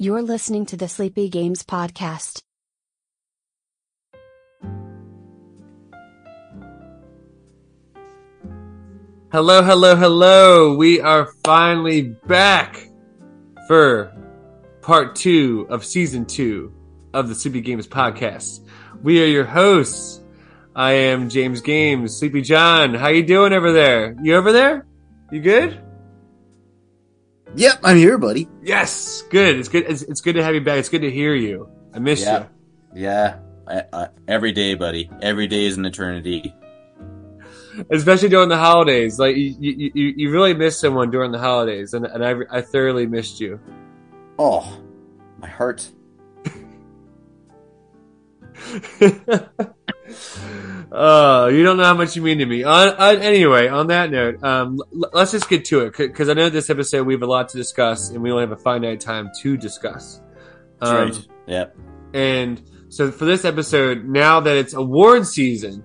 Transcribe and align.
You're 0.00 0.22
listening 0.22 0.64
to 0.66 0.76
the 0.76 0.86
Sleepy 0.86 1.28
Games 1.28 1.64
Podcast. 1.64 2.40
Hello, 9.32 9.60
hello, 9.60 9.96
hello. 9.96 10.76
We 10.76 11.00
are 11.00 11.32
finally 11.42 12.02
back 12.28 12.88
for 13.66 14.16
part 14.82 15.16
two 15.16 15.66
of 15.68 15.84
season 15.84 16.26
two 16.26 16.72
of 17.12 17.28
the 17.28 17.34
Sleepy 17.34 17.60
Games 17.60 17.88
podcast. 17.88 18.64
We 19.02 19.20
are 19.24 19.26
your 19.26 19.46
hosts. 19.46 20.22
I 20.76 20.92
am 20.92 21.28
James 21.28 21.60
Games, 21.60 22.16
Sleepy 22.16 22.42
John. 22.42 22.94
How 22.94 23.08
you 23.08 23.24
doing 23.24 23.52
over 23.52 23.72
there? 23.72 24.14
You 24.22 24.36
over 24.36 24.52
there? 24.52 24.86
You 25.32 25.40
good? 25.40 25.87
Yep, 27.56 27.80
I'm 27.82 27.96
here, 27.96 28.18
buddy. 28.18 28.48
Yes, 28.62 29.22
good. 29.30 29.56
It's 29.58 29.68
good. 29.68 29.84
It's, 29.88 30.02
it's 30.02 30.20
good 30.20 30.34
to 30.34 30.44
have 30.44 30.54
you 30.54 30.60
back. 30.60 30.78
It's 30.78 30.88
good 30.88 31.02
to 31.02 31.10
hear 31.10 31.34
you. 31.34 31.68
I 31.94 31.98
miss 31.98 32.20
Yeah. 32.22 32.40
you. 32.40 33.02
Yeah, 33.02 33.38
I, 33.66 33.82
I, 33.92 34.08
every 34.26 34.52
day, 34.52 34.74
buddy. 34.74 35.10
Every 35.22 35.46
day 35.46 35.66
is 35.66 35.76
an 35.76 35.84
eternity. 35.86 36.54
especially 37.90 38.28
during 38.28 38.48
the 38.48 38.56
holidays. 38.56 39.18
Like 39.18 39.36
you, 39.36 39.54
you, 39.58 39.90
you 39.94 40.30
really 40.30 40.54
miss 40.54 40.78
someone 40.80 41.10
during 41.10 41.32
the 41.32 41.38
holidays, 41.38 41.94
and 41.94 42.06
and 42.06 42.24
I, 42.24 42.34
I 42.58 42.60
thoroughly 42.62 43.06
missed 43.06 43.40
you. 43.40 43.60
Oh, 44.38 44.80
my 45.38 45.48
heart. 45.48 45.88
Oh, 50.90 51.48
you 51.48 51.62
don't 51.62 51.76
know 51.76 51.84
how 51.84 51.94
much 51.94 52.16
you 52.16 52.22
mean 52.22 52.38
to 52.38 52.46
me. 52.46 52.62
On, 52.64 52.88
on 52.88 53.16
anyway, 53.18 53.68
on 53.68 53.88
that 53.88 54.10
note, 54.10 54.42
um, 54.42 54.80
l- 54.94 55.10
let's 55.12 55.32
just 55.32 55.48
get 55.48 55.66
to 55.66 55.80
it 55.80 55.96
because 55.96 56.28
I 56.28 56.32
know 56.34 56.48
this 56.48 56.70
episode 56.70 57.06
we 57.06 57.14
have 57.14 57.22
a 57.22 57.26
lot 57.26 57.50
to 57.50 57.56
discuss, 57.56 58.10
and 58.10 58.22
we 58.22 58.30
only 58.30 58.42
have 58.42 58.52
a 58.52 58.56
finite 58.56 59.00
time 59.00 59.30
to 59.42 59.56
discuss. 59.56 60.20
Um, 60.80 60.96
right. 60.96 61.26
Yep. 61.46 61.76
And 62.14 62.62
so 62.88 63.10
for 63.10 63.26
this 63.26 63.44
episode, 63.44 64.04
now 64.06 64.40
that 64.40 64.56
it's 64.56 64.72
award 64.72 65.26
season, 65.26 65.84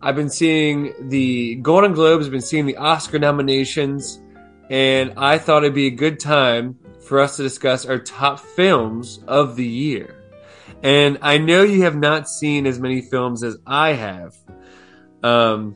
I've 0.00 0.16
been 0.16 0.30
seeing 0.30 0.92
the 1.08 1.56
Golden 1.56 1.92
Globes, 1.92 2.26
I've 2.26 2.32
been 2.32 2.40
seeing 2.40 2.66
the 2.66 2.76
Oscar 2.76 3.18
nominations, 3.18 4.20
and 4.70 5.14
I 5.16 5.38
thought 5.38 5.64
it'd 5.64 5.74
be 5.74 5.86
a 5.86 5.90
good 5.90 6.20
time 6.20 6.78
for 7.00 7.20
us 7.20 7.36
to 7.36 7.42
discuss 7.42 7.86
our 7.86 7.98
top 7.98 8.38
films 8.38 9.22
of 9.26 9.56
the 9.56 9.66
year. 9.66 10.23
And 10.84 11.18
I 11.22 11.38
know 11.38 11.62
you 11.62 11.82
have 11.82 11.96
not 11.96 12.28
seen 12.28 12.66
as 12.66 12.78
many 12.78 13.00
films 13.00 13.42
as 13.42 13.56
I 13.66 13.94
have, 13.94 14.34
um, 15.22 15.74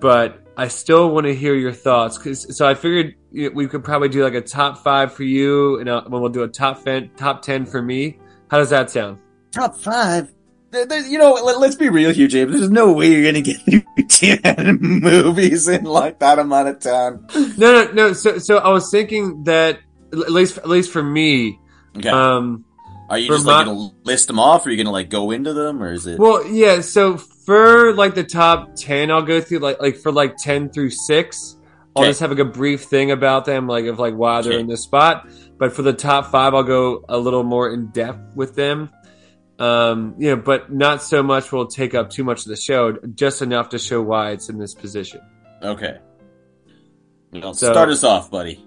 but 0.00 0.40
I 0.56 0.68
still 0.68 1.10
want 1.10 1.26
to 1.26 1.34
hear 1.34 1.54
your 1.54 1.72
thoughts. 1.72 2.16
'cause- 2.16 2.56
so 2.56 2.66
I 2.66 2.74
figured 2.74 3.14
we 3.54 3.66
could 3.66 3.84
probably 3.84 4.08
do 4.08 4.22
like 4.22 4.34
a 4.34 4.40
top 4.40 4.78
five 4.82 5.12
for 5.12 5.24
you, 5.24 5.78
and 5.80 5.88
uh, 5.88 6.02
we'll 6.08 6.28
do 6.30 6.44
a 6.44 6.48
top 6.48 6.78
fan, 6.84 7.10
top 7.16 7.42
ten 7.42 7.66
for 7.66 7.82
me. 7.82 8.18
How 8.50 8.58
does 8.58 8.70
that 8.70 8.90
sound? 8.90 9.18
Top 9.52 9.76
five. 9.76 10.32
There's, 10.70 11.08
you 11.08 11.18
know, 11.18 11.32
let, 11.32 11.58
let's 11.58 11.74
be 11.74 11.88
real 11.88 12.12
here, 12.12 12.28
James. 12.28 12.52
There's 12.52 12.70
no 12.70 12.92
way 12.92 13.10
you're 13.10 13.24
gonna 13.24 13.40
get 13.42 13.56
through 13.68 13.82
ten 14.08 14.78
movies 14.80 15.66
in 15.68 15.84
like 15.84 16.18
that 16.20 16.38
amount 16.38 16.68
of 16.68 16.78
time. 16.80 17.26
No, 17.58 17.72
no, 17.84 17.92
no. 17.92 18.12
So, 18.12 18.38
so 18.38 18.58
I 18.58 18.68
was 18.70 18.90
thinking 18.90 19.42
that 19.44 19.78
at 20.12 20.30
least, 20.30 20.58
at 20.58 20.68
least 20.68 20.92
for 20.92 21.02
me, 21.02 21.58
Okay. 21.96 22.08
um, 22.10 22.64
Are 23.08 23.18
you 23.18 23.28
just 23.28 23.46
like 23.46 23.66
my- 23.66 23.72
gonna 23.72 23.90
list 24.04 24.26
them 24.26 24.38
off, 24.38 24.64
or 24.64 24.68
are 24.68 24.72
you 24.72 24.78
gonna 24.78 24.90
like 24.92 25.10
go 25.10 25.30
into 25.30 25.52
them, 25.52 25.82
or 25.82 25.92
is 25.92 26.06
it? 26.06 26.18
well, 26.18 26.46
yeah. 26.46 26.80
So 26.80 27.16
for 27.16 27.92
like 27.94 28.14
the 28.14 28.24
top 28.24 28.74
ten, 28.76 29.10
I'll 29.10 29.22
go 29.22 29.40
through 29.40 29.60
like 29.60 29.80
like 29.80 29.96
for 29.96 30.10
like 30.12 30.36
ten 30.36 30.68
through 30.70 30.90
six. 30.90 31.56
I'll 31.94 32.02
Okay. 32.02 32.10
just 32.10 32.20
have 32.20 32.30
like 32.30 32.40
a 32.40 32.44
brief 32.44 32.82
thing 32.84 33.10
about 33.10 33.44
them, 33.46 33.66
like 33.66 33.86
of 33.86 33.98
like 33.98 34.14
why 34.14 34.42
they're 34.42 34.52
Okay. 34.54 34.60
in 34.60 34.66
this 34.66 34.82
spot. 34.82 35.28
But 35.58 35.72
for 35.72 35.82
the 35.82 35.92
top 35.94 36.30
five, 36.30 36.52
I'll 36.54 36.62
go 36.62 37.04
a 37.08 37.16
little 37.18 37.42
more 37.42 37.72
in 37.72 37.86
depth 37.86 38.20
with 38.34 38.54
them. 38.54 38.90
Um, 39.58 40.14
you 40.18 40.28
know, 40.28 40.36
but 40.36 40.70
not 40.70 41.00
so 41.02 41.22
much 41.22 41.50
will 41.52 41.66
take 41.66 41.94
up 41.94 42.10
too 42.10 42.22
much 42.24 42.40
of 42.42 42.48
the 42.48 42.56
show, 42.56 42.92
just 43.14 43.40
enough 43.40 43.70
to 43.70 43.78
show 43.78 44.02
why 44.02 44.32
it's 44.32 44.50
in 44.50 44.58
this 44.58 44.74
position. 44.74 45.20
okay. 45.62 45.96
Well, 47.32 47.54
So- 47.54 47.72
start 47.72 47.88
us 47.88 48.04
off, 48.04 48.30
buddy. 48.30 48.62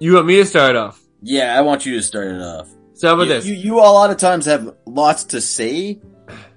You 0.00 0.14
want 0.14 0.26
me 0.26 0.36
to 0.36 0.44
start 0.46 0.74
off? 0.76 1.00
Yeah, 1.22 1.56
I 1.56 1.62
want 1.62 1.86
you 1.86 1.94
to 1.94 2.02
start 2.02 2.26
it 2.28 2.40
off. 2.42 2.68
So 2.94 3.08
how 3.08 3.14
about 3.14 3.24
you, 3.24 3.28
this? 3.28 3.46
You, 3.46 3.54
you 3.54 3.78
a 3.78 3.82
lot 3.90 4.10
of 4.10 4.16
times 4.18 4.46
have 4.46 4.74
lots 4.86 5.24
to 5.24 5.40
say, 5.40 6.00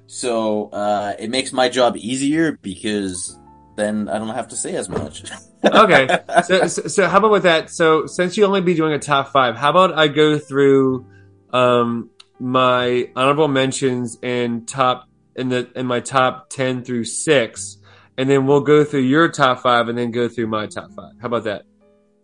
so 0.05 0.69
uh, 0.69 1.13
it 1.19 1.29
makes 1.29 1.51
my 1.51 1.67
job 1.69 1.97
easier 1.97 2.57
because 2.61 3.37
then 3.75 4.07
I 4.07 4.17
don't 4.19 4.29
have 4.29 4.47
to 4.49 4.55
say 4.55 4.75
as 4.75 4.87
much. 4.89 5.23
okay. 5.65 6.19
So, 6.45 6.67
so, 6.67 6.87
so 6.87 7.07
how 7.07 7.17
about 7.17 7.31
with 7.31 7.43
that? 7.43 7.69
So 7.69 8.05
since 8.05 8.37
you 8.37 8.45
only 8.45 8.61
be 8.61 8.75
doing 8.75 8.93
a 8.93 8.99
top 8.99 9.31
five, 9.31 9.55
how 9.55 9.71
about 9.71 9.97
I 9.97 10.07
go 10.07 10.37
through 10.37 11.05
um, 11.51 12.09
my 12.39 13.09
honorable 13.15 13.47
mentions 13.47 14.17
and 14.21 14.67
top 14.67 15.07
in 15.35 15.49
the 15.49 15.69
in 15.75 15.85
my 15.85 15.99
top 15.99 16.49
ten 16.49 16.83
through 16.83 17.05
six, 17.05 17.77
and 18.17 18.29
then 18.29 18.45
we'll 18.45 18.61
go 18.61 18.83
through 18.83 19.01
your 19.01 19.29
top 19.29 19.61
five 19.61 19.87
and 19.89 19.97
then 19.97 20.11
go 20.11 20.27
through 20.29 20.47
my 20.47 20.67
top 20.67 20.91
five. 20.95 21.13
How 21.19 21.27
about 21.27 21.43
that? 21.45 21.63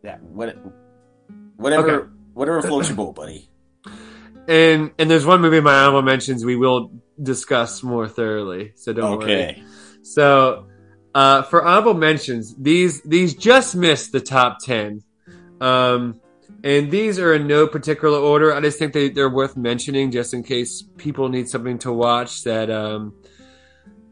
yeah, 0.03 0.18
what, 0.18 0.56
whatever, 1.56 2.01
Okay. 2.01 2.09
whatever 2.34 2.62
floats 2.62 2.90
your 2.90 2.97
boat, 2.97 3.16
buddy. 3.16 3.47
And 4.47 4.91
and 4.99 5.09
there's 5.09 5.25
one 5.25 5.41
movie 5.41 5.57
in 5.57 5.63
my 5.63 5.73
honorable 5.73 6.01
mentions 6.01 6.43
we 6.43 6.57
will 6.57 6.91
discuss 7.21 7.81
more 7.81 8.07
thoroughly. 8.09 8.73
So 8.75 8.91
don't 8.91 9.19
worry. 9.19 9.63
So, 10.01 10.67
uh, 11.15 11.43
for 11.43 11.63
honorable 11.63 11.93
mentions, 11.93 12.53
these 12.55 13.01
these 13.03 13.35
just 13.35 13.73
missed 13.75 14.11
the 14.11 14.19
top 14.19 14.57
ten, 14.61 15.01
um, 15.61 16.19
and 16.61 16.91
these 16.91 17.19
are 17.19 17.33
in 17.33 17.47
no 17.47 17.67
particular 17.67 18.19
order. 18.19 18.53
I 18.53 18.59
just 18.59 18.79
think 18.79 18.91
they 18.91 19.09
they're 19.09 19.29
worth 19.29 19.55
mentioning 19.55 20.11
just 20.11 20.33
in 20.33 20.43
case 20.43 20.83
people 20.97 21.29
need 21.29 21.47
something 21.47 21.79
to 21.79 21.93
watch. 21.93 22.43
That 22.43 22.69
um, 22.69 23.13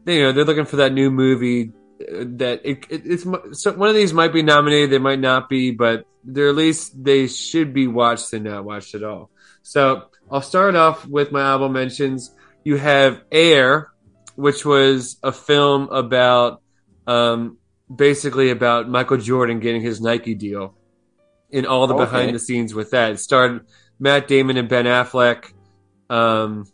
they, 0.04 0.16
you 0.16 0.22
know 0.22 0.32
they're 0.32 0.46
looking 0.46 0.64
for 0.64 0.76
that 0.76 0.94
new 0.94 1.10
movie. 1.10 1.72
uh, 2.00 2.24
That 2.38 2.62
it, 2.64 2.86
it, 2.88 3.02
it's 3.04 3.24
so 3.60 3.72
one 3.72 3.90
of 3.90 3.94
these 3.94 4.14
might 4.14 4.32
be 4.32 4.42
nominated, 4.42 4.90
they 4.90 4.98
might 4.98 5.20
not 5.20 5.50
be, 5.50 5.72
but 5.72 6.06
they're 6.24 6.48
at 6.48 6.54
least 6.54 7.04
they 7.04 7.26
should 7.26 7.74
be 7.74 7.86
watched 7.86 8.32
and 8.32 8.44
not 8.44 8.64
watched 8.64 8.94
at 8.94 9.02
all. 9.02 9.28
So 9.62 10.04
I'll 10.32 10.42
start 10.42 10.74
off 10.74 11.06
with 11.06 11.30
my 11.30 11.42
album 11.42 11.74
mentions. 11.74 12.34
You 12.64 12.76
have 12.76 13.20
Air, 13.30 13.90
which 14.34 14.64
was 14.64 15.18
a 15.22 15.30
film 15.30 15.90
about 15.90 16.62
um, 17.06 17.58
basically 17.94 18.48
about 18.50 18.88
Michael 18.88 19.18
Jordan 19.18 19.60
getting 19.60 19.82
his 19.82 20.00
Nike 20.00 20.34
deal 20.34 20.74
and 21.52 21.66
all 21.66 21.86
the 21.86 21.94
Okay. 21.94 22.04
behind 22.04 22.34
the 22.34 22.38
scenes 22.38 22.72
with 22.74 22.92
that. 22.92 23.12
It 23.12 23.18
starred 23.18 23.66
Matt 24.00 24.26
Damon 24.26 24.56
and 24.56 24.70
Ben 24.70 24.86
Affleck, 24.86 25.52
um, 26.08 26.64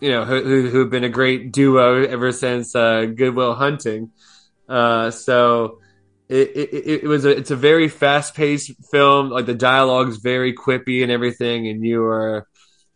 you 0.00 0.10
know, 0.10 0.26
who, 0.26 0.68
who, 0.68 0.80
have 0.80 0.90
been 0.90 1.04
a 1.04 1.08
great 1.08 1.52
duo 1.52 2.04
ever 2.04 2.32
since 2.32 2.74
uh, 2.74 3.06
Good 3.06 3.34
Will 3.34 3.54
Hunting. 3.54 4.10
Uh, 4.68 5.10
so 5.10 5.78
it, 6.28 6.50
it, 6.54 7.02
it 7.02 7.04
was 7.04 7.24
a 7.24 7.30
it's 7.30 7.50
a 7.50 7.56
very 7.56 7.88
fast 7.88 8.34
paced 8.34 8.72
film. 8.90 9.30
Like 9.30 9.46
the 9.46 9.54
dialogue's 9.54 10.18
very 10.18 10.54
quippy 10.54 11.02
and 11.02 11.10
everything, 11.10 11.68
and 11.68 11.82
you 11.82 12.04
are, 12.04 12.46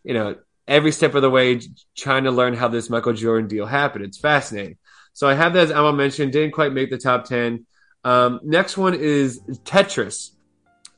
you 0.08 0.14
know, 0.14 0.36
every 0.66 0.90
step 0.90 1.14
of 1.14 1.20
the 1.20 1.28
way 1.28 1.60
trying 1.94 2.24
to 2.24 2.30
learn 2.30 2.54
how 2.54 2.68
this 2.68 2.88
Michael 2.88 3.12
Jordan 3.12 3.46
deal 3.46 3.66
happened. 3.66 4.06
It's 4.06 4.18
fascinating. 4.18 4.78
So 5.12 5.28
I 5.28 5.34
have 5.34 5.52
that 5.52 5.64
as 5.64 5.70
Emma 5.70 5.92
mentioned. 5.92 6.32
Didn't 6.32 6.52
quite 6.52 6.72
make 6.72 6.88
the 6.88 6.96
top 6.96 7.26
ten. 7.26 7.66
Um, 8.04 8.40
next 8.42 8.78
one 8.78 8.94
is 8.94 9.38
Tetris. 9.64 10.30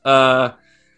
Uh, 0.05 0.51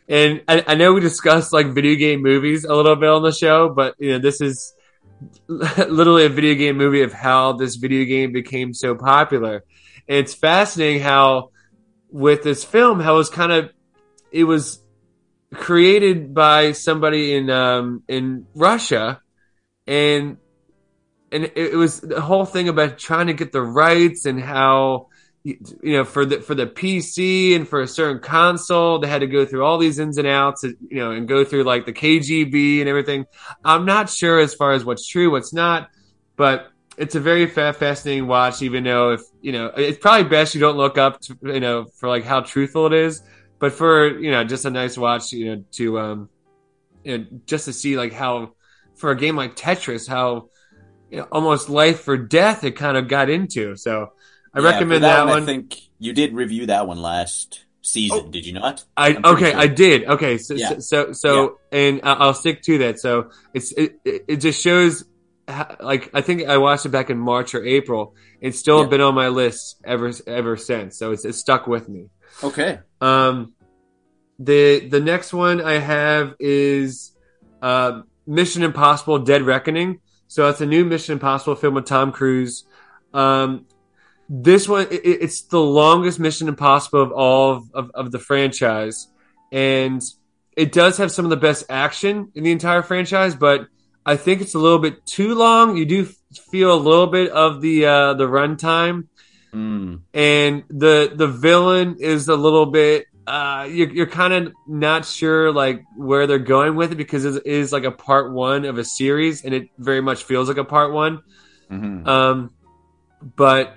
and 0.07 0.43
I, 0.47 0.63
I 0.67 0.75
know 0.75 0.93
we 0.93 1.01
discussed 1.01 1.53
like 1.53 1.67
video 1.67 1.95
game 1.95 2.21
movies 2.21 2.65
a 2.65 2.75
little 2.75 2.95
bit 2.95 3.09
on 3.09 3.23
the 3.23 3.31
show, 3.31 3.69
but 3.69 3.95
you 3.97 4.11
know 4.11 4.19
this 4.19 4.41
is 4.41 4.75
literally 5.47 6.25
a 6.25 6.29
video 6.29 6.53
game 6.53 6.77
movie 6.77 7.01
of 7.01 7.13
how 7.13 7.53
this 7.53 7.77
video 7.77 8.05
game 8.05 8.31
became 8.31 8.75
so 8.75 8.93
popular. 8.93 9.63
And 10.07 10.19
it's 10.19 10.35
fascinating 10.35 11.01
how 11.01 11.49
with 12.11 12.43
this 12.43 12.63
film, 12.63 12.99
how 12.99 13.15
it 13.15 13.17
was 13.17 13.31
kind 13.31 13.51
of 13.51 13.71
it 14.31 14.43
was 14.43 14.82
created 15.53 16.33
by 16.33 16.71
somebody 16.71 17.35
in 17.35 17.49
um, 17.49 18.03
in 18.07 18.47
Russia, 18.55 19.21
and 19.87 20.37
and 21.31 21.51
it, 21.55 21.75
was 21.75 21.99
the 21.99 22.21
whole 22.21 22.45
thing 22.45 22.69
about 22.69 22.97
trying 22.97 23.27
to 23.27 23.33
get 23.33 23.51
the 23.51 23.61
rights 23.61 24.25
and 24.25 24.39
how 24.39 25.07
you 25.43 25.57
you 25.81 25.93
know 25.93 26.05
for 26.05 26.25
the 26.25 26.41
for 26.41 26.55
the 26.55 26.67
PC 26.67 27.55
and 27.55 27.67
for 27.67 27.81
a 27.81 27.87
certain 27.87 28.21
console 28.21 28.99
they 28.99 29.07
had 29.07 29.21
to 29.21 29.27
go 29.27 29.45
through 29.45 29.65
all 29.65 29.77
these 29.77 29.99
ins 29.99 30.17
and 30.17 30.27
outs 30.27 30.63
you 30.63 30.77
know 30.91 31.11
and 31.11 31.27
go 31.27 31.43
through 31.43 31.63
like 31.63 31.85
the 31.85 31.93
KGB 31.93 32.79
and 32.79 32.87
everything. 32.87 33.25
I'm 33.65 33.85
not 33.85 34.09
sure 34.09 34.39
as 34.39 34.53
far 34.53 34.73
as 34.73 34.85
what's 34.85 35.07
true, 35.07 35.31
what's 35.31 35.53
not, 35.53 35.89
but 36.35 36.69
it's 36.97 37.15
a 37.15 37.19
very 37.19 37.47
fascinating 37.47 38.27
watch. 38.27 38.61
Even 38.61 38.83
though 38.83 39.13
if 39.13 39.21
you 39.41 39.51
know 39.51 39.71
it's 39.75 39.97
probably 39.97 40.29
best 40.29 40.53
you 40.53 40.61
don't 40.61 40.77
look 40.77 40.97
up 40.97 41.19
to, 41.21 41.37
you 41.41 41.59
know 41.59 41.85
for 41.97 42.07
like 42.07 42.23
how 42.23 42.41
truthful 42.41 42.85
it 42.85 42.93
is, 42.93 43.21
but 43.63 43.71
for 43.71 44.19
you 44.19 44.29
know 44.29 44.43
just 44.43 44.65
a 44.65 44.69
nice 44.69 44.97
watch 44.97 45.31
you 45.31 45.45
know 45.55 45.63
to 45.71 45.85
um 45.99 46.29
you 47.05 47.17
know 47.17 47.25
just 47.45 47.63
to 47.65 47.71
see 47.71 47.95
like 48.03 48.11
how 48.11 48.51
for 48.95 49.09
a 49.11 49.15
game 49.15 49.35
like 49.37 49.55
Tetris 49.55 50.05
how 50.15 50.49
you 51.09 51.19
know, 51.19 51.27
almost 51.31 51.69
life 51.69 52.01
for 52.01 52.17
death 52.17 52.65
it 52.65 52.71
kind 52.75 52.97
of 52.97 53.07
got 53.07 53.29
into. 53.29 53.75
So 53.77 53.93
I 54.53 54.59
Yeah, 54.59 54.65
recommend 54.71 55.03
that, 55.05 55.19
I 55.21 55.25
one. 55.25 55.43
I 55.43 55.45
think 55.45 55.79
you 55.97 56.11
did 56.11 56.33
review 56.33 56.65
that 56.73 56.87
one 56.87 57.01
last 57.01 57.63
season. 57.81 58.19
Oh. 58.25 58.29
Did 58.35 58.45
you 58.45 58.53
not? 58.53 58.83
I 58.97 59.15
okay, 59.33 59.51
sure. 59.51 59.59
I 59.65 59.67
did. 59.67 59.97
Okay, 60.15 60.37
so 60.37 60.53
Yeah. 60.55 60.69
so 60.69 60.79
so, 60.79 61.13
so 61.13 61.59
and 61.71 62.01
I- 62.03 62.19
I'll 62.23 62.33
stick 62.33 62.63
to 62.63 62.77
that. 62.79 62.99
So 62.99 63.29
it's 63.53 63.71
it, 63.83 63.89
it 64.03 64.25
it 64.27 64.37
just 64.47 64.61
shows 64.61 65.05
how- 65.47 65.75
like 65.79 66.09
I 66.13 66.21
think 66.21 66.37
I 66.49 66.57
watched 66.57 66.85
it 66.85 66.93
back 66.97 67.09
in 67.09 67.17
March 67.17 67.55
or 67.55 67.63
April. 67.77 68.03
It's 68.41 68.59
still 68.59 68.81
Yeah. 68.81 68.89
been 68.93 69.01
on 69.01 69.15
my 69.23 69.29
list 69.29 69.61
ever 69.85 70.11
ever 70.27 70.57
since. 70.57 70.97
So 70.99 71.11
it's 71.13 71.23
it's 71.23 71.37
stuck 71.39 71.65
with 71.67 71.87
me. 71.87 72.03
Okay. 72.41 72.79
Um, 73.01 73.53
the 74.39 74.87
the 74.87 74.99
next 74.99 75.33
one 75.33 75.61
I 75.61 75.73
have 75.73 76.35
is 76.39 77.11
uh, 77.61 78.01
Mission 78.25 78.63
Impossible: 78.63 79.19
Dead 79.19 79.43
Reckoning. 79.43 79.99
So 80.27 80.49
it's 80.49 80.61
a 80.61 80.65
new 80.65 80.83
Mission 80.85 81.13
Impossible 81.13 81.55
film 81.55 81.75
with 81.75 81.85
Tom 81.85 82.11
Cruise. 82.11 82.65
Um, 83.13 83.65
this 84.29 84.67
one 84.67 84.87
it- 84.89 85.01
it's 85.05 85.41
the 85.43 85.59
longest 85.61 86.19
Mission 86.19 86.47
Impossible 86.47 87.01
of 87.01 87.11
all 87.11 87.51
of, 87.51 87.63
of, 87.73 87.91
of 87.93 88.11
the 88.11 88.19
franchise, 88.19 89.07
and 89.51 90.01
it 90.57 90.71
does 90.71 90.97
have 90.97 91.11
some 91.11 91.25
of 91.25 91.29
the 91.29 91.37
best 91.37 91.65
action 91.69 92.31
in 92.35 92.43
the 92.43 92.51
entire 92.51 92.81
franchise. 92.81 93.35
But 93.35 93.67
I 94.05 94.17
think 94.17 94.41
it's 94.41 94.55
a 94.55 94.59
little 94.59 94.79
bit 94.79 95.05
too 95.05 95.35
long. 95.35 95.77
You 95.77 95.85
do 95.85 96.05
feel 96.51 96.73
a 96.73 96.81
little 96.81 97.07
bit 97.07 97.31
of 97.31 97.61
the 97.61 97.85
uh, 97.85 98.13
the 98.15 98.25
runtime 98.27 99.07
Mm. 99.53 100.01
and 100.15 100.63
the 100.69 101.11
the 101.15 101.27
villain 101.27 101.97
is 101.99 102.27
a 102.27 102.35
little 102.35 102.65
bit 102.65 103.05
uh 103.27 103.67
you're, 103.69 103.89
you're 103.91 104.07
kind 104.07 104.33
of 104.33 104.53
not 104.67 105.05
sure 105.05 105.51
like 105.51 105.83
where 105.95 106.25
they're 106.25 106.39
going 106.39 106.75
with 106.75 106.91
it 106.91 106.95
because 106.95 107.23
it 107.23 107.45
is 107.45 107.71
like 107.71 107.83
a 107.83 107.91
part 107.91 108.33
one 108.33 108.65
of 108.65 108.79
a 108.79 108.83
series 108.83 109.45
and 109.45 109.53
it 109.53 109.69
very 109.77 110.01
much 110.01 110.23
feels 110.23 110.47
like 110.47 110.57
a 110.57 110.63
part 110.63 110.91
one. 110.91 111.21
Hmm 111.69 112.07
um 112.07 112.51
but 113.35 113.75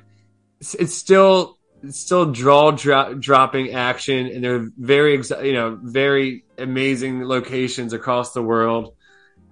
it's, 0.60 0.74
it's 0.74 0.94
still 0.94 1.58
it's 1.82 2.00
still 2.00 2.32
draw 2.32 2.70
dro- 2.70 3.14
dropping 3.14 3.72
action 3.72 4.26
and 4.26 4.42
they're 4.42 4.68
very 4.78 5.22
you 5.42 5.52
know 5.52 5.78
very 5.82 6.44
amazing 6.56 7.24
locations 7.24 7.92
across 7.92 8.32
the 8.32 8.42
world 8.42 8.95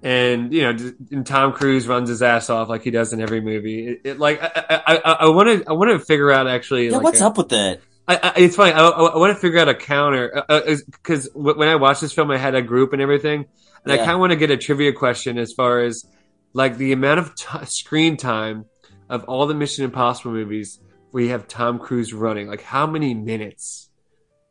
and 0.04 0.52
you 0.52 0.62
know 0.62 0.92
and 1.10 1.26
Tom 1.26 1.52
Cruise 1.52 1.88
runs 1.88 2.08
his 2.10 2.22
ass 2.22 2.50
off 2.50 2.68
like 2.68 2.82
he 2.82 2.90
does 2.90 3.12
in 3.12 3.20
every 3.20 3.40
movie 3.40 3.88
it, 3.88 4.00
it 4.04 4.18
like 4.18 4.40
I 4.42 4.82
I 4.86 5.12
I 5.12 5.28
want 5.30 5.48
to 5.48 5.68
I 5.68 5.72
want 5.72 5.90
to 5.90 5.98
figure 5.98 6.30
out 6.30 6.46
actually 6.46 6.86
Yeah. 6.86 6.96
like 6.96 7.02
what's 7.02 7.20
a- 7.20 7.26
up 7.26 7.38
with 7.38 7.48
that? 7.48 7.80
I, 8.06 8.16
I, 8.22 8.32
it's 8.36 8.54
funny. 8.56 8.72
I, 8.72 8.86
I, 8.86 9.16
want 9.16 9.34
to 9.34 9.40
figure 9.40 9.58
out 9.58 9.70
a 9.70 9.74
counter 9.74 10.30
uh, 10.36 10.52
uh, 10.52 10.76
because 10.92 11.26
w 11.30 11.56
when 11.56 11.68
I 11.68 11.76
watched 11.76 12.02
this 12.02 12.12
film, 12.12 12.30
I 12.30 12.36
had 12.36 12.54
a 12.54 12.60
group 12.60 12.92
and 12.92 13.00
everything, 13.00 13.46
and 13.82 13.92
I 13.94 13.96
kind 13.96 14.10
of 14.10 14.20
want 14.20 14.32
to 14.32 14.36
get 14.36 14.50
a 14.50 14.58
trivia 14.58 14.92
question 14.92 15.38
as 15.38 15.54
far 15.54 15.80
as 15.80 16.04
like 16.52 16.76
the 16.76 16.92
amount 16.92 17.20
of 17.20 17.34
t- 17.34 17.64
screen 17.64 18.18
time 18.18 18.66
of 19.08 19.24
all 19.24 19.46
the 19.46 19.54
Mission 19.54 19.86
Impossible 19.86 20.32
movies 20.32 20.80
where 21.12 21.22
you 21.22 21.30
have 21.30 21.48
Tom 21.48 21.78
Cruise 21.78 22.12
running. 22.12 22.46
Like, 22.46 22.60
how 22.62 22.86
many 22.86 23.14
minutes 23.14 23.88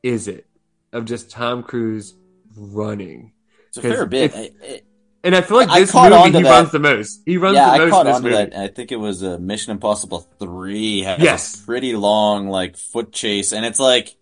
is 0.01 0.27
it 0.27 0.47
of 0.91 1.05
just 1.05 1.29
Tom 1.29 1.61
Cruise 1.61 2.15
running? 2.57 3.33
It's 3.67 3.77
a 3.77 3.81
fair 3.83 4.05
bit. 4.07 4.31
if- 4.33 4.35
I- 4.35 4.65
I- 4.65 4.81
And 5.25 5.33
I 5.35 5.41
feel 5.41 5.55
like 5.57 5.69
I 5.69 5.79
this 5.79 5.93
movie 5.93 6.09
he 6.37 6.43
that. 6.43 6.43
runs 6.43 6.71
the 6.71 6.79
most. 6.79 7.21
He 7.25 7.37
runs 7.37 7.55
yeah, 7.55 7.65
the 7.67 7.71
I 7.71 7.77
most 7.79 7.91
caught 7.91 8.05
in 8.07 8.11
this 8.13 8.21
movie. 8.21 8.35
that. 8.35 8.55
I 8.57 8.67
think 8.67 8.91
it 8.91 8.97
was 8.97 9.21
a 9.21 9.39
Mission 9.39 9.71
Impossible 9.71 10.27
Three 10.39 11.01
has 11.03 11.19
Yes. 11.21 11.61
a 11.61 11.65
pretty 11.65 11.95
long 11.95 12.49
like 12.49 12.75
foot 12.75 13.13
chase, 13.13 13.53
and 13.53 13.65
it's 13.65 13.79
like 13.79 14.17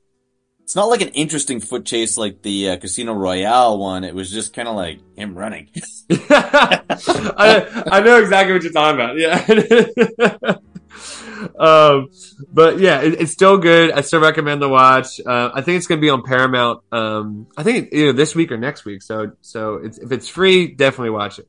it's 0.61 0.75
not 0.75 0.85
like 0.89 1.01
an 1.01 1.09
interesting 1.09 1.59
foot 1.59 1.85
chase 1.85 2.17
like 2.17 2.43
the 2.43 2.69
uh, 2.69 2.77
Casino 2.77 3.13
Royale 3.13 3.79
one. 3.79 4.03
It 4.03 4.13
was 4.13 4.31
just 4.31 4.53
kind 4.53 4.67
of 4.67 4.75
like 4.75 4.99
him 5.17 5.35
running. 5.35 5.69
I, 6.29 7.83
I 7.91 7.99
know 8.01 8.19
exactly 8.19 8.53
what 8.53 8.63
you're 8.63 8.71
talking 8.71 8.99
about. 9.01 9.17
Yeah. 9.17 10.55
um, 11.59 12.09
but 12.51 12.79
yeah, 12.79 13.01
it, 13.01 13.21
it's 13.21 13.31
still 13.31 13.57
good. 13.57 13.91
I 13.91 14.01
still 14.01 14.21
recommend 14.21 14.61
the 14.61 14.69
watch. 14.69 15.19
Uh, 15.19 15.51
I 15.53 15.61
think 15.61 15.77
it's 15.77 15.87
going 15.87 15.99
to 15.99 16.05
be 16.05 16.09
on 16.09 16.23
Paramount. 16.23 16.83
Um, 16.91 17.47
I 17.57 17.63
think 17.63 17.89
either 17.91 18.13
this 18.13 18.35
week 18.35 18.51
or 18.51 18.57
next 18.57 18.85
week. 18.85 19.01
So, 19.01 19.31
so 19.41 19.75
it's, 19.75 19.97
if 19.97 20.11
it's 20.11 20.27
free, 20.27 20.67
definitely 20.67 21.11
watch 21.11 21.39
it. 21.39 21.47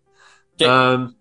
Okay. 0.61 0.71
Um, 0.71 1.17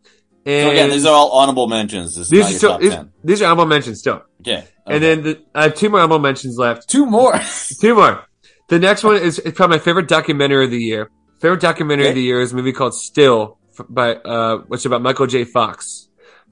So 0.46 0.52
and 0.52 0.70
again, 0.70 0.90
these 0.90 1.06
are 1.06 1.14
all 1.14 1.32
honorable 1.32 1.68
mentions. 1.68 2.16
This 2.16 2.30
these 2.30 2.46
are 2.46 2.58
still, 2.58 2.78
these, 2.80 2.96
these 3.24 3.42
are 3.42 3.46
honorable 3.46 3.68
mentions 3.68 4.00
still. 4.00 4.24
Okay. 4.42 4.66
And 4.88 5.04
then 5.04 5.24
the, 5.24 5.44
I 5.54 5.64
have 5.64 5.76
two 5.76 5.90
more 5.90 6.00
honorable 6.00 6.20
mentions 6.20 6.58
left. 6.58 6.90
two 6.90 7.06
more. 7.06 7.40
Two 7.80 7.96
more. 7.96 8.26
The 8.68 8.80
next 8.80 9.04
one 9.04 9.18
is, 9.18 9.38
is 9.38 9.54
probably 9.54 9.78
my 9.78 9.84
favorite 9.84 10.08
documentary 10.08 10.66
of 10.66 10.72
the 10.72 10.80
year. 10.80 11.10
Favorite 11.40 11.62
documentary 11.62 12.10
of 12.10 12.16
the 12.16 12.22
year 12.22 12.40
is 12.42 12.54
a 12.54 12.56
movie 12.56 12.72
called 12.72 12.96
Still 12.96 13.58
by 13.90 14.16
uh, 14.16 14.58
which 14.68 14.82
is 14.82 14.86
about 14.86 15.02
Michael 15.02 15.28
J. 15.28 15.44
Fox. 15.44 16.01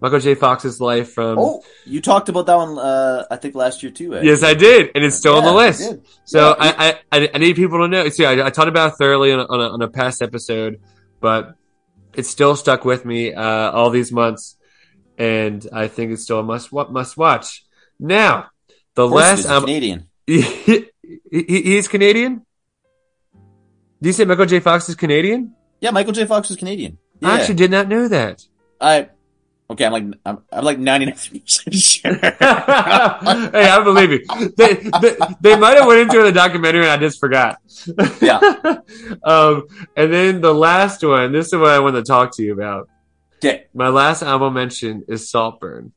Michael 0.02 0.20
J. 0.20 0.36
Fox's 0.36 0.80
life 0.80 1.14
from. 1.14 1.38
oh, 1.38 1.64
you 1.86 2.02
talked 2.02 2.30
about 2.30 2.46
that 2.46 2.56
one. 2.56 2.78
Uh, 2.80 3.26
I 3.30 3.36
think 3.36 3.56
last 3.56 3.84
year 3.84 3.92
too. 3.92 4.16
Actually. 4.16 4.30
Yes, 4.30 4.44
I 4.44 4.54
did, 4.54 4.92
and 4.96 5.04
it's 5.04 5.16
still 5.16 5.36
on 5.36 5.44
the 5.44 5.54
list. 5.54 5.94
So 6.24 6.50
Yeah, 6.50 6.56
I, 6.60 7.00
I, 7.12 7.20
I 7.20 7.30
I 7.34 7.38
need 7.38 7.56
people 7.56 7.80
to 7.80 7.88
know. 7.88 8.08
See, 8.10 8.26
I, 8.26 8.48
I 8.48 8.50
talked 8.50 8.70
about 8.70 8.94
it 8.94 8.96
thoroughly 8.98 9.34
on 9.34 9.40
a, 9.40 9.44
on, 9.44 9.60
a, 9.60 9.70
on 9.70 9.82
a 9.82 9.90
past 9.90 10.22
episode, 10.22 10.80
but 11.20 11.56
it's 12.14 12.30
still 12.30 12.56
stuck 12.56 12.86
with 12.86 13.04
me 13.04 13.34
uh, 13.34 13.72
all 13.72 13.90
these 13.90 14.12
months, 14.12 14.56
and 15.18 15.68
I 15.74 15.88
think 15.88 16.14
it's 16.14 16.24
still 16.24 16.40
a 16.40 16.44
must 16.44 16.72
must 16.72 17.18
watch. 17.18 17.66
Now, 18.00 18.52
the 18.96 19.08
last 19.08 19.48
um, 19.48 19.64
Canadian. 19.64 20.08
he, 20.28 20.86
he, 21.30 21.44
he's 21.62 21.88
Canadian. 21.90 22.46
Do 24.02 24.08
you 24.08 24.14
say 24.14 24.24
Michael 24.24 24.46
J. 24.46 24.62
Fox 24.62 24.88
is 24.88 24.96
Canadian? 24.96 25.56
Yeah, 25.82 25.92
Michael 25.92 26.14
J. 26.14 26.26
Fox 26.26 26.50
is 26.52 26.56
Canadian. 26.56 26.98
Yeah. 27.20 27.30
I 27.30 27.40
actually 27.40 27.56
did 27.56 27.72
not 27.72 27.90
know 27.90 28.08
that. 28.08 28.46
I 28.80 29.10
okay. 29.70 29.86
I'm 29.86 29.92
like 29.92 30.04
I'm, 30.26 30.44
I'm 30.52 30.64
like 30.64 30.80
99 30.80 31.14
percent 31.14 31.74
sure. 31.74 32.14
hey, 32.16 32.32
I 32.40 33.82
believe 33.84 34.12
you. 34.12 34.26
They, 34.58 34.74
they, 35.02 35.16
they 35.42 35.56
might 35.58 35.78
have 35.78 35.88
went 35.88 36.02
into 36.02 36.22
the 36.24 36.32
documentary 36.32 36.84
and 36.84 36.92
I 36.92 36.98
just 36.98 37.20
forgot. 37.20 37.60
Yeah. 38.22 38.40
um, 39.24 39.68
and 39.96 40.14
then 40.14 40.42
the 40.42 40.54
last 40.54 41.04
one, 41.04 41.32
this 41.32 41.48
is 41.48 41.56
what 41.56 41.70
I 41.70 41.80
want 41.80 41.96
to 41.96 42.04
talk 42.04 42.36
to 42.38 42.44
you 42.44 42.54
about. 42.54 42.90
okay. 43.38 43.66
My 43.74 43.90
last 43.90 44.24
album 44.24 44.54
mention 44.54 45.04
is 45.08 45.30
Saltburn. 45.30 45.94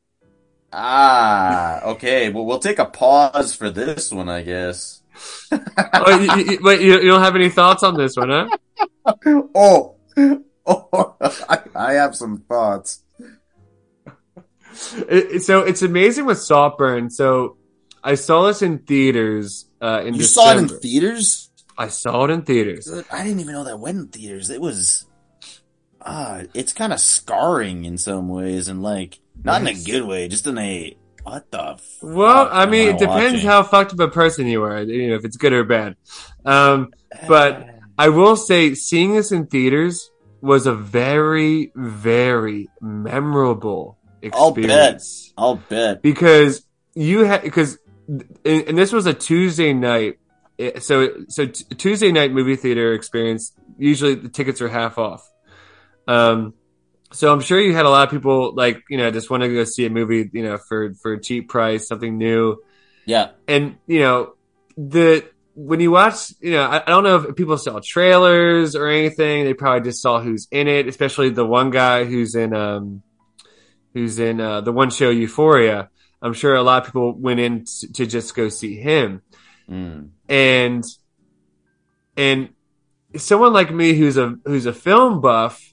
Ah, 0.71 1.83
okay. 1.83 2.29
Well, 2.29 2.45
we'll 2.45 2.59
take 2.59 2.79
a 2.79 2.85
pause 2.85 3.53
for 3.53 3.69
this 3.69 4.11
one, 4.11 4.27
I 4.27 4.41
guess. 4.41 5.03
oh, 5.51 6.19
you, 6.19 6.43
you, 6.43 6.59
wait, 6.61 6.81
you, 6.81 6.93
you 6.99 7.07
don't 7.07 7.21
have 7.21 7.35
any 7.35 7.49
thoughts 7.49 7.83
on 7.83 7.95
this 7.95 8.15
one, 8.17 8.29
huh? 8.29 8.49
oh, 9.55 9.95
oh, 10.65 11.15
I, 11.21 11.59
I 11.75 11.93
have 11.93 12.15
some 12.15 12.39
thoughts. 12.49 13.02
It, 15.09 15.43
so 15.43 15.61
it's 15.61 15.81
amazing 15.81 16.25
with 16.25 16.39
Saltburn. 16.39 17.09
So 17.09 17.57
I 18.03 18.15
saw 18.15 18.47
this 18.47 18.61
in 18.61 18.79
theaters 18.79 19.65
uh, 19.81 20.01
in 20.05 20.13
You 20.13 20.21
December. 20.21 20.27
saw 20.27 20.57
it 20.57 20.57
in 20.57 20.79
theaters? 20.79 21.49
I 21.77 21.87
saw 21.87 22.25
it 22.25 22.31
in 22.31 22.41
theaters. 22.43 23.03
I 23.11 23.23
didn't 23.23 23.39
even 23.39 23.53
know 23.53 23.63
that 23.63 23.79
went 23.79 23.97
in 23.97 24.07
theaters. 24.07 24.49
It 24.49 24.61
was, 24.61 25.05
ah, 26.01 26.41
it's 26.53 26.73
kind 26.73 26.93
of 26.93 26.99
scarring 26.99 27.85
in 27.85 27.97
some 27.97 28.29
ways, 28.29 28.67
and 28.67 28.83
like 28.83 29.19
not 29.43 29.61
in 29.61 29.67
a 29.67 29.73
good 29.73 30.05
way, 30.05 30.27
just 30.27 30.45
in 30.45 30.57
a 30.57 30.95
what 31.23 31.49
the. 31.51 31.79
Well, 32.01 32.49
I 32.51 32.65
mean, 32.65 32.89
it 32.89 32.99
depends 32.99 33.33
watching? 33.35 33.47
how 33.47 33.63
fucked 33.63 33.93
up 33.93 33.99
a 33.99 34.07
person 34.09 34.47
you 34.47 34.63
are. 34.63 34.81
You 34.81 35.09
know, 35.09 35.15
if 35.15 35.25
it's 35.25 35.37
good 35.37 35.53
or 35.53 35.63
bad. 35.63 35.95
Um, 36.45 36.91
but 37.27 37.67
I 37.97 38.09
will 38.09 38.35
say, 38.35 38.73
seeing 38.75 39.13
this 39.15 39.31
in 39.31 39.47
theaters 39.47 40.11
was 40.41 40.67
a 40.67 40.75
very, 40.75 41.71
very 41.75 42.69
memorable 42.81 43.97
I'll 44.33 44.51
bet. 44.51 44.63
experience 44.63 45.33
I'll 45.37 45.55
bet. 45.55 46.01
because 46.01 46.65
you 46.95 47.23
had 47.23 47.41
because 47.41 47.77
and, 48.07 48.29
and 48.45 48.77
this 48.77 48.91
was 48.91 49.05
a 49.05 49.13
Tuesday 49.13 49.73
night. 49.73 50.19
So 50.79 51.25
so 51.27 51.47
t- 51.47 51.65
Tuesday 51.75 52.11
night 52.11 52.31
movie 52.31 52.55
theater 52.55 52.93
experience. 52.93 53.53
Usually 53.77 54.15
the 54.15 54.29
tickets 54.29 54.61
are 54.61 54.69
half 54.69 54.97
off. 54.97 55.27
Um, 56.07 56.53
so 57.11 57.31
I'm 57.31 57.41
sure 57.41 57.59
you 57.59 57.73
had 57.73 57.85
a 57.85 57.89
lot 57.89 58.07
of 58.07 58.11
people 58.11 58.53
like 58.55 58.83
you 58.89 58.97
know 58.97 59.11
just 59.11 59.29
want 59.29 59.43
to 59.43 59.53
go 59.53 59.63
see 59.63 59.85
a 59.85 59.89
movie 59.89 60.29
you 60.33 60.43
know 60.43 60.57
for 60.57 60.93
for 60.95 61.13
a 61.13 61.21
cheap 61.21 61.49
price, 61.49 61.87
something 61.87 62.17
new 62.17 62.57
Yeah, 63.05 63.31
and 63.47 63.77
you 63.87 63.99
know 63.99 64.33
the 64.77 65.25
when 65.55 65.79
you 65.79 65.91
watch 65.91 66.33
you 66.39 66.51
know 66.51 66.63
I, 66.63 66.77
I 66.81 66.85
don't 66.85 67.03
know 67.03 67.17
if 67.17 67.35
people 67.35 67.57
saw 67.57 67.79
trailers 67.83 68.75
or 68.75 68.87
anything 68.87 69.45
they 69.45 69.53
probably 69.53 69.87
just 69.87 70.01
saw 70.01 70.19
who's 70.19 70.47
in 70.49 70.67
it 70.67 70.87
especially 70.87 71.29
the 71.29 71.45
one 71.45 71.69
guy 71.69 72.05
who's 72.05 72.33
in 72.33 72.55
um 72.55 73.03
who's 73.93 74.19
in 74.19 74.39
uh, 74.41 74.61
the 74.61 74.71
one 74.71 74.89
show 74.89 75.09
euphoria 75.09 75.89
i'm 76.21 76.33
sure 76.33 76.55
a 76.55 76.63
lot 76.63 76.81
of 76.81 76.85
people 76.87 77.13
went 77.13 77.39
in 77.39 77.65
t- 77.65 77.87
to 77.87 78.05
just 78.05 78.35
go 78.35 78.49
see 78.49 78.75
him 78.75 79.21
Mm. 79.69 80.09
and 80.27 80.83
and 82.17 82.49
someone 83.15 83.53
like 83.53 83.73
me 83.73 83.93
who's 83.93 84.17
a 84.17 84.35
who's 84.45 84.65
a 84.65 84.73
film 84.73 85.21
buff 85.21 85.69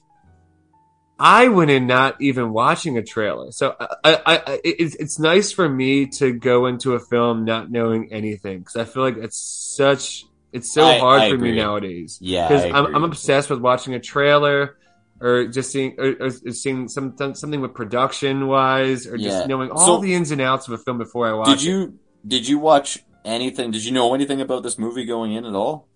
I 1.23 1.49
went 1.49 1.69
in 1.69 1.85
not 1.85 2.19
even 2.19 2.51
watching 2.51 2.97
a 2.97 3.03
trailer, 3.03 3.51
so 3.51 3.75
I, 3.79 3.87
I, 4.03 4.37
I 4.47 4.59
it's 4.63 4.95
it's 4.95 5.19
nice 5.19 5.51
for 5.51 5.69
me 5.69 6.07
to 6.17 6.33
go 6.33 6.65
into 6.65 6.93
a 6.95 6.99
film 6.99 7.45
not 7.45 7.69
knowing 7.69 8.11
anything 8.11 8.59
because 8.59 8.75
I 8.75 8.85
feel 8.85 9.03
like 9.03 9.17
it's 9.17 9.37
such 9.37 10.25
it's 10.51 10.73
so 10.73 10.83
I- 10.83 10.97
hard 10.97 11.29
for 11.31 11.37
me 11.37 11.55
nowadays 11.55 12.17
yeah. 12.21 12.47
because 12.47 12.63
I'm, 12.65 12.85
agree. 12.85 12.95
I'm 12.95 13.03
obsessed 13.03 13.51
with 13.51 13.59
watching 13.59 13.93
a 13.93 13.99
trailer 13.99 14.77
or 15.21 15.47
just 15.47 15.71
seeing 15.71 15.95
or, 15.99 16.15
or 16.19 16.29
seeing 16.31 16.87
some 16.87 17.15
something 17.17 17.61
with 17.61 17.73
production 17.73 18.47
wise 18.47 19.05
or 19.07 19.15
Yeah. 19.15 19.29
just 19.29 19.47
knowing 19.47 19.69
all 19.71 19.97
So- 19.97 20.01
the 20.01 20.13
ins 20.13 20.31
and 20.31 20.41
outs 20.41 20.67
of 20.67 20.73
a 20.73 20.77
film 20.77 20.97
before 20.97 21.27
I 21.27 21.33
watch 21.33 21.47
Did 21.47 21.59
it. 21.59 21.63
you 21.63 21.93
did 22.27 22.47
you 22.47 22.57
watch 22.59 22.99
anything? 23.25 23.71
Did 23.71 23.83
you 23.85 23.91
know 23.91 24.13
anything 24.13 24.41
about 24.41 24.63
this 24.63 24.77
movie 24.77 25.05
going 25.05 25.33
in 25.33 25.45
at 25.45 25.53
all? 25.55 25.87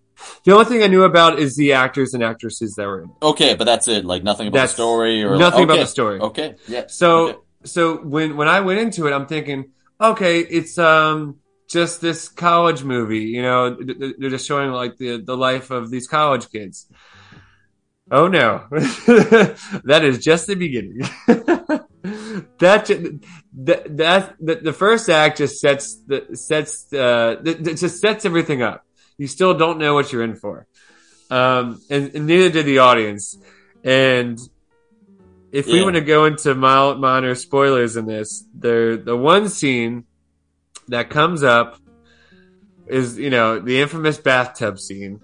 The 0.45 0.53
only 0.53 0.65
thing 0.65 0.81
I 0.81 0.87
knew 0.87 1.03
about 1.03 1.39
is 1.39 1.55
the 1.57 1.73
actors 1.73 2.13
and 2.13 2.23
actresses 2.23 2.75
that 2.75 2.85
were 2.87 3.01
in. 3.01 3.09
it. 3.09 3.25
Okay, 3.25 3.53
but 3.55 3.65
that's 3.65 3.87
it. 3.89 4.05
Like 4.05 4.23
nothing 4.23 4.47
about 4.47 4.59
That's 4.59 4.71
the 4.73 4.77
story 4.77 5.21
or 5.23 5.35
nothing 5.37 5.63
about 5.65 5.73
okay. 5.73 5.83
the 5.83 5.87
story. 5.87 6.19
Okay, 6.19 6.55
yeah. 6.67 6.85
So 6.87 7.27
Okay. 7.27 7.37
so 7.65 7.97
when 7.97 8.37
when 8.37 8.47
I 8.47 8.61
went 8.61 8.79
into 8.79 9.07
it, 9.07 9.11
I'm 9.13 9.25
thinking, 9.27 9.71
okay, 9.99 10.39
it's 10.39 10.77
um 10.77 11.35
just 11.67 11.99
this 11.99 12.29
college 12.29 12.83
movie. 12.83 13.25
You 13.35 13.41
know, 13.41 13.75
th- 13.75 13.97
th- 13.99 14.15
they're 14.19 14.29
just 14.29 14.47
showing 14.47 14.71
like 14.71 14.97
the 14.97 15.17
the 15.17 15.35
life 15.35 15.69
of 15.71 15.89
these 15.91 16.07
college 16.07 16.49
kids. 16.49 16.87
Oh 18.11 18.27
no, 18.27 18.65
that 18.69 20.01
is 20.03 20.23
just 20.23 20.45
the 20.45 20.55
beginning. 20.55 20.99
that 22.59 22.85
that 23.55 24.35
that 24.39 24.63
the, 24.63 24.73
first 24.73 25.09
act 25.09 25.39
just 25.39 25.59
sets 25.59 25.95
the 26.05 26.35
sets 26.35 26.93
uh 26.93 27.37
just 27.43 27.99
sets 27.99 28.25
everything 28.25 28.61
up. 28.61 28.83
You 29.17 29.25
still 29.27 29.55
don't 29.55 29.79
know 29.79 29.95
what 29.95 30.11
you're 30.13 30.23
in 30.23 30.35
for, 30.35 30.67
um, 31.31 31.81
and, 31.89 32.13
and 32.13 32.27
neither 32.27 32.51
did 32.51 32.67
the 32.67 32.79
audience. 32.79 33.37
And 33.83 34.37
if 35.51 35.65
we 35.65 35.79
Yeah. 35.79 35.83
want 35.85 35.95
to 35.95 36.01
go 36.01 36.25
into 36.25 36.53
mild, 36.53 36.99
minor 36.99 37.33
spoilers 37.33 37.97
in 37.97 38.05
this, 38.05 38.47
there 38.53 38.97
the 38.97 39.17
one 39.17 39.49
scene 39.49 40.05
that 40.89 41.09
comes 41.09 41.41
up 41.41 41.79
is 42.87 43.17
you 43.17 43.31
know 43.31 43.57
the 43.59 43.81
infamous 43.81 44.19
bathtub 44.19 44.77
scene. 44.77 45.21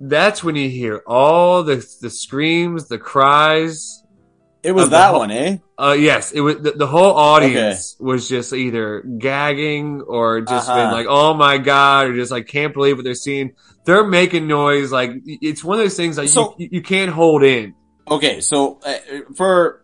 That's 0.00 0.44
when 0.44 0.56
you 0.56 0.68
hear 0.68 1.02
all 1.06 1.62
the 1.62 1.76
the 2.00 2.10
screams, 2.10 2.88
the 2.88 2.98
cries. 2.98 4.02
it 4.62 4.72
was 4.72 4.90
that 4.90 5.10
whole- 5.10 5.20
one, 5.20 5.30
eh? 5.30 5.58
Uh, 5.78 5.92
yes, 5.98 6.32
it 6.32 6.40
was 6.40 6.56
the, 6.58 6.72
the 6.72 6.86
whole 6.86 7.14
audience 7.14 7.96
was 8.00 8.28
just 8.28 8.52
either 8.52 9.00
gagging 9.02 10.00
or 10.02 10.40
just 10.40 10.68
Uh-huh. 10.68 10.84
been 10.84 10.92
like, 10.92 11.06
"Oh 11.08 11.34
my 11.34 11.58
god!" 11.58 12.06
or 12.08 12.14
just 12.16 12.30
like 12.32 12.46
can't 12.46 12.72
believe 12.74 12.96
what 12.96 13.04
they're 13.04 13.14
seeing. 13.14 13.52
They're 13.84 14.04
making 14.04 14.46
noise 14.48 14.90
like 14.90 15.12
it's 15.26 15.62
one 15.62 15.78
of 15.78 15.84
those 15.84 15.96
things 15.96 16.18
like 16.18 16.28
So- 16.30 16.54
you, 16.58 16.68
you 16.72 16.82
can't 16.82 17.10
hold 17.12 17.42
in. 17.42 17.74
Okay, 18.10 18.40
so 18.40 18.80
uh, 18.84 18.94
for 19.36 19.82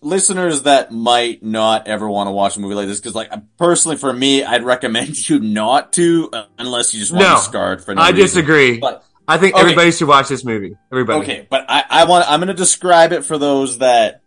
listeners 0.00 0.62
that 0.62 0.92
might 0.92 1.42
not 1.42 1.88
ever 1.88 2.08
want 2.08 2.28
to 2.28 2.30
watch 2.32 2.56
a 2.56 2.60
movie 2.60 2.74
like 2.74 2.86
this, 2.86 3.00
because 3.00 3.14
like 3.14 3.30
personally 3.58 3.96
for 3.96 4.12
me, 4.12 4.44
I'd 4.44 4.62
recommend 4.62 5.28
you 5.28 5.40
not 5.40 5.92
to 5.94 6.30
uh, 6.32 6.44
unless 6.58 6.94
you 6.94 7.00
just 7.00 7.12
want 7.12 7.24
No, 7.24 7.34
to 7.36 7.40
scarred 7.40 7.84
for 7.84 7.94
no 7.94 8.02
I 8.02 8.10
reason. 8.10 8.22
disagree. 8.24 8.78
But 8.78 9.02
I 9.28 9.36
think 9.38 9.54
Okay. 9.54 9.60
everybody 9.62 9.90
should 9.92 10.08
watch 10.08 10.28
this 10.28 10.44
movie. 10.44 10.74
Everybody. 10.90 11.20
okay, 11.20 11.46
but 11.50 11.66
I, 11.68 11.84
I 11.88 12.04
want 12.04 12.24
I'm 12.30 12.40
going 12.40 12.48
to 12.48 12.54
describe 12.54 13.12
it 13.12 13.24
for 13.24 13.36
those 13.38 13.78
that 13.78 14.22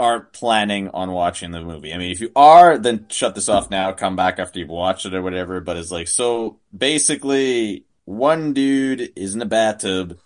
aren't 0.00 0.32
planning 0.32 0.88
on 0.88 1.12
watching 1.12 1.52
the 1.52 1.60
movie. 1.60 1.92
I 1.94 1.98
mean, 1.98 2.10
if 2.10 2.20
you 2.20 2.32
are, 2.34 2.76
then 2.76 3.06
shut 3.08 3.36
this 3.36 3.48
off 3.48 3.70
now. 3.70 3.92
Come 3.92 4.16
back 4.16 4.40
after 4.40 4.58
you've 4.58 4.68
watched 4.68 5.06
it 5.06 5.14
or 5.14 5.22
whatever. 5.22 5.60
But 5.60 5.76
it's 5.76 5.92
like 5.92 6.08
so 6.08 6.58
basically, 6.76 7.84
one 8.04 8.52
dude 8.52 9.12
is 9.14 9.34
in 9.34 9.42
a 9.42 9.46
bathtub. 9.46 10.18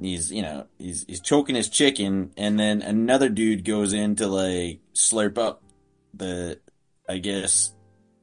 He's 0.00 0.30
you 0.30 0.42
know 0.42 0.66
he's 0.78 1.04
he's 1.08 1.20
choking 1.20 1.56
his 1.56 1.68
chicken, 1.68 2.30
and 2.36 2.58
then 2.58 2.82
another 2.82 3.28
dude 3.28 3.64
goes 3.64 3.92
in 3.92 4.14
to 4.16 4.28
like 4.28 4.80
slurp 4.94 5.36
up 5.38 5.62
the 6.14 6.60
I 7.08 7.18
guess 7.18 7.72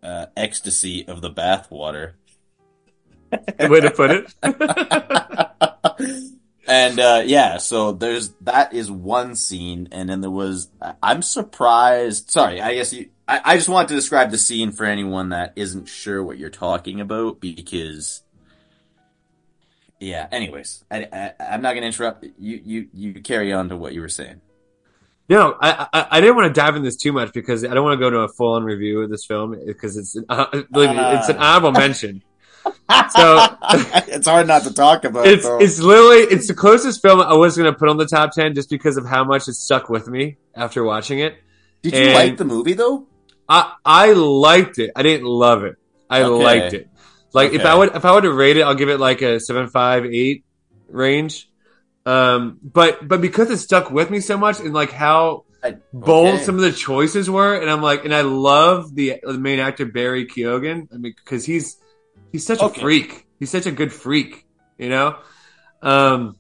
uh, 0.01 0.27
ecstasy 0.38 1.05
of 1.07 1.22
the 1.22 1.29
bath 1.29 1.69
water. 1.69 2.15
Way 3.60 3.81
to 3.81 3.91
put 3.91 4.12
it. 4.12 4.34
and 6.67 7.00
uh, 7.00 7.24
yeah, 7.25 7.57
so 7.57 7.91
there's 7.91 8.29
that 8.41 8.74
is 8.74 8.91
one 8.91 9.36
scene, 9.36 9.88
and 9.91 10.10
then 10.10 10.22
there 10.22 10.31
was 10.31 10.69
I'm 11.01 11.22
surprised. 11.22 12.31
Sorry, 12.31 12.62
I 12.62 12.75
guess 12.75 12.93
you. 12.93 13.10
I, 13.27 13.41
I 13.43 13.55
just 13.57 13.69
want 13.69 13.89
to 13.89 13.96
describe 13.96 14.31
the 14.31 14.38
scene 14.38 14.72
for 14.72 14.86
anyone 14.86 15.29
that 15.29 15.53
isn't 15.55 15.88
sure 15.88 16.24
what 16.24 16.38
you're 16.38 16.50
talking 16.50 17.01
about 17.01 17.39
because. 17.39 18.24
Yeah. 20.00 20.27
Anyways, 20.31 20.84
I, 20.91 21.07
I 21.12 21.34
I'm 21.39 21.62
not 21.62 21.74
gonna 21.74 21.88
interrupt. 21.88 22.25
You 22.38 22.62
you 22.63 22.88
you 22.93 23.22
carry 23.22 23.51
on 23.51 23.69
to 23.69 23.77
what 23.77 23.93
you 23.93 24.01
were 24.01 24.10
saying. 24.10 24.41
No, 25.29 25.57
I, 25.60 25.88
I 25.91 26.07
I 26.12 26.22
didn't 26.22 26.36
want 26.36 26.53
to 26.53 26.60
dive 26.60 26.75
in 26.75 26.84
this 26.84 26.96
too 26.96 27.12
much 27.12 27.34
because 27.34 27.65
I 27.65 27.74
don't 27.74 27.84
want 27.84 28.00
to 28.00 28.00
go 28.00 28.10
to 28.10 28.19
a 28.19 28.29
full 28.29 28.53
on 28.53 28.63
review 28.63 29.01
of 29.01 29.10
this 29.10 29.25
film 29.25 29.60
because 29.65 29.98
it's 29.98 30.15
uh, 30.29 30.46
believe 30.72 30.91
me, 30.91 31.00
it's 31.00 31.29
an 31.29 31.38
honorable 31.38 31.72
mention. 31.72 32.24
So- 33.10 33.58
it's 34.08 34.28
hard 34.28 34.48
not 34.48 34.64
to 34.64 34.74
talk 34.74 35.04
about. 35.04 35.28
It's 35.28 35.44
though. 35.44 35.60
it's 35.60 35.80
literally 35.80 36.24
it's 36.34 36.48
the 36.48 36.54
closest 36.54 37.02
film 37.02 37.20
I 37.22 37.34
was 37.34 37.58
going 37.58 37.72
to 37.72 37.78
put 37.78 37.90
on 37.90 37.98
the 37.98 38.06
top 38.06 38.32
ten 38.32 38.54
just 38.56 38.70
because 38.70 38.98
of 38.98 39.06
how 39.06 39.24
much 39.24 39.48
it 39.48 39.54
stuck 39.54 39.90
with 39.90 40.08
me 40.08 40.38
after 40.56 40.84
watching 40.84 41.20
it. 41.20 41.36
Did 41.82 41.94
you 41.94 42.14
like 42.14 42.38
the 42.38 42.46
movie 42.46 42.74
though? 42.74 43.08
I 43.48 43.74
I 43.86 44.14
liked 44.14 44.80
it. 44.80 44.92
I 44.96 45.04
didn't 45.04 45.26
love 45.28 45.64
it. 45.64 45.76
I 46.10 46.24
Okay. 46.24 46.44
liked 46.44 46.74
it. 46.74 46.90
Like 47.34 47.54
if 47.54 47.66
I 47.66 47.76
would 47.76 47.96
if 47.96 48.04
I 48.06 48.14
would 48.14 48.22
to 48.24 48.32
rate 48.34 48.58
it, 48.58 48.62
I'll 48.62 48.76
give 48.76 48.90
it 48.90 49.00
like 49.00 49.22
a 49.22 49.40
seven 49.40 49.68
five 49.68 50.06
eight 50.06 50.44
range. 50.90 51.50
Um, 52.06 52.60
but 52.64 53.06
but 53.08 53.20
because 53.22 53.50
it 53.52 53.58
stuck 53.58 53.92
with 53.92 54.10
me 54.10 54.22
so 54.22 54.38
much 54.38 54.60
and 54.60 54.74
like 54.74 54.92
how 54.92 55.44
I- 55.64 55.78
bold 55.94 56.36
okay. 56.36 56.44
some 56.44 56.56
of 56.56 56.62
the 56.62 56.72
choices 56.72 57.30
were, 57.30 57.56
and 57.56 57.70
I'm 57.70 57.82
like, 57.82 58.06
and 58.06 58.14
I 58.16 58.22
love 58.22 58.96
the 58.96 59.20
the 59.24 59.34
main 59.38 59.60
actor 59.60 59.86
Barry 59.86 60.26
Keoghan. 60.26 60.88
I 60.94 60.98
mean, 60.98 61.14
because 61.24 61.46
he's 61.46 61.78
he's 62.31 62.46
such 62.46 62.60
Okay. 62.62 62.79
a 62.79 62.84
freak. 62.84 63.25
He's 63.39 63.50
such 63.51 63.65
a 63.65 63.72
good 63.72 63.93
freak, 63.93 64.46
you 64.77 64.89
know. 64.89 65.17
Um, 65.81 66.38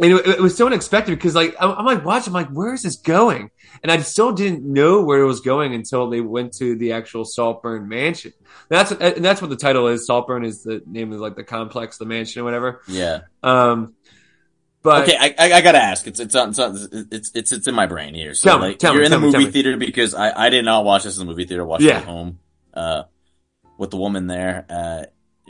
and 0.00 0.12
it, 0.12 0.26
it 0.26 0.40
was 0.40 0.56
so 0.56 0.66
unexpected 0.66 1.10
because 1.12 1.34
like 1.34 1.56
I'm, 1.58 1.70
I'm 1.78 1.84
like 1.84 2.04
watching, 2.04 2.30
I'm 2.30 2.34
like, 2.34 2.50
where 2.50 2.72
is 2.74 2.82
this 2.82 2.96
going? 2.96 3.50
And 3.82 3.90
I 3.90 3.98
still 4.02 4.32
didn't 4.32 4.62
know 4.64 5.02
where 5.02 5.20
it 5.20 5.26
was 5.26 5.40
going 5.40 5.74
until 5.74 6.08
they 6.10 6.20
went 6.20 6.52
to 6.58 6.76
the 6.76 6.92
actual 6.92 7.24
Saltburn 7.24 7.88
mansion. 7.88 8.32
That's 8.68 8.92
and 8.92 9.24
that's 9.24 9.40
what 9.40 9.50
the 9.50 9.56
title 9.56 9.86
is. 9.88 10.06
Saltburn 10.06 10.44
is 10.44 10.62
the 10.62 10.82
name 10.86 11.12
of 11.12 11.20
like 11.20 11.34
the 11.36 11.44
complex, 11.44 11.98
the 11.98 12.04
mansion, 12.04 12.42
or 12.42 12.44
whatever. 12.44 12.82
Yeah. 12.86 13.22
Um, 13.42 13.94
but 14.82 15.02
okay, 15.08 15.16
I, 15.18 15.34
I, 15.38 15.52
I 15.54 15.60
gotta 15.60 15.82
ask. 15.82 16.06
It's 16.06 16.20
it's 16.20 16.34
on, 16.34 16.50
it's 16.50 16.58
on, 16.60 16.76
it's 17.10 17.32
it's 17.34 17.52
it's 17.52 17.66
in 17.66 17.74
my 17.74 17.86
brain 17.86 18.14
here. 18.14 18.34
So 18.34 18.50
Tell 18.50 18.58
me, 18.60 18.74
tell 18.76 18.94
you're 18.94 19.02
in 19.02 19.10
tell 19.10 19.20
the 19.20 19.26
me, 19.26 19.32
tell 19.32 19.40
movie 19.40 19.48
me. 19.48 19.52
theater 19.52 19.76
because 19.76 20.14
I 20.14 20.46
I 20.46 20.50
did 20.50 20.64
not 20.64 20.84
watch 20.84 21.02
this 21.04 21.18
in 21.18 21.26
the 21.26 21.30
movie 21.32 21.44
theater. 21.46 21.62
I 21.64 21.66
watched 21.66 21.84
it 21.84 21.90
at 21.90 22.04
home, 22.04 22.38
uh, 22.74 23.02
with 23.78 23.90
the 23.90 23.96
woman 23.96 24.26
there. 24.26 24.66
Uh, 24.68 25.04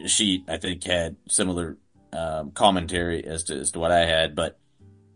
she 0.07 0.45
I 0.47 0.59
think 0.59 0.85
had 0.85 1.17
similar 1.29 1.77
um, 2.13 2.53
commentary 2.53 3.25
as 3.25 3.45
to 3.45 3.59
as 3.59 3.73
to 3.73 3.81
what 3.81 3.91
I 3.91 4.07
had, 4.07 4.37
but 4.37 4.57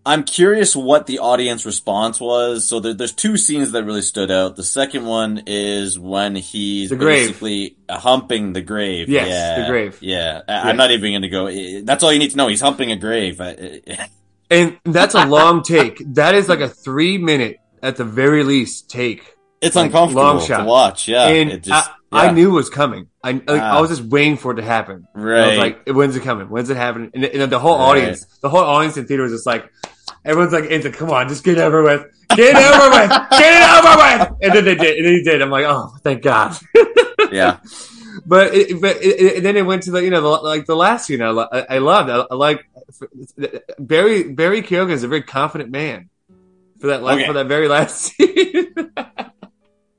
I'm 0.04 0.24
curious 0.24 0.74
what 0.74 1.06
the 1.06 1.20
audience 1.20 1.64
response 1.64 2.20
was. 2.20 2.66
So 2.66 2.80
there, 2.80 2.92
there's 2.92 3.12
two 3.12 3.36
scenes 3.36 3.70
that 3.72 3.84
really 3.84 4.02
stood 4.02 4.32
out. 4.32 4.56
The 4.56 4.64
second 4.64 5.06
one 5.06 5.44
is 5.46 5.96
when 5.96 6.34
he's 6.34 6.90
basically 6.90 7.76
humping 7.88 8.52
the 8.52 8.62
grave. 8.62 9.08
Yes, 9.08 9.28
yeah, 9.28 9.62
the 9.62 9.70
grave. 9.70 9.98
Yeah, 10.02 10.42
I, 10.48 10.52
Yes. 10.52 10.64
I'm 10.66 10.76
not 10.76 10.90
even 10.90 11.12
going 11.12 11.22
to 11.22 11.28
go. 11.28 11.84
That's 11.84 12.02
all 12.02 12.12
you 12.12 12.18
need 12.18 12.32
to 12.32 12.36
know. 12.36 12.48
He's 12.48 12.60
humping 12.60 12.90
a 12.90 12.96
grave. 12.96 13.40
And 14.50 14.78
that's 14.84 15.14
a 15.14 15.24
long 15.24 15.62
take. 15.62 16.02
That 16.14 16.34
is 16.34 16.48
like 16.48 16.60
a 16.60 16.68
three 16.68 17.16
minute 17.16 17.60
at 17.82 17.96
the 17.96 18.04
very 18.04 18.42
least 18.44 18.90
take. 18.90 19.31
It's 19.62 19.76
Like, 19.76 19.86
uncomfortable 19.86 20.22
long 20.22 20.40
to 20.40 20.44
shot. 20.46 20.66
watch. 20.66 21.06
Yeah, 21.08 21.28
and 21.28 21.50
it 21.50 21.62
just 21.62 21.88
I, 22.12 22.24
yeah. 22.24 22.30
I 22.30 22.32
knew 22.32 22.50
it 22.50 22.54
was 22.54 22.68
coming. 22.68 23.06
I 23.24 23.30
like, 23.32 23.44
Ah. 23.48 23.78
I 23.78 23.80
was 23.80 23.90
just 23.90 24.02
waiting 24.02 24.36
for 24.36 24.52
it 24.52 24.56
to 24.56 24.62
happen. 24.62 25.06
And 25.14 25.22
I 25.22 25.46
was 25.46 25.56
right. 25.58 25.58
like, 25.86 25.88
when's 25.96 26.16
it 26.16 26.24
coming? 26.24 26.48
When's 26.48 26.68
it 26.68 26.76
happening? 26.76 27.10
And, 27.14 27.24
and 27.24 27.50
the 27.52 27.58
whole 27.60 27.78
Right. 27.78 27.84
audience, 28.02 28.26
the 28.40 28.48
whole 28.48 28.60
audience 28.64 28.96
in 28.96 29.06
theater 29.06 29.22
was 29.22 29.32
just 29.32 29.46
like, 29.46 29.70
everyone's 30.24 30.52
like, 30.52 30.64
into, 30.64 30.90
come 30.90 31.10
on, 31.10 31.28
just 31.28 31.44
get 31.44 31.58
it 31.58 31.60
over 31.60 31.82
with. 31.84 32.04
Get 32.34 32.56
it 32.56 32.56
over 32.56 32.90
with. 32.90 33.10
Get 33.30 33.54
it 33.54 33.84
over 33.84 33.96
with. 33.96 34.38
And 34.42 34.52
then 34.52 34.64
they 34.64 34.74
did. 34.74 34.96
And 34.98 35.06
then 35.06 35.12
he 35.14 35.22
did. 35.22 35.40
I'm 35.40 35.50
like, 35.50 35.64
oh, 35.66 35.92
thank 36.02 36.22
God. 36.22 36.56
yeah, 37.30 37.58
But 38.26 38.52
it, 38.54 38.80
but 38.80 38.96
it, 38.96 39.20
it, 39.36 39.42
then 39.44 39.56
it 39.56 39.62
went 39.64 39.84
to 39.84 39.92
the 39.92 40.02
you 40.02 40.10
know 40.10 40.20
the, 40.20 40.28
like 40.28 40.66
the 40.66 40.76
last 40.76 41.06
scene 41.06 41.22
I, 41.22 41.30
I, 41.30 41.66
I 41.70 41.78
loved 41.78 42.10
I, 42.10 42.26
I 42.30 42.34
like 42.34 42.66
Barry 43.78 44.24
Barry 44.24 44.62
Keoghan 44.62 44.90
is 44.92 45.02
a 45.02 45.08
very 45.08 45.22
confident 45.22 45.70
man 45.70 46.08
for 46.80 46.88
that 46.88 47.02
la- 47.02 47.12
Okay. 47.14 47.26
for 47.26 47.32
that 47.34 47.46
very 47.46 47.68
last 47.68 47.96
scene. 48.16 48.74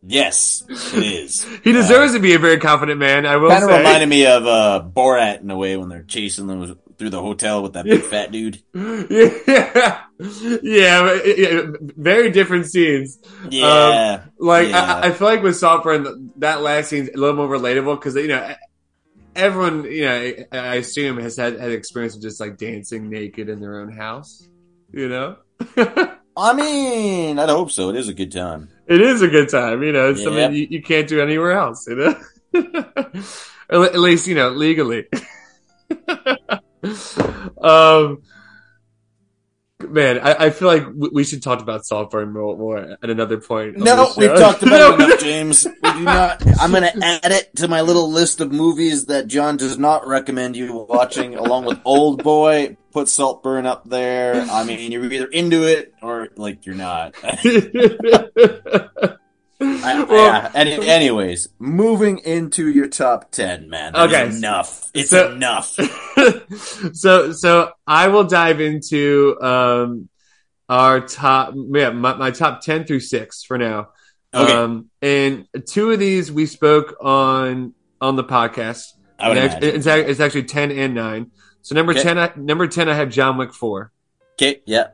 Yes, 0.05 0.63
it 0.69 1.03
is. 1.03 1.43
he 1.63 1.72
deserves 1.72 2.13
to 2.13 2.19
be 2.19 2.33
a 2.33 2.39
very 2.39 2.60
confident 2.60 3.00
man. 3.00 3.25
I 3.25 3.38
will 3.38 3.50
Kind 3.50 3.63
of 3.63 3.69
reminded 3.69 4.10
me 4.10 4.25
of 4.25 4.45
uh, 4.45 4.83
Borat 4.86 5.41
in 5.41 5.50
a 5.50 5.57
way 5.57 5.77
when 5.77 5.89
they're 5.89 6.03
chasing 6.03 6.48
them 6.48 6.79
through 6.98 7.10
the 7.10 7.22
hotel 7.22 7.63
with 7.63 7.74
that 7.74 7.86
big 7.86 8.01
fat 8.01 8.31
dude. 8.31 8.62
yeah, 8.74 10.03
yeah, 10.62 11.19
yeah, 11.24 11.62
very 11.79 12.31
different 12.31 12.67
scenes. 12.67 13.19
Yeah, 13.50 14.25
Like 14.38 14.69
Yeah. 14.69 14.83
I, 14.83 15.07
I 15.07 15.12
feel 15.12 15.27
like 15.27 15.43
with 15.43 15.57
Saltburn, 15.57 16.31
that 16.38 16.62
last 16.62 16.89
scene's 16.89 17.10
a 17.10 17.17
little 17.17 17.36
more 17.36 17.48
relatable 17.48 17.95
because 17.95 18.15
you 18.15 18.27
know 18.27 18.55
everyone, 19.36 19.86
you 19.86 20.05
know, 20.05 20.13
I 20.51 20.57
I 20.57 20.75
assume 20.75 21.17
has 21.17 21.38
had 21.38 21.60
had 21.60 21.72
experience 21.72 22.15
of 22.15 22.22
just 22.22 22.39
like 22.39 22.57
dancing 22.57 23.10
naked 23.10 23.50
in 23.50 23.60
their 23.60 23.79
own 23.79 23.91
house. 23.91 24.48
You 24.91 25.10
know, 25.10 25.38
I 26.38 26.53
mean, 26.53 27.39
I'd 27.39 27.50
hope 27.50 27.72
so. 27.72 27.89
It 27.89 27.95
is 27.95 28.10
a 28.10 28.13
good 28.13 28.31
time. 28.31 28.69
It 28.88 29.02
is 29.02 29.22
a 29.22 29.28
good 29.28 29.50
time. 29.50 29.84
You 29.84 29.92
know, 29.92 30.10
it's 30.10 30.20
Yeah. 30.20 30.25
something 30.25 30.54
you, 30.54 30.68
you 30.70 30.82
can't 30.82 31.08
do 31.08 31.22
anywhere 31.22 31.54
else. 31.54 31.88
You 31.88 31.96
know, 31.96 32.16
at 33.70 33.96
least 34.00 34.28
you 34.28 34.36
know 34.36 34.50
legally. 34.50 35.08
um, 37.62 38.22
Man, 39.90 40.20
I, 40.20 40.46
I 40.46 40.50
feel 40.50 40.68
like 40.68 40.86
we 41.12 41.24
should 41.24 41.44
talk 41.44 41.62
about 41.62 41.86
Saltburn 41.86 42.32
more, 42.32 42.58
more 42.58 42.78
at 42.80 43.10
another 43.10 43.40
point. 43.40 43.78
No, 43.78 44.13
we've 44.18 44.30
talked 44.30 44.63
about 44.63 44.94
it 45.00 45.04
enough, 45.04 45.20
James. 45.20 45.66
We 45.66 45.92
do 45.94 46.00
not. 46.02 46.42
I'm 46.60 46.72
going 46.72 46.84
to 46.84 47.06
add 47.06 47.32
it 47.32 47.56
to 47.58 47.68
my 47.68 47.82
little 47.82 48.10
list 48.10 48.40
of 48.40 48.52
movies 48.52 49.06
that 49.08 49.28
John 49.28 49.58
does 49.58 49.78
not 49.78 50.08
recommend 50.08 50.56
you 50.56 50.86
watching, 50.90 51.36
along 51.36 51.66
with 51.66 51.80
Old 51.86 52.24
Boy. 52.24 52.78
Put 52.94 53.10
Saltburn 53.10 53.66
up 53.66 53.90
there. 53.90 54.36
I 54.50 54.64
mean, 54.68 54.92
you're 54.92 55.12
either 55.12 55.26
into 55.28 55.64
it 55.64 55.94
or 56.02 56.30
like 56.38 56.66
you're 56.66 56.76
not. 56.76 57.16
I- 59.66 60.04
well, 60.04 60.26
yeah. 60.26 60.52
Any, 60.54 60.88
anyways, 60.88 61.48
moving 61.58 62.18
into 62.20 62.68
your 62.68 62.88
top 62.90 63.32
ten, 63.32 63.70
man. 63.70 63.94
That 63.94 64.10
Okay. 64.10 64.36
enough. 64.36 64.92
It's 64.94 65.10
So- 65.12 65.32
enough. 65.32 65.68
so 66.94 67.32
so 67.32 67.72
I 67.88 68.10
will 68.10 68.26
dive 68.26 68.60
into 68.60 69.38
um 69.42 70.10
our 70.70 71.00
top 71.02 71.54
yeah 71.74 71.92
my, 71.92 72.14
my 72.16 72.32
top 72.32 72.62
10 72.62 72.86
through 72.86 73.00
6 73.02 73.44
for 73.44 73.58
now. 73.58 73.90
Okay. 74.34 74.52
Um 74.52 74.90
and 75.02 75.48
two 75.68 75.92
of 75.92 76.00
these 76.00 76.32
we 76.32 76.46
spoke 76.46 76.96
on 77.02 77.74
on 78.02 78.16
the 78.18 78.24
podcast. 78.24 78.86
I 79.20 79.30
would 79.30 79.38
And 79.38 79.64
it's, 79.64 79.88
ac- 79.88 80.10
it's 80.10 80.20
actually 80.20 80.44
10 80.44 80.72
and 80.72 80.94
9. 80.96 81.32
So 81.63 81.74
number 81.75 81.93
Okay. 81.93 82.03
10 82.03 82.17
I, 82.20 82.32
number 82.36 82.67
10 82.67 82.88
I 82.89 82.93
have 82.93 83.10
John 83.10 83.38
Wick 83.38 83.53
4. 83.53 83.91
Okay. 84.39 84.62
Yeah. 84.65 84.88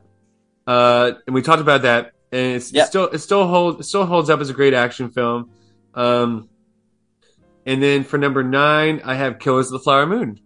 Uh 0.66 1.12
and 1.26 1.34
we 1.34 1.42
talked 1.42 1.60
about 1.60 1.82
that 1.82 2.12
and 2.32 2.56
it's 2.56 2.72
Yeah. 2.72 2.84
still 2.84 3.04
it 3.08 3.18
still 3.18 3.46
holds 3.46 3.80
it 3.80 3.84
still 3.84 4.06
holds 4.06 4.30
up 4.30 4.40
as 4.40 4.48
a 4.50 4.54
great 4.54 4.72
action 4.72 5.10
film. 5.10 5.50
Um 5.94 6.48
and 7.66 7.82
then 7.82 8.04
for 8.04 8.16
number 8.18 8.42
9 8.42 9.02
I 9.04 9.14
have 9.14 9.38
Killers 9.38 9.66
of 9.66 9.72
the 9.72 9.78
Flower 9.80 10.06
Moon. 10.06 10.40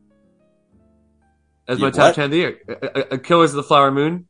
As 1.69 1.79
my 1.79 1.91
top 1.91 2.15
10 2.15 2.25
of 2.27 2.31
the 2.31 2.37
year. 2.37 2.59
Uh, 2.69 2.73
uh, 2.73 3.03
uh, 3.13 3.17
Killers 3.19 3.51
of 3.53 3.57
the 3.57 3.63
Flower 3.63 3.91
Moon. 3.91 4.27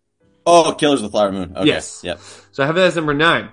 Oh, 0.47 0.73
Killers 0.79 1.01
of 1.01 1.11
the 1.11 1.17
Flower 1.17 1.33
Moon. 1.33 1.53
Okay. 1.57 1.67
Yes. 1.67 2.03
Yep. 2.05 2.21
So 2.53 2.63
I 2.63 2.67
have 2.67 2.75
that 2.77 2.87
as 2.89 2.97
number 2.97 3.15
9. 3.15 3.49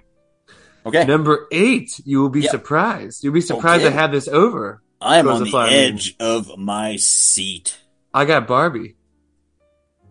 Okay. 0.85 1.05
Number 1.05 1.47
8, 1.51 2.01
you 2.05 2.21
will 2.21 2.29
be 2.29 2.41
Yep. 2.41 2.51
surprised. 2.51 3.23
You'll 3.23 3.33
be 3.33 3.41
surprised 3.41 3.83
Okay. 3.85 3.93
I 3.95 3.99
have 3.99 4.11
this 4.11 4.27
over. 4.27 4.81
I'm 5.01 5.25
Killers 5.25 5.33
on 5.33 5.39
the 5.39 5.45
the 5.45 5.51
Flower 5.51 5.65
Moon. 5.67 5.73
edge 5.75 6.15
of 6.19 6.57
my 6.59 6.95
seat. 6.97 7.77
I 8.13 8.25
got 8.25 8.47
Barbie. 8.47 8.95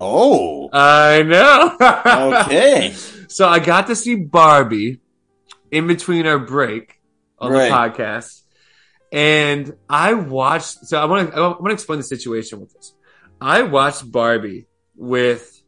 Oh. 0.00 0.70
I 0.72 1.22
know. 1.22 1.76
Okay. 2.44 2.94
So 3.30 3.46
I 3.46 3.60
got 3.60 3.86
to 3.86 3.94
see 3.94 4.16
Barbie 4.16 4.98
in 5.70 5.86
between 5.86 6.26
our 6.26 6.36
break 6.40 7.00
on 7.38 7.52
Right. 7.52 7.68
the 7.68 7.74
podcast, 8.02 8.42
and 9.12 9.72
I 9.88 10.14
watched. 10.14 10.84
So 10.86 11.00
I 11.00 11.04
want 11.04 11.30
to. 11.30 11.36
I 11.36 11.40
want 11.46 11.66
to 11.66 11.70
explain 11.72 12.00
the 12.00 12.02
situation 12.02 12.58
with 12.58 12.72
this. 12.74 12.92
I 13.40 13.62
watched 13.62 14.10
Barbie 14.10 14.66
with 14.96 15.62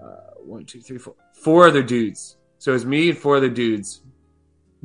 uh, 0.00 0.06
one, 0.44 0.66
two, 0.66 0.80
three, 0.80 0.98
four, 0.98 1.16
four 1.32 1.66
other 1.66 1.82
dudes. 1.82 2.36
So 2.58 2.70
it 2.70 2.74
was 2.74 2.86
me 2.86 3.08
and 3.10 3.18
four 3.18 3.36
other 3.38 3.50
dudes. 3.50 4.00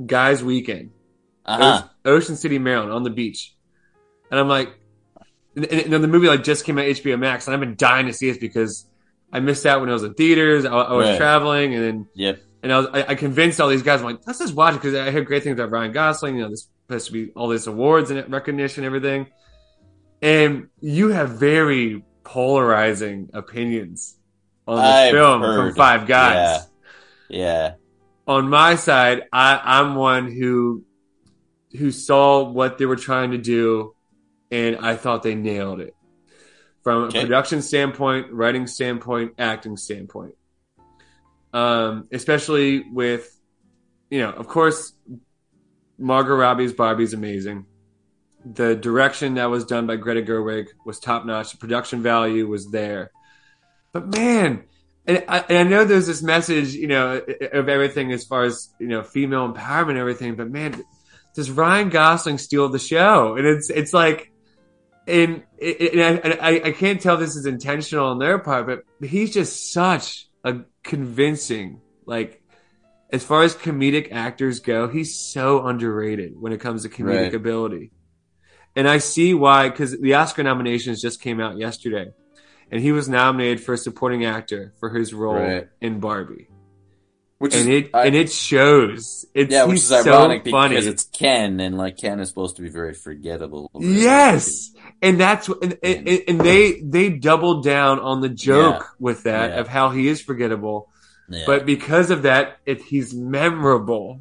Guys' 0.03 0.43
weekend, 0.43 0.89
Uh-huh. 1.45 1.87
Ocean 2.05 2.37
City, 2.37 2.57
Maryland, 2.57 2.91
on 2.91 3.03
the 3.03 3.11
beach, 3.11 3.55
and 4.31 4.39
I'm 4.39 4.47
like, 4.47 4.73
and, 5.55 5.65
and, 5.65 5.93
and 5.93 6.03
the 6.03 6.07
movie 6.07 6.27
like 6.27 6.43
just 6.43 6.65
came 6.65 6.77
out 6.77 6.85
HBO 6.85 7.17
Max, 7.19 7.47
and 7.47 7.53
I've 7.53 7.59
been 7.59 7.75
dying 7.75 8.07
to 8.07 8.13
see 8.13 8.29
it 8.29 8.39
because 8.39 8.85
I 9.31 9.39
missed 9.39 9.65
out 9.65 9.81
when 9.81 9.89
I 9.89 9.93
was 9.93 10.03
in 10.03 10.13
theaters. 10.13 10.65
I, 10.65 10.69
I 10.71 10.93
was 10.93 11.07
Right. 11.09 11.17
traveling, 11.17 11.75
and 11.75 11.83
then 11.83 12.07
Yep. 12.15 12.39
and 12.63 12.73
I, 12.73 12.77
was, 12.79 12.87
I, 12.93 13.05
I 13.09 13.15
convinced 13.15 13.59
all 13.61 13.67
these 13.69 13.83
guys. 13.83 13.99
I'm 13.99 14.05
like, 14.05 14.19
let's 14.27 14.39
just 14.39 14.53
watch 14.55 14.73
it 14.75 14.77
because 14.81 14.95
I 14.95 15.11
heard 15.11 15.25
great 15.25 15.43
things 15.43 15.53
about 15.53 15.71
Ryan 15.71 15.91
Gosling. 15.91 16.35
You 16.37 16.43
know, 16.43 16.49
this 16.49 16.67
supposed 16.87 17.07
to 17.07 17.11
be 17.13 17.31
all 17.33 17.47
these 17.49 17.67
awards 17.67 18.09
and 18.11 18.31
recognition, 18.31 18.83
and 18.83 18.87
everything. 18.95 19.27
And 20.21 20.67
you 20.81 21.09
have 21.09 21.31
very 21.39 22.03
polarizing 22.23 23.29
opinions 23.33 24.15
on 24.67 24.77
this 24.77 24.85
I've 24.85 25.11
film 25.11 25.41
from 25.41 25.73
five 25.75 26.07
guys. 26.07 26.67
Yeah. 27.29 27.73
On 28.27 28.49
my 28.49 28.75
side, 28.75 29.23
I, 29.31 29.59
I'm 29.63 29.95
one 29.95 30.31
who 30.31 30.83
who 31.77 31.91
saw 31.91 32.43
what 32.49 32.77
they 32.79 32.85
were 32.85 32.95
trying 32.95 33.31
to 33.31 33.37
do, 33.37 33.95
and 34.51 34.77
I 34.77 34.95
thought 34.95 35.23
they 35.23 35.35
nailed 35.35 35.79
it 35.79 35.95
from 36.83 37.05
Okay. 37.05 37.19
a 37.19 37.21
production 37.23 37.61
standpoint, 37.61 38.31
writing 38.31 38.67
standpoint, 38.67 39.33
acting 39.37 39.77
standpoint. 39.77 40.35
Um, 41.51 42.07
especially 42.11 42.81
with, 42.91 43.35
you 44.09 44.19
know, 44.19 44.29
of 44.29 44.47
course, 44.47 44.93
Margot 45.97 46.35
Robbie's 46.35 46.73
Barbie's 46.73 47.13
amazing. 47.13 47.65
The 48.45 48.75
direction 48.75 49.33
that 49.35 49.49
was 49.49 49.65
done 49.65 49.85
by 49.87 49.97
Greta 49.97 50.21
Gerwig 50.21 50.67
was 50.85 50.99
top 50.99 51.25
notch. 51.25 51.51
The 51.51 51.57
production 51.57 52.01
value 52.01 52.47
was 52.47 52.71
there, 52.71 53.11
but 53.91 54.07
man, 54.07 54.63
and 55.05 55.25
I, 55.27 55.39
and 55.49 55.57
I 55.57 55.63
know 55.63 55.83
there's 55.83 56.07
this 56.07 56.21
message, 56.21 56.73
you 56.73 56.87
know, 56.87 57.21
of 57.51 57.67
everything 57.67 58.11
as 58.13 58.23
far 58.23 58.43
as 58.43 58.69
you 58.79 58.87
know, 58.87 59.03
female 59.03 59.51
empowerment, 59.51 59.89
and 59.89 59.97
everything. 59.97 60.35
But 60.35 60.49
man, 60.51 60.81
does 61.35 61.51
Ryan 61.51 61.89
Gosling 61.89 62.37
steal 62.37 62.69
the 62.69 62.79
show? 62.79 63.35
And 63.35 63.45
it's 63.45 63.69
it's 63.69 63.91
like, 63.91 64.31
and, 65.09 65.43
and, 65.61 66.33
I, 66.33 66.37
I 66.41 66.61
I 66.65 66.71
can't 66.71 67.01
tell 67.01 67.17
this 67.17 67.35
is 67.35 67.45
intentional 67.45 68.07
on 68.07 68.19
their 68.19 68.39
part, 68.39 68.67
but 68.67 68.83
he's 69.07 69.33
just 69.33 69.73
such 69.73 70.27
a 70.43 70.57
convincing 70.83 71.81
like. 72.05 72.41
As 73.11 73.23
far 73.23 73.41
as 73.41 73.55
comedic 73.55 74.11
actors 74.11 74.59
go, 74.59 74.87
he's 74.87 75.15
so 75.15 75.65
underrated 75.65 76.39
when 76.39 76.53
it 76.53 76.59
comes 76.59 76.83
to 76.83 76.89
comedic 76.89 77.21
Right. 77.23 77.33
ability. 77.33 77.89
And 78.75 78.87
I 78.87 78.99
see 78.99 79.33
why, 79.33 79.67
because 79.67 79.99
the 79.99 80.13
Oscar 80.13 80.43
nominations 80.43 81.01
just 81.01 81.19
came 81.19 81.39
out 81.39 81.57
yesterday 81.57 82.11
and 82.71 82.79
he 82.79 82.91
was 82.91 83.09
nominated 83.09 83.61
for 83.63 83.73
a 83.73 83.79
supporting 83.79 84.25
actor 84.25 84.73
for 84.79 84.91
his 84.91 85.11
role 85.11 85.33
Right. 85.41 85.67
in 85.81 85.99
Barbie, 85.99 86.49
Which 87.39 87.55
is 87.55 87.65
and 87.65 87.73
it 87.73 87.89
I- 87.95 88.05
and 88.05 88.15
it 88.15 88.31
shows. 88.31 89.25
It's 89.33 89.51
yeah, 89.51 89.65
which 89.65 89.77
is 89.77 89.91
ironic 89.91 90.47
funny. 90.47 90.75
because 90.75 90.85
it's 90.85 91.05
Ken, 91.05 91.59
and 91.59 91.79
like 91.79 91.97
Ken 91.97 92.19
is 92.19 92.29
supposed 92.29 92.57
to 92.57 92.61
be 92.61 92.69
very 92.69 92.93
forgettable. 92.93 93.71
yes, 93.79 94.69
and 95.01 95.19
that's 95.19 95.47
and, 95.47 95.77
and, 95.83 96.07
and 96.27 96.41
they 96.41 96.81
they 96.81 97.09
doubled 97.09 97.63
down 97.63 97.99
on 97.99 98.21
the 98.21 98.29
joke 98.29 98.81
Yeah. 98.81 98.87
with 98.99 99.23
that 99.23 99.51
Yeah. 99.51 99.59
of 99.61 99.67
how 99.67 99.89
he 99.89 100.07
is 100.07 100.21
forgettable, 100.21 100.89
Yeah, 101.29 101.43
but 101.45 101.65
because 101.65 102.09
of 102.11 102.23
that, 102.23 102.57
it, 102.65 102.81
he's 102.81 103.13
memorable. 103.13 104.19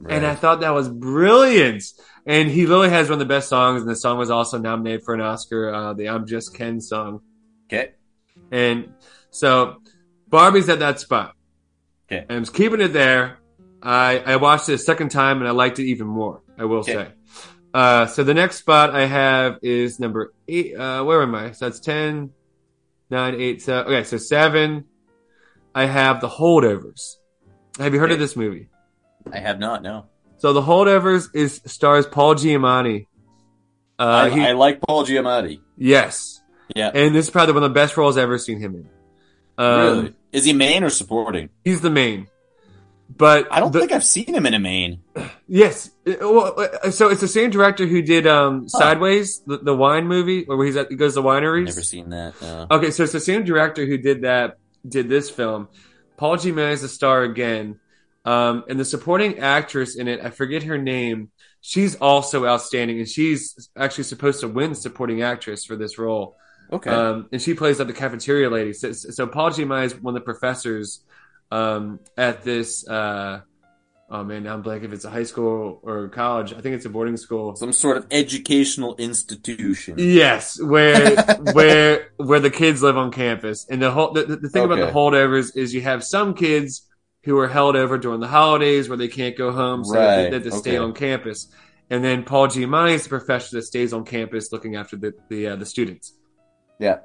right. 0.00 0.14
And 0.14 0.26
I 0.26 0.34
thought 0.34 0.60
that 0.60 0.74
was 0.74 0.88
brilliant. 0.88 1.84
And 2.26 2.48
he 2.50 2.66
literally 2.66 2.88
has 2.90 3.08
one 3.10 3.14
of 3.14 3.18
the 3.18 3.26
best 3.34 3.48
songs, 3.50 3.82
and 3.82 3.90
the 3.90 3.96
song 3.96 4.16
was 4.18 4.30
also 4.30 4.58
nominated 4.58 5.02
for 5.04 5.12
an 5.14 5.20
Oscar, 5.20 5.72
uh, 5.74 5.92
the 5.92 6.08
"I'm 6.08 6.26
Just 6.26 6.54
Ken" 6.54 6.80
song. 6.80 7.20
okay, 7.66 7.90
And 8.50 8.94
so 9.30 9.76
Barbie's 10.28 10.68
at 10.70 10.78
that 10.78 11.00
spot. 11.00 11.34
Okay. 12.10 12.24
And 12.28 12.38
I'm 12.38 12.44
keeping 12.46 12.80
it 12.80 12.88
there. 12.94 13.38
I, 13.82 14.18
I 14.24 14.36
watched 14.36 14.68
it 14.70 14.74
a 14.74 14.78
second 14.78 15.10
time 15.10 15.38
and 15.38 15.48
I 15.48 15.50
liked 15.50 15.78
it 15.78 15.84
even 15.84 16.06
more, 16.06 16.40
I 16.58 16.64
will 16.64 16.78
Okay. 16.78 16.94
say. 16.94 17.08
Uh, 17.74 18.06
so 18.06 18.22
the 18.22 18.34
next 18.34 18.56
spot 18.58 18.94
I 18.94 19.04
have 19.06 19.58
is 19.60 19.98
number 19.98 20.32
eight. 20.46 20.76
Uh, 20.76 21.02
where 21.02 21.20
am 21.22 21.34
I? 21.34 21.50
So 21.50 21.64
that's 21.66 21.80
10, 21.80 22.30
9, 23.10 23.34
8, 23.34 23.62
so, 23.62 23.74
okay, 23.80 24.04
so 24.04 24.16
seven. 24.16 24.84
I 25.74 25.86
have 25.86 26.20
The 26.20 26.28
Holdovers. 26.28 27.16
Have 27.80 27.92
you 27.92 27.98
heard 27.98 28.12
of 28.12 28.20
this 28.20 28.36
movie? 28.36 28.68
I 29.32 29.38
have 29.40 29.58
not. 29.58 29.82
No, 29.82 30.06
So 30.38 30.52
The 30.52 30.62
Holdovers 30.62 31.26
is 31.34 31.60
stars 31.66 32.06
Paul 32.06 32.36
Giamatti. 32.36 33.06
Uh, 33.98 34.04
I, 34.04 34.30
he- 34.30 34.40
I 34.46 34.52
like 34.52 34.80
Paul 34.80 35.04
Giamatti. 35.04 35.60
yes. 35.76 36.40
Yeah, 36.74 36.90
And 36.94 37.14
this 37.14 37.26
is 37.26 37.30
probably 37.30 37.54
one 37.54 37.62
of 37.64 37.70
the 37.70 37.74
best 37.74 37.96
roles 37.96 38.16
I've 38.16 38.22
ever 38.22 38.38
seen 38.38 38.58
him 38.58 38.74
in. 38.76 38.88
Um, 39.58 39.80
really. 39.80 40.14
Is 40.32 40.44
he 40.46 40.52
main 40.54 40.82
or 40.82 40.88
supporting? 40.90 41.50
He's 41.64 41.80
the 41.82 41.90
main. 41.90 42.26
But 43.14 43.48
I 43.52 43.60
don't 43.60 43.70
the- 43.72 43.80
think 43.80 43.92
I've 43.92 44.04
seen 44.04 44.26
him 44.32 44.46
in 44.46 44.54
a 44.54 44.58
main. 44.60 45.00
Yes. 45.46 45.90
Uh, 46.06 46.14
Well, 46.20 46.54
uh, 46.58 46.90
so 46.90 47.10
it's 47.10 47.20
the 47.20 47.28
same 47.28 47.50
director 47.50 47.86
who 47.86 48.02
did 48.02 48.26
um, 48.26 48.68
Sideways, 48.68 49.40
the, 49.46 49.58
the 49.58 49.76
wine 49.76 50.06
movie, 50.06 50.44
where 50.44 50.64
he's 50.64 50.76
at, 50.76 50.90
he 50.90 50.96
goes 50.96 51.14
to 51.14 51.22
wineries. 51.22 51.66
Never 51.66 51.82
seen 51.82 52.10
that. 52.10 52.34
No. 52.40 52.66
Okay, 52.70 52.90
so 52.90 53.02
it's 53.02 53.12
the 53.12 53.20
same 53.20 53.44
director 53.44 53.84
who 53.84 53.98
did 53.98 54.22
that, 54.22 54.58
did 54.86 55.08
this 55.08 55.30
film. 55.30 55.68
Paul 56.16 56.36
G. 56.36 56.52
Giamatti 56.52 56.72
is 56.72 56.82
the 56.82 56.88
star 56.88 57.22
again, 57.22 57.78
um, 58.24 58.64
and 58.68 58.78
the 58.78 58.84
supporting 58.84 59.38
actress 59.40 59.96
in 59.96 60.08
it, 60.08 60.24
I 60.24 60.30
forget 60.30 60.62
her 60.62 60.78
name. 60.78 61.30
She's 61.60 61.96
also 61.96 62.46
outstanding, 62.46 62.98
and 62.98 63.08
she's 63.08 63.68
actually 63.76 64.04
supposed 64.04 64.40
to 64.40 64.48
win 64.48 64.74
supporting 64.74 65.22
actress 65.22 65.64
for 65.64 65.76
this 65.76 65.98
role. 65.98 66.36
Okay. 66.72 66.90
Um, 66.90 67.28
and 67.32 67.42
she 67.42 67.54
plays 67.54 67.78
like 67.78 67.88
the 67.88 67.94
cafeteria 67.94 68.48
lady. 68.48 68.72
So, 68.72 68.92
so 68.92 69.26
Paul 69.26 69.50
Giamatti 69.50 69.84
is 69.86 69.94
one 69.94 70.16
of 70.16 70.20
the 70.20 70.24
professors 70.24 71.02
um, 71.50 72.00
at 72.16 72.44
this. 72.44 72.86
Uh, 72.88 73.40
oh 74.14 74.22
man, 74.24 74.44
now 74.44 74.54
I'm 74.54 74.62
blank 74.62 74.84
if 74.84 74.92
it's 74.92 75.04
a 75.04 75.10
high 75.10 75.24
school 75.24 75.80
or 75.82 76.08
college. 76.08 76.52
I 76.52 76.60
think 76.60 76.76
it's 76.76 76.84
a 76.84 76.90
boarding 76.90 77.16
school. 77.16 77.56
Some 77.56 77.72
sort 77.72 77.96
of 77.96 78.06
educational 78.10 78.94
institution. 78.96 79.96
Yes, 79.98 80.60
where 80.60 81.16
where 81.52 82.12
where 82.16 82.40
the 82.40 82.50
kids 82.50 82.82
live 82.82 82.96
on 82.96 83.10
campus, 83.10 83.66
and 83.68 83.82
the 83.82 83.90
whole 83.90 84.12
the, 84.12 84.24
the 84.24 84.48
thing 84.48 84.64
about 84.64 84.78
the 84.78 84.92
holdovers 84.92 85.56
is 85.56 85.74
you 85.74 85.80
have 85.80 86.04
some 86.04 86.34
kids 86.34 86.88
who 87.24 87.38
are 87.38 87.48
held 87.48 87.74
over 87.74 87.98
during 87.98 88.20
the 88.20 88.28
holidays 88.28 88.88
where 88.88 88.98
they 88.98 89.08
can't 89.08 89.36
go 89.36 89.50
home, 89.50 89.84
so 89.84 89.94
Right, 89.94 90.06
that 90.06 90.30
they, 90.30 90.38
that 90.38 90.50
they 90.50 90.56
stay 90.56 90.76
on 90.76 90.92
campus. 90.92 91.48
And 91.90 92.04
then 92.04 92.22
Paul 92.24 92.48
Giamatti 92.48 92.94
is 92.94 93.04
the 93.04 93.08
professor 93.08 93.56
that 93.56 93.62
stays 93.62 93.92
on 93.92 94.04
campus 94.04 94.52
looking 94.52 94.76
after 94.76 94.96
the 94.96 95.14
the 95.28 95.48
uh, 95.48 95.56
the 95.56 95.66
students. 95.66 96.12
Yeah. 96.78 96.98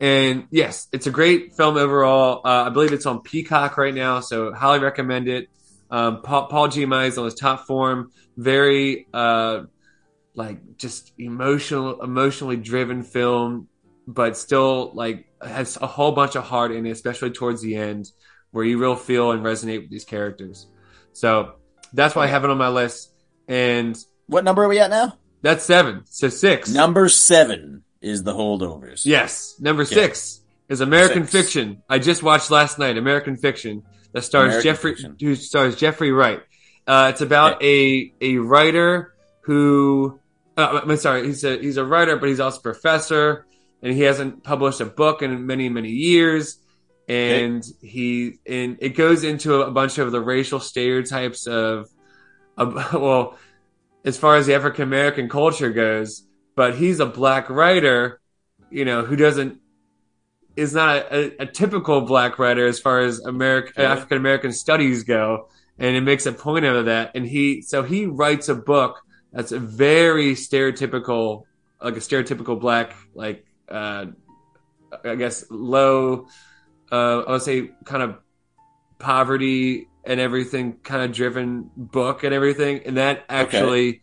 And 0.00 0.46
yes, 0.50 0.88
it's 0.92 1.06
a 1.06 1.10
great 1.10 1.54
film 1.54 1.76
overall. 1.76 2.40
Uh, 2.42 2.64
I 2.66 2.68
believe 2.70 2.92
it's 2.92 3.04
on 3.04 3.20
Peacock 3.20 3.76
right 3.76 3.94
now, 3.94 4.20
so 4.20 4.52
highly 4.52 4.78
recommend 4.78 5.28
it. 5.28 5.48
Um, 5.90 6.22
Paul, 6.22 6.46
Paul 6.46 6.68
Giamatti 6.68 7.08
is 7.08 7.18
on 7.18 7.24
his 7.24 7.34
top 7.34 7.66
form. 7.66 8.10
Very 8.36 9.06
uh, 9.12 9.62
like 10.34 10.76
just 10.76 11.12
emotional, 11.18 12.02
emotionally 12.02 12.56
driven 12.56 13.02
film, 13.02 13.68
but 14.06 14.36
still 14.36 14.92
like 14.94 15.26
has 15.42 15.76
a 15.80 15.86
whole 15.86 16.12
bunch 16.12 16.36
of 16.36 16.44
heart 16.44 16.72
in 16.72 16.86
it, 16.86 16.90
especially 16.90 17.30
towards 17.30 17.60
the 17.62 17.76
end, 17.76 18.10
where 18.50 18.64
you 18.64 18.78
real 18.78 18.96
feel 18.96 19.32
and 19.32 19.42
resonate 19.44 19.82
with 19.82 19.90
these 19.90 20.04
characters. 20.04 20.66
So 21.12 21.54
that's 21.92 22.14
why 22.14 22.24
I 22.24 22.26
have 22.28 22.44
it 22.44 22.50
on 22.50 22.58
my 22.58 22.68
list. 22.68 23.12
And 23.48 23.96
What 24.26 24.44
number 24.44 24.62
are 24.64 24.68
we 24.68 24.78
at 24.78 24.90
now? 24.90 25.14
that's 25.42 25.64
seven. 25.64 26.02
So 26.04 26.28
six. 26.28 26.70
Number 26.70 27.08
seven 27.08 27.82
is 28.00 28.22
the 28.22 28.32
holdovers. 28.32 29.04
Yes. 29.04 29.56
Number 29.58 29.84
six 29.84 30.40
is 30.68 30.80
American 30.80 31.24
Six. 31.26 31.32
Fiction. 31.32 31.82
I 31.88 31.98
just 31.98 32.22
watched 32.22 32.50
last 32.50 32.78
night, 32.78 32.96
American 32.96 33.36
Fiction, 33.36 33.82
that 34.12 34.22
stars 34.22 34.48
American 34.48 34.62
Jeffrey, 34.72 34.92
Fiction. 34.92 35.16
who 35.20 35.34
stars 35.34 35.76
Jeffrey 35.76 36.12
Wright. 36.12 36.40
Uh, 36.86 37.08
it's 37.10 37.20
about 37.20 37.62
a 37.62 38.12
a 38.20 38.36
writer 38.38 39.14
who, 39.42 40.18
uh, 40.56 40.80
I'm 40.82 40.96
sorry, 40.96 41.26
he's 41.26 41.44
a 41.44 41.58
he's 41.58 41.76
a 41.76 41.84
writer, 41.84 42.16
but 42.16 42.28
he's 42.28 42.40
also 42.40 42.58
a 42.58 42.62
professor, 42.62 43.46
and 43.82 43.92
he 43.92 44.02
hasn't 44.02 44.42
published 44.42 44.80
a 44.80 44.86
book 44.86 45.22
in 45.22 45.46
many 45.46 45.68
many 45.68 45.90
years. 45.90 46.58
And 47.08 47.64
he 47.82 48.38
and 48.46 48.78
it 48.80 48.90
goes 48.90 49.24
into 49.24 49.62
a 49.62 49.70
bunch 49.70 49.98
of 49.98 50.12
the 50.12 50.20
racial 50.20 50.60
stereotypes 50.60 51.46
of, 51.46 51.88
of 52.56 52.74
well, 52.94 53.36
as 54.04 54.16
far 54.16 54.36
as 54.36 54.46
the 54.46 54.54
African 54.54 54.84
American 54.84 55.28
culture 55.28 55.70
goes. 55.70 56.24
But 56.54 56.76
he's 56.76 57.00
a 57.00 57.06
black 57.06 57.48
writer, 57.48 58.20
you 58.70 58.84
know, 58.84 59.04
who 59.04 59.16
doesn't 59.16 59.60
is 60.60 60.74
not 60.74 61.10
a, 61.10 61.42
a 61.42 61.46
typical 61.46 62.02
black 62.02 62.38
writer 62.38 62.66
as 62.66 62.78
far 62.78 63.00
as 63.00 63.18
American 63.20 63.72
Okay. 63.82 63.84
African 63.90 64.18
American 64.18 64.52
studies 64.52 65.04
go, 65.04 65.48
and 65.78 65.96
it 65.96 66.02
makes 66.02 66.26
a 66.26 66.32
point 66.32 66.66
out 66.66 66.76
of 66.76 66.84
that. 66.84 67.12
And 67.14 67.26
he 67.26 67.62
so 67.62 67.82
he 67.82 68.04
writes 68.04 68.50
a 68.50 68.54
book 68.54 69.00
that's 69.32 69.52
a 69.52 69.58
very 69.58 70.34
stereotypical, 70.34 71.44
like 71.82 71.96
a 71.96 72.00
stereotypical 72.00 72.60
black, 72.60 72.94
like 73.14 73.46
uh, 73.70 74.06
I 75.02 75.14
guess 75.14 75.46
low, 75.50 76.26
uh, 76.92 77.20
I 77.20 77.32
would 77.32 77.42
say 77.42 77.70
kind 77.84 78.02
of 78.02 78.18
poverty 78.98 79.88
and 80.04 80.20
everything 80.20 80.74
kind 80.82 81.02
of 81.02 81.12
driven 81.12 81.70
book 81.74 82.22
and 82.22 82.34
everything, 82.34 82.82
and 82.84 82.98
that 82.98 83.24
actually. 83.28 84.02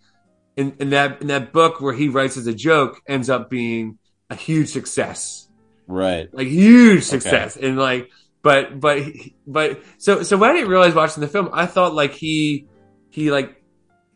In, 0.55 0.75
in 0.79 0.89
that 0.89 1.21
in 1.21 1.27
that 1.27 1.53
book 1.53 1.81
where 1.81 1.93
he 1.93 2.09
writes 2.09 2.35
as 2.35 2.47
a 2.47 2.51
joke 2.51 2.99
ends 3.07 3.29
up 3.29 3.47
being 3.47 3.99
a 4.31 4.35
huge 4.35 4.69
success 4.69 5.46
Right. 5.87 6.33
like 6.33 6.47
huge 6.47 7.03
success. 7.03 7.57
And 7.57 7.77
like 7.77 8.09
but 8.43 8.79
but 8.79 9.03
but 9.45 9.81
so 9.97 10.23
so 10.23 10.37
what 10.37 10.51
i 10.51 10.53
didn't 10.53 10.69
realize 10.69 10.93
watching 10.93 11.21
the 11.21 11.27
film 11.27 11.49
i 11.53 11.65
thought 11.65 11.93
like 11.95 12.11
he 12.11 12.67
he 13.09 13.31
like 13.31 13.57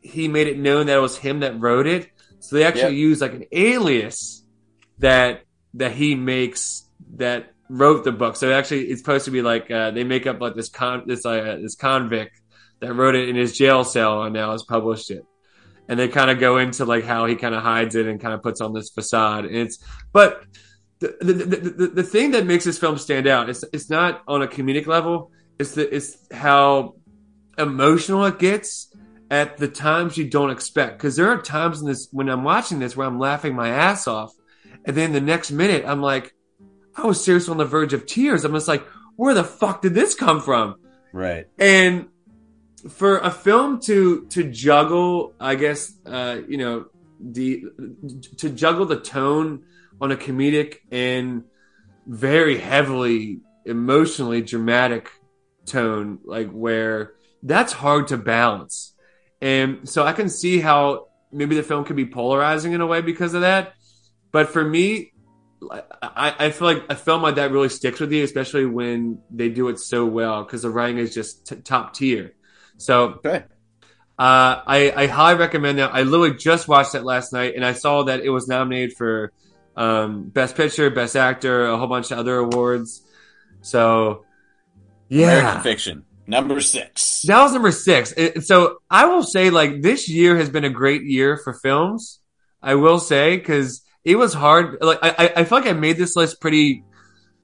he 0.02 0.28
made 0.28 0.48
it 0.48 0.58
known 0.58 0.88
that 0.88 0.98
it 0.98 1.02
was 1.02 1.18
him 1.18 1.42
that 1.42 1.60
wrote 1.60 1.88
it. 1.88 2.10
So 2.40 2.56
they 2.56 2.64
actually 2.64 2.96
Yep. 2.96 3.08
used 3.10 3.22
like 3.22 3.34
an 3.34 3.46
alias 3.52 4.44
that 5.00 5.44
that 5.76 5.94
he 5.94 6.16
makes 6.16 6.90
that 7.16 7.52
wrote 7.70 8.04
the 8.04 8.12
book. 8.12 8.36
So 8.36 8.52
actually 8.52 8.86
it's 8.86 9.02
supposed 9.02 9.26
to 9.26 9.32
be 9.32 9.42
like 9.42 9.70
uh, 9.72 9.92
they 9.92 10.04
make 10.04 10.28
up 10.28 10.42
like 10.42 10.56
this 10.56 10.70
con 10.70 11.04
this 11.06 11.26
uh, 11.26 11.58
this 11.62 11.76
convict 11.76 12.42
that 12.80 12.94
wrote 12.94 13.16
it 13.16 13.30
in 13.30 13.36
his 13.36 13.56
jail 13.56 13.84
cell 13.84 14.24
and 14.24 14.34
now 14.34 14.52
has 14.52 14.64
published 14.64 15.12
it. 15.12 15.24
And 15.88 16.00
they 16.00 16.08
kind 16.08 16.32
of 16.32 16.40
go 16.40 16.58
into 16.58 16.86
like 16.86 17.04
how 17.04 17.26
he 17.26 17.36
kind 17.36 17.54
of 17.54 17.62
hides 17.62 17.96
it 17.96 18.08
and 18.08 18.20
kind 18.20 18.34
of 18.34 18.42
puts 18.42 18.60
on 18.62 18.74
this 18.74 18.90
facade. 18.90 19.46
And 19.46 19.56
it's 19.56 19.78
but 20.12 20.44
the, 21.02 21.34
the, 21.34 21.34
the, 21.34 21.88
the, 21.88 22.04
thing 22.04 22.32
that 22.32 22.46
makes 22.46 22.64
this 22.64 22.78
film 22.78 22.98
stand 22.98 23.26
out 23.26 23.50
is 23.50 23.66
it's 23.74 23.90
not 23.90 24.22
on 24.28 24.44
a 24.44 24.48
comedic 24.48 24.86
level. 24.86 25.32
It's 25.58 25.74
the 25.74 25.94
it's 25.94 26.16
how 26.32 26.96
emotional 27.58 28.24
it 28.26 28.38
gets 28.38 28.94
at 29.32 29.58
the 29.58 29.68
times 29.68 30.16
you 30.16 30.30
don't 30.30 30.52
expect. 30.52 31.00
Because 31.00 31.16
there 31.16 31.28
are 31.30 31.42
times 31.42 31.82
in 31.82 31.88
this 31.88 32.08
when 32.12 32.30
i'm 32.30 32.44
watching 32.44 32.78
this 32.80 32.96
where 32.96 33.08
i'm 33.08 33.20
laughing 33.20 33.56
my 33.56 33.70
ass 33.70 34.08
off 34.08 34.32
and 34.86 34.96
then 34.96 35.12
the 35.12 35.22
next 35.22 35.52
minute 35.52 35.84
i'm 35.88 36.02
like 36.02 36.34
i 36.96 37.06
was 37.06 37.24
seriously 37.24 37.52
on 37.52 37.58
the 37.58 37.66
verge 37.66 37.94
of 37.94 38.06
tears. 38.06 38.46
I'm 38.46 38.54
just 38.54 38.68
like 38.68 38.86
where 39.16 39.34
the 39.34 39.44
fuck 39.44 39.82
did 39.82 39.96
this 39.96 40.14
come 40.14 40.40
from? 40.40 40.76
Right. 41.14 41.48
and 41.58 42.08
for 42.90 43.18
a 43.20 43.32
film 43.32 43.80
to 43.82 44.26
to 44.28 44.50
juggle 44.50 45.34
i 45.40 45.56
guess 45.56 45.94
uh 46.06 46.38
you 46.48 46.58
know 46.58 46.86
the 47.20 47.64
to 48.38 48.50
juggle 48.50 48.86
the 48.86 49.00
tone 49.00 49.64
on 50.02 50.12
a 50.12 50.18
comedic 50.18 50.78
and 50.92 51.44
very 52.06 52.58
heavily 52.58 53.40
emotionally 53.66 54.42
dramatic 54.42 55.10
tone 55.66 56.20
like 56.26 56.50
where 56.50 57.14
that's 57.44 57.72
hard 57.72 58.08
to 58.08 58.18
balance 58.18 58.94
and 59.40 59.88
so 59.88 60.04
i 60.04 60.12
can 60.12 60.28
see 60.28 60.60
how 60.60 61.08
maybe 61.32 61.56
the 61.56 61.64
film 61.64 61.86
could 61.86 61.96
be 61.96 62.06
polarizing 62.06 62.74
in 62.74 62.82
a 62.82 62.88
way 62.88 63.02
because 63.02 63.36
of 63.36 63.42
that 63.42 63.74
but 64.32 64.50
for 64.50 64.64
me 64.64 65.12
I, 66.02 66.36
I 66.40 66.50
feel 66.52 66.68
like 66.68 66.84
a 66.90 66.96
film 66.96 67.22
like 67.22 67.36
that 67.36 67.52
really 67.52 67.70
sticks 67.70 68.00
with 68.00 68.12
you, 68.12 68.24
especially 68.24 68.66
when 68.66 69.20
they 69.30 69.50
do 69.50 69.70
it 69.70 69.80
so 69.80 70.06
well 70.06 70.44
because 70.44 70.64
the 70.64 70.70
writing 70.70 70.98
is 70.98 71.14
just 71.14 71.48
t- 71.48 71.56
top 71.58 71.94
tier. 71.94 72.34
So 72.78 73.22
Okay. 73.24 73.44
uh, 74.18 74.62
I, 74.66 74.94
I 74.96 75.08
highly 75.08 75.40
recommend 75.40 75.78
that. 75.78 75.94
I 75.94 76.04
literally 76.04 76.36
just 76.36 76.68
watched 76.68 76.96
it 76.96 77.04
last 77.04 77.32
night, 77.32 77.56
and 77.56 77.64
I 77.64 77.74
saw 77.74 78.04
that 78.04 78.22
it 78.22 78.30
was 78.30 78.48
nominated 78.48 78.98
for 78.98 79.32
um, 79.76 80.24
Best 80.30 80.56
Picture, 80.56 80.90
Best 80.90 81.16
Actor, 81.16 81.66
a 81.68 81.78
whole 81.78 81.88
bunch 81.88 82.12
of 82.12 82.20
other 82.20 82.38
awards. 82.38 83.02
So, 83.62 84.26
yeah, 85.10 85.40
American 85.40 85.62
Fiction. 85.64 86.06
Number 86.28 86.62
six. 86.62 87.24
that 87.28 87.42
was 87.42 87.52
number 87.54 87.72
six. 87.72 88.14
It- 88.16 88.44
so 88.46 88.78
I 88.90 89.06
will 89.06 89.24
say, 89.24 89.50
like, 89.50 89.82
this 89.82 90.08
year 90.10 90.38
has 90.38 90.50
been 90.50 90.64
a 90.64 90.70
great 90.70 91.04
year 91.04 91.38
for 91.38 91.54
films. 91.54 92.20
I 92.62 92.76
will 92.76 93.00
say 93.00 93.36
because 93.38 93.82
it 94.06 94.16
was 94.16 94.34
hard. 94.34 94.78
Like, 94.82 95.00
I, 95.02 95.10
I- 95.18 95.34
I 95.38 95.44
feel 95.46 95.58
like 95.60 95.68
I 95.68 95.74
made 95.74 95.98
this 95.98 96.16
list 96.16 96.40
pretty. 96.40 96.84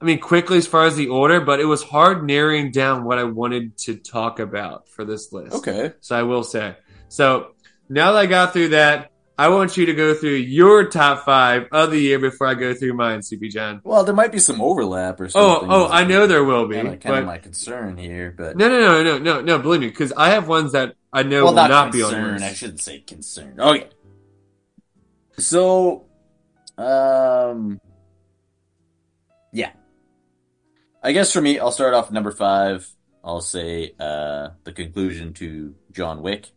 I 0.00 0.04
mean, 0.04 0.20
quickly 0.20 0.58
as 0.58 0.66
far 0.68 0.84
as 0.86 0.94
the 0.94 1.08
order, 1.08 1.40
but 1.40 1.58
it 1.58 1.64
was 1.64 1.82
hard 1.82 2.24
narrowing 2.24 2.70
down 2.70 3.02
what 3.04 3.18
I 3.18 3.24
wanted 3.24 3.76
to 3.78 3.96
talk 3.96 4.38
about 4.38 4.88
for 4.88 5.04
this 5.04 5.32
list. 5.32 5.56
Okay. 5.56 5.92
So 6.00 6.16
I 6.16 6.22
will 6.22 6.44
say. 6.44 6.76
So 7.08 7.48
now 7.88 8.12
that 8.12 8.18
I 8.18 8.26
got 8.26 8.52
through 8.52 8.68
that, 8.68 9.10
I 9.40 9.50
want 9.50 9.76
you 9.76 9.86
to 9.86 9.94
go 9.94 10.14
through 10.14 10.34
your 10.34 10.88
top 10.90 11.24
five 11.24 11.68
of 11.70 11.92
the 11.92 11.98
year 12.00 12.18
before 12.18 12.48
I 12.48 12.54
go 12.54 12.74
through 12.74 12.94
mine, 12.94 13.22
Sleepy 13.22 13.48
John. 13.50 13.80
Well, 13.84 14.02
there 14.02 14.14
might 14.14 14.32
be 14.32 14.40
some 14.40 14.60
overlap 14.60 15.20
or 15.20 15.26
Oh, 15.26 15.28
something. 15.28 15.70
oh, 15.70 15.86
oh, 15.86 15.88
I 15.88 16.02
know 16.04 16.26
there 16.26 16.42
will 16.42 16.66
be. 16.66 16.74
Kind 16.74 16.88
of, 16.94 17.02
but 17.04 17.24
my 17.24 17.38
concern 17.38 17.96
here, 17.96 18.34
but 18.36 18.56
no, 18.56 18.68
no, 18.68 18.80
no, 18.80 19.02
no, 19.04 19.18
no, 19.18 19.40
no. 19.40 19.58
Believe 19.60 19.80
me, 19.82 19.86
because 19.88 20.12
I 20.16 20.30
have 20.30 20.48
ones 20.48 20.72
that 20.72 20.96
I 21.12 21.22
know 21.22 21.44
well, 21.44 21.52
will 21.52 21.56
not, 21.56 21.70
not, 21.70 21.92
be 21.92 22.02
on 22.02 22.10
concern. 22.10 22.30
yours. 22.30 22.42
I 22.42 22.52
shouldn't 22.52 22.80
say 22.80 22.98
concern. 22.98 23.60
Okay. 23.60 23.86
So, 25.38 26.06
um, 26.76 27.80
yeah. 29.52 29.70
I 31.00 31.12
guess 31.12 31.32
for 31.32 31.40
me, 31.40 31.60
I'll 31.60 31.70
start 31.70 31.94
off 31.94 32.10
number 32.10 32.32
five. 32.32 32.88
I'll 33.22 33.40
say 33.40 33.94
uh, 34.00 34.48
the 34.64 34.72
conclusion 34.72 35.32
to 35.34 35.76
John 35.92 36.22
Wick. 36.22 36.50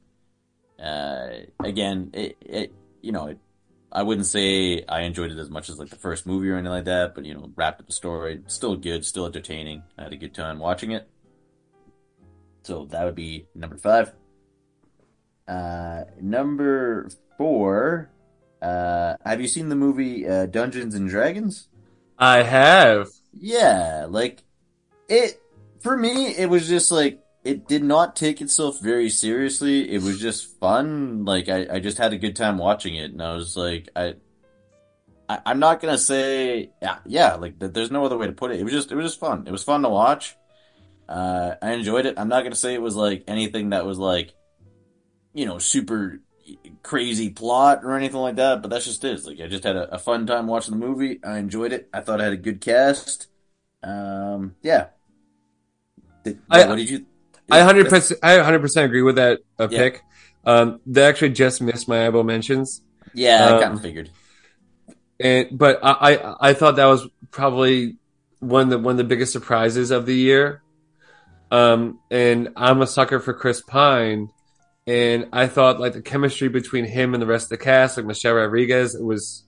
Uh, 0.82 1.30
again, 1.64 2.10
it, 2.14 2.38
it 2.42 2.74
you 3.02 3.12
know, 3.12 3.28
it, 3.28 3.38
I 3.92 4.04
wouldn't 4.04 4.28
say 4.28 4.84
I 4.88 5.02
enjoyed 5.02 5.32
it 5.32 5.38
as 5.38 5.50
much 5.50 5.70
as 5.70 5.78
like 5.78 5.90
the 5.90 5.96
first 5.96 6.26
movie 6.26 6.50
or 6.50 6.56
anything 6.56 6.72
like 6.72 6.86
that, 6.86 7.14
but 7.14 7.26
you 7.26 7.34
know, 7.34 7.52
wrapped 7.56 7.82
up 7.82 7.88
the 7.88 7.94
story. 7.94 8.42
Still 8.48 8.76
good, 8.76 9.06
still 9.06 9.26
entertaining. 9.26 9.84
I 9.98 10.04
had 10.04 10.14
a 10.14 10.18
good 10.18 10.34
time 10.34 10.60
watching 10.60 10.92
it. 10.92 11.08
So 12.64 12.86
that 12.86 13.04
would 13.04 13.16
be 13.16 13.48
number 13.54 13.78
five. 13.78 14.14
Uh, 15.48 16.06
number 16.22 17.10
four. 17.38 18.10
Uh, 18.62 19.16
have 19.26 19.42
you 19.42 19.48
seen 19.48 19.70
the 19.70 19.76
movie 19.76 20.28
uh, 20.28 20.46
Dungeons 20.46 20.96
and 20.96 21.10
Dragons? 21.10 21.68
I 22.18 22.44
have. 22.44 23.10
Yeah, 23.34 24.06
like 24.08 24.44
it 25.10 25.42
for 25.82 25.98
me. 25.98 26.28
It 26.36 26.50
was 26.50 26.68
just 26.68 26.92
like 26.92 27.20
it 27.44 27.68
did 27.68 27.84
not 27.84 28.16
take 28.16 28.42
itself 28.42 28.80
very 28.80 29.10
seriously. 29.10 29.92
It 29.92 30.02
was 30.02 30.20
just 30.20 30.60
fun. 30.60 31.26
Like 31.26 31.50
I, 31.50 31.68
I 31.76 31.80
just 31.80 31.98
had 31.98 32.14
a 32.14 32.18
good 32.18 32.36
time 32.36 32.58
watching 32.58 32.96
it, 32.96 33.12
and 33.12 33.22
I 33.22 33.34
was 33.36 33.58
like, 33.58 33.90
I, 33.96 34.16
I 35.30 35.40
I'm 35.46 35.60
not 35.60 35.82
gonna 35.82 35.98
say 35.98 36.72
yeah, 36.82 37.00
yeah. 37.06 37.36
Like 37.36 37.60
th- 37.60 37.74
there's 37.74 37.92
no 37.92 38.06
other 38.06 38.18
way 38.18 38.28
to 38.28 38.34
put 38.34 38.52
it. 38.52 38.60
It 38.60 38.64
was 38.64 38.74
just 38.74 38.92
it 38.92 38.96
was 38.96 39.06
just 39.06 39.20
fun. 39.20 39.46
It 39.48 39.52
was 39.52 39.64
fun 39.64 39.82
to 39.84 39.90
watch. 39.90 40.36
Uh, 41.10 41.56
I 41.62 41.74
enjoyed 41.74 42.06
it. 42.08 42.20
I'm 42.20 42.30
not 42.30 42.44
gonna 42.44 42.56
say 42.56 42.74
it 42.74 42.82
was 42.82 42.96
like 42.96 43.24
anything 43.28 43.72
that 43.72 43.86
was 43.86 44.00
like, 44.00 44.34
you 45.34 45.46
know, 45.46 45.58
super 45.60 46.22
crazy 46.84 47.30
plot 47.30 47.82
or 47.84 47.96
anything 47.98 48.18
like 48.20 48.36
that, 48.36 48.62
but 48.62 48.70
that's 48.70 48.86
just 48.86 49.04
it. 49.04 49.14
It's 49.14 49.26
like 49.26 49.40
I 49.40 49.48
just 49.48 49.64
had 49.64 49.76
a, 49.76 49.96
a 49.96 50.00
fun 50.00 50.28
time 50.28 50.48
watching 50.48 50.78
the 50.80 50.86
movie. 50.86 51.20
I 51.24 51.38
enjoyed 51.40 51.74
it. 51.74 51.90
I 51.94 52.02
thought 52.02 52.22
I 52.22 52.26
had 52.26 52.34
a 52.34 52.38
good 52.38 52.62
cast. 52.62 53.28
Um, 53.84 54.56
yeah. 54.62 54.88
Did, 56.24 56.40
I- 56.50 56.68
what 56.68 56.76
did 56.78 56.90
you? 56.90 57.06
I 57.52 57.60
hundred 57.62 57.90
percent. 57.90 58.20
I 58.24 58.38
hundred 58.40 58.60
percent 58.62 58.86
agree 58.86 59.02
with 59.02 59.16
that 59.18 59.40
uh, 59.60 59.68
Yeah. 59.70 59.78
pick. 59.78 60.02
Um, 60.46 60.80
they 60.86 61.04
actually 61.04 61.30
just 61.32 61.62
missed 61.62 61.88
my 61.88 62.06
able 62.08 62.24
mentions, 62.24 62.82
Yeah, 63.14 63.46
I 63.46 63.52
um, 63.56 63.62
kind 63.62 63.74
of 63.76 63.82
figured. 63.82 64.10
and 65.20 65.50
but 65.52 65.80
I, 65.84 65.92
I 66.16 66.50
I 66.50 66.54
thought 66.54 66.78
that 66.78 66.86
was 66.86 67.08
probably 67.30 67.98
one 68.40 68.64
of 68.64 68.70
the 68.72 68.80
one 68.80 68.94
of 68.94 68.98
the 68.98 69.04
biggest 69.04 69.34
surprises 69.34 69.92
of 69.92 70.06
the 70.08 70.16
year. 70.16 70.64
Um, 71.52 72.00
and 72.10 72.50
I'm 72.56 72.82
a 72.82 72.88
sucker 72.88 73.20
for 73.20 73.34
Chris 73.34 73.62
Pine, 73.62 74.30
and 74.88 75.28
I 75.34 75.48
thought 75.48 75.80
like 75.80 75.94
the 75.94 76.02
chemistry 76.02 76.48
between 76.48 76.86
him 76.86 77.14
and 77.14 77.22
the 77.22 77.28
rest 77.28 77.46
of 77.46 77.50
the 77.50 77.64
cast, 77.64 77.98
like 77.98 78.06
Michelle 78.06 78.34
Rodriguez, 78.36 78.96
it 78.96 79.04
was 79.04 79.44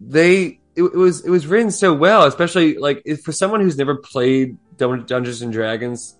they 0.00 0.60
it, 0.74 0.82
it 0.84 0.96
was 0.96 1.24
it 1.24 1.30
was 1.30 1.46
written 1.46 1.70
so 1.70 1.92
well, 1.92 2.24
especially 2.24 2.78
like 2.78 3.02
if, 3.04 3.20
for 3.22 3.32
someone 3.32 3.60
who's 3.60 3.76
never 3.76 3.96
played 3.96 4.56
Dun- 4.78 5.04
Dungeons 5.04 5.42
and 5.42 5.52
Dragons. 5.52 6.16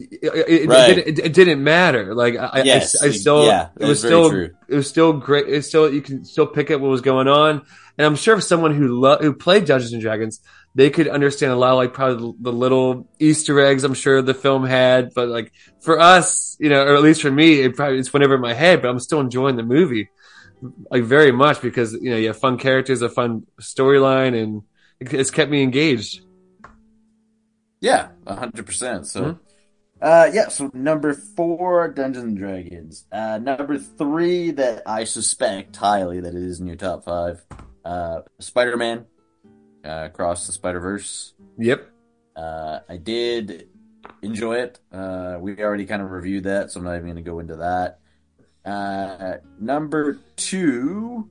It, 0.00 0.20
it, 0.22 0.68
Right. 0.68 0.96
it, 0.98 1.04
didn't, 1.06 1.26
it 1.26 1.32
didn't 1.34 1.64
matter. 1.64 2.14
Like 2.14 2.36
I, 2.36 2.46
I- 2.46 2.62
Yes, 2.62 3.02
I, 3.02 3.06
I 3.06 3.10
still, 3.10 3.44
yeah, 3.46 3.68
it 3.78 3.84
was 3.86 4.00
that's 4.02 4.10
still, 4.12 4.30
true. 4.30 4.50
it 4.68 4.74
was 4.76 4.88
still 4.88 5.12
great. 5.12 5.48
It's 5.48 5.66
still 5.68 5.92
you 5.92 6.02
can 6.02 6.24
still 6.24 6.46
pick 6.46 6.70
up 6.70 6.80
what 6.80 6.88
was 6.90 7.00
going 7.00 7.26
on, 7.28 7.62
and 7.98 8.06
I'm 8.06 8.14
sure 8.16 8.36
if 8.36 8.44
someone 8.44 8.74
who 8.74 9.00
lo- 9.00 9.18
who 9.18 9.32
played 9.32 9.64
Dungeons 9.64 9.92
and 9.92 10.00
Dragons, 10.02 10.40
they 10.74 10.90
could 10.90 11.08
understand 11.08 11.50
a 11.52 11.56
lot 11.56 11.72
of 11.72 11.76
like 11.78 11.94
probably 11.94 12.32
the 12.40 12.52
little 12.52 13.08
Easter 13.18 13.58
eggs. 13.60 13.82
I'm 13.82 13.94
sure 13.94 14.22
the 14.22 14.34
film 14.34 14.64
had, 14.64 15.12
but 15.14 15.28
like 15.28 15.52
for 15.80 15.98
us, 15.98 16.56
you 16.60 16.68
know, 16.68 16.84
or 16.84 16.94
at 16.94 17.02
least 17.02 17.22
for 17.22 17.30
me, 17.32 17.60
it 17.62 17.74
probably 17.74 17.98
it's 17.98 18.12
whenever 18.12 18.36
in 18.36 18.40
my 18.40 18.54
head, 18.54 18.82
but 18.82 18.88
I'm 18.88 19.00
still 19.00 19.20
enjoying 19.20 19.56
the 19.56 19.62
movie 19.64 20.10
like 20.90 21.04
very 21.04 21.30
much 21.32 21.60
because 21.60 21.92
you 21.92 22.10
know 22.10 22.16
you 22.16 22.28
have 22.28 22.38
fun 22.38 22.56
characters, 22.58 23.02
a 23.02 23.08
fun 23.08 23.46
storyline, 23.60 24.40
and 24.40 24.62
it's 25.00 25.30
kept 25.32 25.50
me 25.50 25.62
engaged. 25.62 26.20
Yeah, 27.80 28.08
hundred 28.26 28.66
percent. 28.66 29.06
So, 29.06 29.22
Mhm. 29.22 29.38
Uh, 30.00 30.30
yeah. 30.32 30.48
So 30.48 30.70
number 30.74 31.14
four, 31.14 31.88
Dungeons 31.88 32.24
and 32.24 32.36
Dragons. 32.36 33.04
Uh, 33.10 33.38
number 33.38 33.78
three, 33.78 34.52
that 34.52 34.82
I 34.86 35.04
suspect 35.04 35.76
highly 35.76 36.20
that 36.20 36.34
it 36.34 36.42
is 36.42 36.60
in 36.60 36.66
your 36.66 36.76
top 36.76 37.04
five. 37.04 37.44
Uh, 37.84 38.20
Spider 38.38 38.76
Man, 38.76 39.06
uh, 39.84 40.04
Across 40.06 40.46
the 40.46 40.52
Spider 40.52 40.80
Verse. 40.80 41.34
Yep. 41.58 41.90
Uh, 42.36 42.80
I 42.88 42.96
did 42.96 43.68
enjoy 44.22 44.58
it. 44.58 44.78
Uh, 44.92 45.38
we 45.40 45.58
already 45.58 45.86
kind 45.86 46.02
of 46.02 46.10
reviewed 46.10 46.44
that, 46.44 46.70
so 46.70 46.80
I'm 46.80 46.86
not 46.86 46.94
even 46.94 47.06
going 47.06 47.16
to 47.16 47.22
go 47.22 47.38
into 47.40 47.56
that. 47.56 48.00
Uh, 48.64 49.38
number 49.58 50.18
two, 50.36 51.28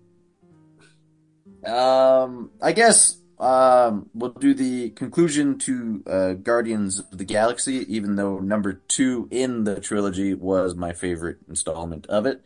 um, 1.65 2.51
I 2.61 2.71
guess 2.71 3.17
um, 3.39 4.09
we'll 4.13 4.31
do 4.31 4.53
the 4.53 4.89
conclusion 4.91 5.57
to 5.59 6.03
uh, 6.07 6.33
Guardians 6.33 6.99
of 6.99 7.17
the 7.17 7.25
Galaxy, 7.25 7.85
even 7.93 8.15
though 8.15 8.39
number 8.39 8.73
two 8.87 9.27
in 9.31 9.63
the 9.63 9.79
trilogy 9.79 10.33
was 10.33 10.75
my 10.75 10.93
favorite 10.93 11.37
installment 11.47 12.07
of 12.07 12.25
it. 12.25 12.41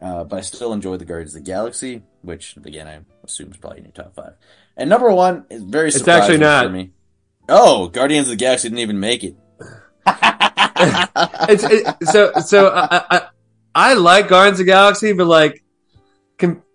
Uh, 0.00 0.24
but 0.24 0.36
I 0.38 0.40
still 0.40 0.72
enjoy 0.72 0.96
the 0.96 1.04
Guardians 1.04 1.34
of 1.34 1.44
the 1.44 1.50
Galaxy, 1.50 2.02
which 2.22 2.56
again 2.56 2.88
I 2.88 3.00
assume 3.24 3.50
is 3.50 3.56
probably 3.56 3.78
in 3.78 3.84
your 3.84 3.92
top 3.92 4.14
five. 4.14 4.34
And 4.76 4.90
number 4.90 5.10
one 5.12 5.44
is 5.50 5.62
very 5.62 5.88
It's 5.88 5.98
surprising 5.98 6.22
actually 6.22 6.38
not. 6.38 6.64
for 6.64 6.70
me. 6.70 6.90
Oh, 7.48 7.88
Guardians 7.88 8.26
of 8.26 8.30
the 8.30 8.36
Galaxy 8.36 8.68
didn't 8.68 8.80
even 8.80 9.00
make 9.00 9.22
it. 9.24 9.36
It's 11.48 11.64
it, 11.64 12.08
so 12.08 12.32
so. 12.44 12.68
I, 12.68 13.04
I 13.10 13.22
I 13.74 13.94
like 13.94 14.28
Guardians 14.28 14.58
of 14.58 14.66
the 14.66 14.72
Galaxy, 14.72 15.12
but 15.12 15.26
like, 15.26 15.62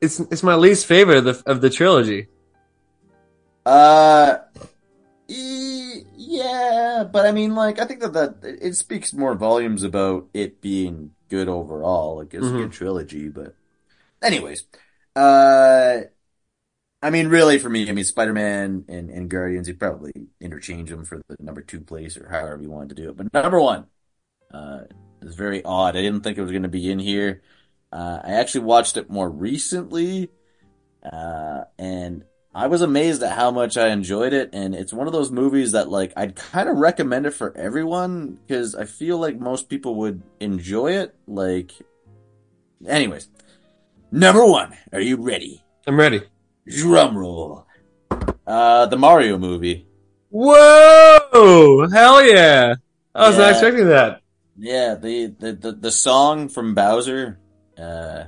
it's 0.02 0.20
it's 0.20 0.44
my 0.44 0.56
least 0.56 0.86
favorite 0.86 1.18
of 1.18 1.26
the 1.26 1.44
of 1.46 1.62
the 1.62 1.70
trilogy. 1.70 2.28
Uh, 3.68 4.38
e- 5.28 6.04
yeah, 6.16 7.04
but 7.12 7.26
I 7.26 7.34
mean, 7.34 7.54
like, 7.54 7.80
I 7.80 7.86
think 7.86 8.00
that 8.00 8.14
that 8.14 8.38
it 8.44 8.76
speaks 8.76 9.14
more 9.14 9.36
volumes 9.36 9.84
about 9.84 10.30
it 10.34 10.62
being 10.62 11.12
good 11.28 11.50
overall. 11.50 12.16
Like, 12.16 12.34
it's 12.34 12.48
a 12.48 12.52
good 12.52 12.72
trilogy, 12.72 13.28
but 13.28 13.56
anyways, 14.24 14.64
uh, 15.18 16.00
I 17.04 17.10
mean, 17.10 17.28
really, 17.28 17.60
for 17.60 17.70
me, 17.70 17.90
I 17.90 17.92
mean, 17.92 18.06
Spider-Man 18.06 18.86
and, 18.88 19.10
and 19.10 19.30
Guardians, 19.30 19.68
you 19.68 19.74
probably 19.76 20.14
interchange 20.40 20.90
them 20.90 21.04
for 21.04 21.22
the 21.28 21.36
number 21.40 21.62
two 21.62 21.82
place 21.82 22.16
or 22.16 22.30
however 22.30 22.62
you 22.62 22.72
wanted 22.72 22.96
to 22.96 23.04
do 23.04 23.10
it. 23.10 23.18
But 23.18 23.34
number 23.34 23.60
one, 23.60 23.88
uh, 24.54 24.84
is 25.22 25.36
very 25.36 25.62
odd. 25.66 25.98
I 25.98 26.02
didn't 26.02 26.22
think 26.24 26.38
it 26.38 26.42
was 26.42 26.52
going 26.52 26.64
to 26.64 26.70
be 26.70 26.90
in 26.90 27.00
here. 27.00 27.42
Uh, 27.92 28.22
I 28.24 28.32
actually 28.36 28.64
watched 28.64 28.96
it 28.96 29.10
more 29.10 29.30
recently, 29.30 30.30
uh, 31.04 31.66
and 31.78 32.24
I 32.58 32.65
was 32.65 32.82
amazed 32.82 33.22
at 33.22 33.34
how 33.34 33.52
much 33.52 33.78
I 33.78 33.89
enjoyed 33.89 34.34
it. 34.34 34.50
And 34.52 34.74
it's 34.74 34.91
one 34.91 35.06
of 35.06 35.13
those 35.13 35.30
movies 35.30 35.74
that, 35.74 35.89
like, 35.89 36.12
I'd 36.17 36.36
kind 36.36 36.67
of 36.67 36.78
recommend 36.78 37.28
it 37.28 37.36
for 37.36 37.56
everyone 37.56 38.39
because 38.48 38.74
I 38.74 38.86
feel 38.86 39.20
like 39.20 39.39
most 39.39 39.70
people 39.70 39.93
would 39.98 40.24
enjoy 40.39 40.93
it. 40.93 41.13
Like, 41.28 41.74
anyways, 42.84 43.30
number 44.12 44.43
one, 44.43 44.76
are 44.91 45.00
you 45.00 45.17
ready? 45.17 45.63
I'm 45.86 46.00
ready. 46.00 46.24
Drum 46.67 47.15
roll. 47.15 47.67
Uh, 48.48 48.88
the 48.88 48.98
Mario 48.98 49.38
movie. 49.38 49.86
Whoa! 50.30 51.88
Hell 51.93 52.26
yeah! 52.26 52.74
I 53.13 53.28
was 53.28 53.38
not 53.38 53.52
expecting 53.52 53.88
that. 53.89 54.22
Yeah, 54.58 54.96
the, 54.96 55.28
the, 55.28 55.54
the, 55.54 55.72
the 55.74 55.91
song 55.91 56.50
from 56.50 56.74
Bowser, 56.74 57.38
uh, 57.78 58.24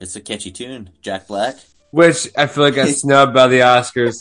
it's 0.00 0.16
a 0.16 0.20
catchy 0.20 0.50
tune. 0.50 0.90
Jack 1.02 1.28
Black. 1.28 1.54
Which 1.92 2.28
I 2.36 2.46
feel 2.46 2.64
like 2.64 2.74
got 2.76 2.88
snubbed 3.02 3.34
by 3.34 3.48
the 3.48 3.60
Oscars. 3.60 4.20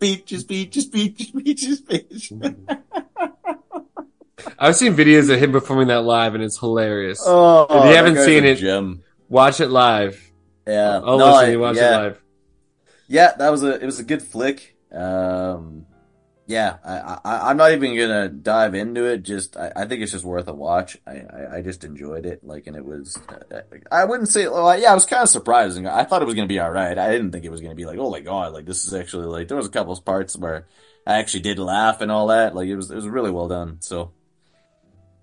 Peaches, 0.00 0.44
peaches, 0.44 0.86
peaches, 0.86 1.30
peaches, 1.30 1.80
peaches. 1.80 2.32
I've 4.58 4.74
seen 4.76 4.94
videos 4.94 5.32
of 5.32 5.38
him 5.40 5.52
performing 5.52 5.88
that 5.88 6.02
live, 6.02 6.34
and 6.34 6.42
it's 6.42 6.58
hilarious. 6.58 7.22
Oh, 7.24 7.66
If 7.70 7.84
you 7.90 7.96
haven't 7.96 8.16
seen 8.24 8.44
it- 8.44 8.56
gem. 8.56 9.02
Watch 9.28 9.60
it 9.60 9.68
live. 9.68 10.20
Yeah, 10.66 10.96
I'll 11.04 11.18
no, 11.18 11.26
listen 11.32 11.48
I- 11.48 11.50
you 11.52 11.60
watch 11.60 11.76
yeah. 11.76 11.98
it 11.98 12.02
live. 12.02 12.22
Yeah, 13.06 13.32
that 13.38 13.50
was 13.50 13.62
a 13.62 13.74
it 13.80 13.86
was 13.86 13.98
a 14.00 14.04
good 14.04 14.22
flick. 14.22 14.76
Um, 14.92 15.86
yeah, 16.50 16.78
I, 16.84 17.20
I'm 17.50 17.56
not 17.56 17.70
even 17.70 17.96
gonna 17.96 18.28
dive 18.28 18.74
into 18.74 19.04
it. 19.04 19.22
Just 19.22 19.56
I, 19.56 19.70
I 19.76 19.84
think 19.86 20.02
it's 20.02 20.10
just 20.10 20.24
worth 20.24 20.48
a 20.48 20.52
watch. 20.52 20.98
I, 21.06 21.12
I, 21.12 21.56
I 21.58 21.62
just 21.62 21.84
enjoyed 21.84 22.26
it. 22.26 22.42
Like, 22.42 22.66
and 22.66 22.76
it 22.76 22.84
was 22.84 23.16
uh, 23.28 23.60
I 23.92 24.04
wouldn't 24.04 24.28
say 24.28 24.48
well, 24.48 24.76
yeah, 24.76 24.90
I 24.90 24.94
was 24.94 25.06
kind 25.06 25.22
of 25.22 25.28
surprising. 25.28 25.86
I 25.86 26.02
thought 26.02 26.22
it 26.22 26.24
was 26.24 26.34
gonna 26.34 26.48
be 26.48 26.58
all 26.58 26.72
right. 26.72 26.98
I 26.98 27.12
didn't 27.12 27.30
think 27.30 27.44
it 27.44 27.52
was 27.52 27.60
gonna 27.60 27.76
be 27.76 27.86
like 27.86 28.00
oh 28.00 28.10
my 28.10 28.18
god, 28.18 28.52
like 28.52 28.66
this 28.66 28.84
is 28.84 28.92
actually 28.92 29.26
like 29.26 29.46
there 29.46 29.56
was 29.56 29.68
a 29.68 29.70
couple 29.70 29.92
of 29.92 30.04
parts 30.04 30.36
where 30.36 30.66
I 31.06 31.18
actually 31.18 31.42
did 31.42 31.60
laugh 31.60 32.00
and 32.00 32.10
all 32.10 32.26
that. 32.26 32.56
Like 32.56 32.66
it 32.66 32.74
was 32.74 32.90
it 32.90 32.96
was 32.96 33.06
really 33.06 33.30
well 33.30 33.46
done. 33.46 33.76
So 33.80 34.10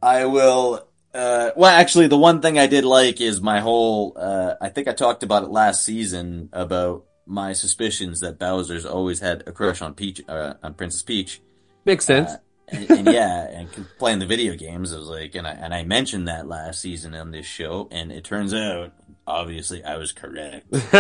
I 0.02 0.26
will. 0.28 0.88
Uh, 1.14 1.52
well, 1.58 1.78
actually, 1.78 2.08
the 2.08 2.18
one 2.18 2.42
thing 2.42 2.58
I 2.58 2.68
did 2.68 2.86
like 2.86 3.20
is 3.20 3.42
my 3.42 3.60
whole. 3.60 4.14
Uh, 4.16 4.54
I 4.62 4.70
think 4.70 4.88
I 4.88 4.94
talked 4.94 5.24
about 5.24 5.44
it 5.44 5.50
last 5.50 5.84
season 5.84 6.48
about 6.54 7.07
my 7.28 7.54
suspicions 7.54 8.20
that 8.22 8.40
Bowser's 8.40 8.86
always 8.86 9.20
had 9.20 9.44
a 9.48 9.52
crush 9.52 9.82
on 9.82 9.94
Peach, 9.94 10.22
uh, 10.28 10.56
on 10.64 10.74
Princess 10.74 11.02
Peach. 11.02 11.42
Makes 11.86 12.06
sense. 12.06 12.32
Uh, 12.32 12.38
and, 12.70 12.92
and 12.92 13.08
yeah, 13.08 13.50
and 13.50 13.70
playing 13.98 14.20
the 14.20 14.26
video 14.26 14.56
games, 14.56 14.94
I 14.94 14.98
was 14.98 15.08
like, 15.08 15.36
and 15.36 15.48
I 15.48 15.52
and 15.52 15.74
I 15.74 15.84
mentioned 15.84 16.28
that 16.28 16.48
last 16.48 16.82
season 16.82 17.16
on 17.16 17.32
this 17.32 17.46
show, 17.46 17.88
and 17.92 18.12
it 18.12 18.26
turns 18.26 18.54
out, 18.54 18.92
obviously, 19.26 19.84
I 19.84 19.98
was 19.98 20.12
correct. 20.12 20.66
Look 20.72 20.94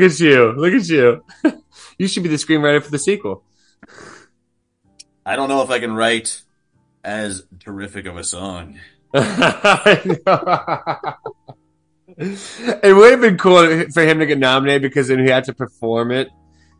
at 0.00 0.20
you. 0.20 0.52
Look 0.52 0.74
at 0.74 0.88
you. 0.88 1.24
you 1.98 2.06
should 2.06 2.22
be 2.22 2.28
the 2.28 2.36
screenwriter 2.36 2.82
for 2.82 2.90
the 2.90 2.98
sequel. 2.98 3.44
I 5.24 5.36
don't 5.36 5.48
know 5.48 5.62
if 5.62 5.70
I 5.70 5.78
can 5.78 5.94
write 5.94 6.42
as 7.02 7.44
terrific 7.60 8.04
of 8.04 8.18
a 8.18 8.24
song. 8.24 8.78
it 12.18 12.94
would 12.96 13.10
have 13.10 13.20
been 13.20 13.36
cool 13.38 13.84
for 13.92 14.02
him 14.02 14.18
to 14.20 14.26
get 14.26 14.38
nominated 14.38 14.82
because 14.82 15.08
then 15.08 15.18
he 15.18 15.26
had 15.30 15.44
to 15.44 15.54
perform 15.54 16.10
it 16.10 16.28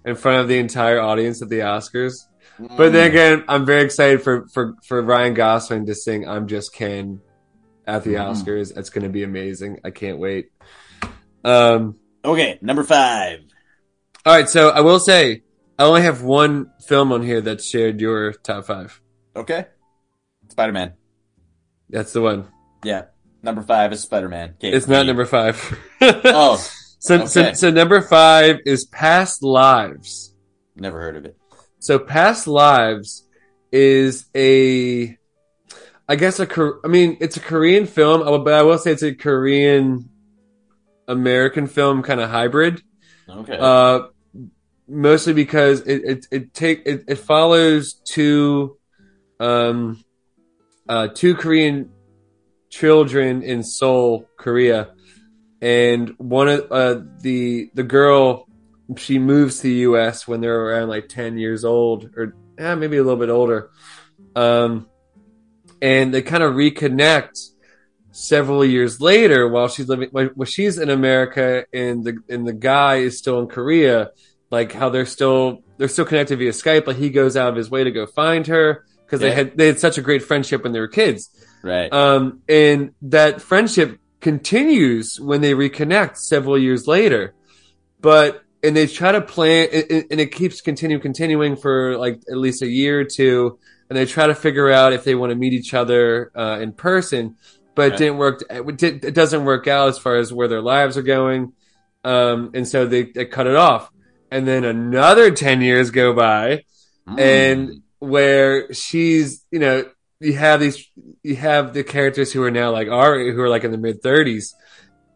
in 0.05 0.15
front 0.17 0.41
of 0.41 0.49
the 0.49 0.59
entire 0.59 1.01
audience 1.01 1.43
at 1.43 1.49
the 1.49 1.61
Oscars. 1.61 2.15
But 2.59 2.93
then 2.93 3.09
again, 3.11 3.45
I'm 3.49 3.67
very 3.67 3.83
excited 3.83 4.23
for, 4.23 4.47
for, 4.53 4.75
for 4.87 5.03
Ryan 5.03 5.35
Gosling 5.35 5.87
to 5.87 5.95
sing 5.95 6.29
I'm 6.29 6.47
Just 6.47 6.73
Ken 6.73 7.21
at 7.87 8.05
the 8.05 8.15
Mhm. 8.15 8.31
Oscars. 8.31 8.77
It's 8.79 8.91
going 8.91 9.03
to 9.05 9.11
be 9.11 9.25
amazing. 9.25 9.81
I 9.85 9.91
can't 9.91 10.19
wait. 10.19 10.51
Um, 11.45 11.97
okay, 12.25 12.59
number 12.63 12.85
five. 12.85 13.41
all 14.25 14.35
right. 14.35 14.49
So 14.49 14.69
I 14.71 14.81
will 14.83 15.01
say, 15.01 15.43
I 15.79 15.83
only 15.85 16.03
have 16.03 16.23
one 16.23 16.71
film 16.87 17.11
on 17.13 17.23
here 17.23 17.41
that 17.41 17.61
shared 17.61 18.01
your 18.01 18.33
top 18.33 18.67
five. 18.67 19.01
Okay, 19.35 19.67
Spider 20.49 20.73
Man. 20.73 20.93
That's 21.91 22.13
the 22.13 22.21
one. 22.23 22.47
Yeah, 22.85 23.07
number 23.45 23.63
five 23.63 23.93
is 23.93 24.01
Spider 24.01 24.29
Man. 24.29 24.55
It's 24.61 24.89
not 24.89 25.07
number 25.07 25.27
five. 25.27 25.79
Oh, 26.01 26.57
so, 26.99 27.27
so, 27.27 27.43
okay. 27.43 27.55
so 27.55 27.71
number 27.71 28.01
five 28.01 28.61
is 28.67 28.85
Past 28.87 29.43
Lives. 29.43 30.35
never 30.75 31.01
heard 31.01 31.17
of 31.17 31.25
it. 31.25 31.37
So 31.79 31.99
Past 31.99 32.47
Lives 32.47 33.27
is 33.71 34.27
a, 34.35 35.17
I 36.09 36.17
guess 36.17 36.41
a, 36.41 36.73
I 36.85 36.89
mean, 36.89 37.17
it's 37.21 37.37
a 37.37 37.41
Korean 37.41 37.87
film, 37.87 38.21
but 38.45 38.53
I 38.53 38.63
will 38.63 38.79
say 38.79 38.93
it's 38.93 39.03
a 39.03 39.15
Korean 39.15 40.09
American 41.07 41.67
film 41.67 42.03
kind 42.03 42.21
of 42.21 42.31
hybrid. 42.31 42.83
Okay. 43.29 43.57
Uh, 43.59 44.09
mostly 44.89 45.33
because 45.33 45.81
it, 45.83 46.05
it, 46.05 46.27
it 46.31 46.55
take, 46.55 46.83
it, 46.87 47.05
it 47.09 47.17
follows 47.17 47.95
two, 48.05 48.79
um, 49.41 50.03
uh, 50.89 51.09
two 51.09 51.35
Korean 51.35 51.91
children 52.79 53.43
in 53.43 53.63
Seoul, 53.63 54.29
Korea. 54.37 54.91
and 55.61 56.11
one 56.19 56.49
of 56.49 56.61
uh, 56.71 57.01
the 57.21 57.71
the 57.75 57.83
girl 57.85 58.47
she 58.97 59.19
moves 59.19 59.57
to 59.59 59.63
the 59.63 59.75
U.S. 59.89 60.27
when 60.29 60.41
they're 60.41 60.61
around 60.67 60.89
like 60.89 61.09
ten 61.09 61.39
years 61.39 61.65
old, 61.65 62.11
or 62.17 62.35
eh, 62.59 62.75
maybe 62.75 62.97
a 62.99 63.03
little 63.03 63.19
bit 63.19 63.31
older. 63.31 63.71
Um, 64.37 64.87
and 65.81 66.13
they 66.13 66.23
kind 66.23 66.43
of 66.43 66.55
reconnect 66.55 67.51
several 68.11 68.65
years 68.65 69.01
later 69.01 69.49
while 69.49 69.69
she's 69.69 69.89
living 69.89 70.09
while 70.13 70.45
she's 70.47 70.79
in 70.79 70.91
America 70.91 71.65
and 71.73 72.05
the 72.05 72.19
and 72.29 72.47
the 72.47 72.53
guy 72.53 72.97
is 72.97 73.19
still 73.19 73.39
in 73.41 73.47
Korea. 73.49 74.11
Like 74.51 74.73
how 74.73 74.89
they're 74.91 75.07
still 75.07 75.63
they're 75.79 75.89
still 75.89 76.05
connected 76.05 76.39
via 76.39 76.53
Skype. 76.53 76.85
but 76.85 76.97
he 76.97 77.09
goes 77.11 77.37
out 77.37 77.49
of 77.49 77.57
his 77.57 77.71
way 77.71 77.83
to 77.85 77.91
go 77.91 78.07
find 78.07 78.47
her 78.49 78.85
because 79.05 79.21
Yeah. 79.21 79.29
they 79.29 79.35
had 79.35 79.57
they 79.59 79.67
had 79.67 79.81
such 79.81 79.99
a 79.99 80.03
great 80.03 80.23
friendship 80.23 80.63
when 80.65 80.73
they 80.73 80.81
were 80.81 80.89
kids. 80.89 81.31
Right. 81.65 81.91
Um, 81.93 82.43
and 82.49 82.93
that 83.03 83.41
friendship 83.41 83.99
continues 84.21 85.19
when 85.19 85.41
they 85.41 85.55
reconnect 85.55 86.19
several 86.19 86.59
years 86.59 86.87
later. 86.87 87.35
But 88.01 88.43
and 88.63 88.77
they 88.77 88.87
try 88.87 89.13
to 89.13 89.21
plan, 89.21 89.69
and, 89.71 90.21
it 90.21 90.33
keeps 90.33 90.61
continuing, 90.61 91.03
continuing 91.03 91.57
for 91.57 91.99
like 91.99 92.21
at 92.31 92.37
least 92.37 92.63
a 92.63 92.67
year 92.67 93.01
or 93.01 93.05
two, 93.05 93.59
and 93.89 93.97
they 93.97 94.07
try 94.07 94.27
to 94.27 94.35
figure 94.35 94.71
out 94.71 94.93
if 94.93 95.05
they 95.05 95.15
want 95.15 95.31
to 95.31 95.37
meet 95.37 95.53
each 95.53 95.75
other 95.75 96.31
uh, 96.35 96.59
in 96.61 96.73
person. 96.73 97.37
But 97.75 97.95
it 97.95 97.99
didn't 97.99 98.19
work. 98.19 98.43
It, 98.49 99.15
doesn't 99.15 99.45
work 99.45 99.67
out 99.67 99.89
as 99.89 99.99
far 99.99 100.17
as 100.17 100.33
where 100.33 100.49
their 100.49 100.63
lives 100.63 100.97
are 100.97 101.03
going, 101.03 101.55
um, 102.05 102.53
and 102.55 102.69
so 102.69 102.87
they, 102.87 103.05
they 103.05 103.25
cut 103.25 103.47
it 103.47 103.57
off. 103.57 103.91
And 104.31 104.47
then 104.47 104.65
another 104.65 105.31
ten 105.31 105.61
years 105.61 105.91
go 105.91 106.13
by, 106.15 106.65
Mm. 107.07 107.21
and 107.21 107.83
where 107.99 108.73
she's 108.73 109.45
you 109.51 109.59
know 109.59 109.85
you 110.25 110.35
have 110.35 110.61
these 110.61 110.91
you 111.23 111.37
have 111.37 111.75
the 111.75 111.85
characters 111.85 112.33
who 112.33 112.43
are 112.43 112.51
now 112.51 112.71
like 112.71 112.89
are 112.89 113.19
who 113.19 113.41
are 113.41 113.49
like 113.49 113.65
in 113.65 113.71
the 113.71 113.79
mid 113.79 114.03
30s 114.03 114.55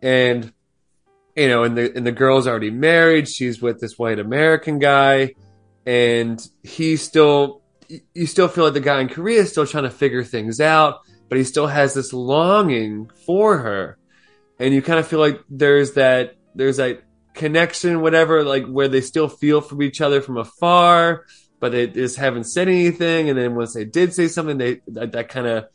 and 0.02 0.52
you 1.36 1.48
know 1.48 1.64
and 1.64 1.76
the 1.76 1.96
and 1.96 2.06
the 2.06 2.12
girl's 2.12 2.46
already 2.46 2.70
married. 2.70 3.28
She's 3.28 3.60
with 3.60 3.80
this 3.80 3.98
white 3.98 4.18
american 4.18 4.78
guy 4.78 5.34
and 5.86 6.40
he's 6.62 7.02
still 7.02 7.62
you 8.14 8.26
still 8.26 8.48
feel 8.48 8.64
like 8.64 8.74
the 8.74 8.80
guy 8.80 9.00
in 9.00 9.08
korea 9.08 9.40
is 9.40 9.50
still 9.50 9.66
trying 9.66 9.84
to 9.84 9.90
figure 9.90 10.22
things 10.22 10.60
out 10.60 11.00
but 11.28 11.38
he 11.38 11.44
still 11.44 11.66
has 11.66 11.94
this 11.94 12.12
longing 12.12 13.10
for 13.26 13.58
her. 13.58 13.98
And 14.58 14.74
you 14.74 14.82
kind 14.82 14.98
of 14.98 15.06
feel 15.06 15.20
like 15.20 15.40
there's 15.48 15.92
that 15.92 16.36
there's 16.54 16.78
that 16.78 17.02
connection 17.34 18.00
whatever 18.00 18.42
like 18.42 18.66
where 18.66 18.88
they 18.88 19.00
still 19.00 19.28
feel 19.28 19.60
from 19.60 19.80
each 19.80 20.00
other 20.00 20.20
from 20.20 20.36
afar 20.38 21.24
but 21.60 21.72
they 21.72 21.86
just 21.88 22.16
haven't 22.16 22.44
said 22.44 22.68
anything. 22.68 23.28
And 23.28 23.38
then 23.38 23.54
once 23.54 23.74
they 23.74 23.84
did 23.84 24.14
say 24.14 24.28
something, 24.28 24.58
they 24.58 24.80
that, 24.88 25.12
that 25.12 25.28
kind 25.28 25.46
of 25.46 25.66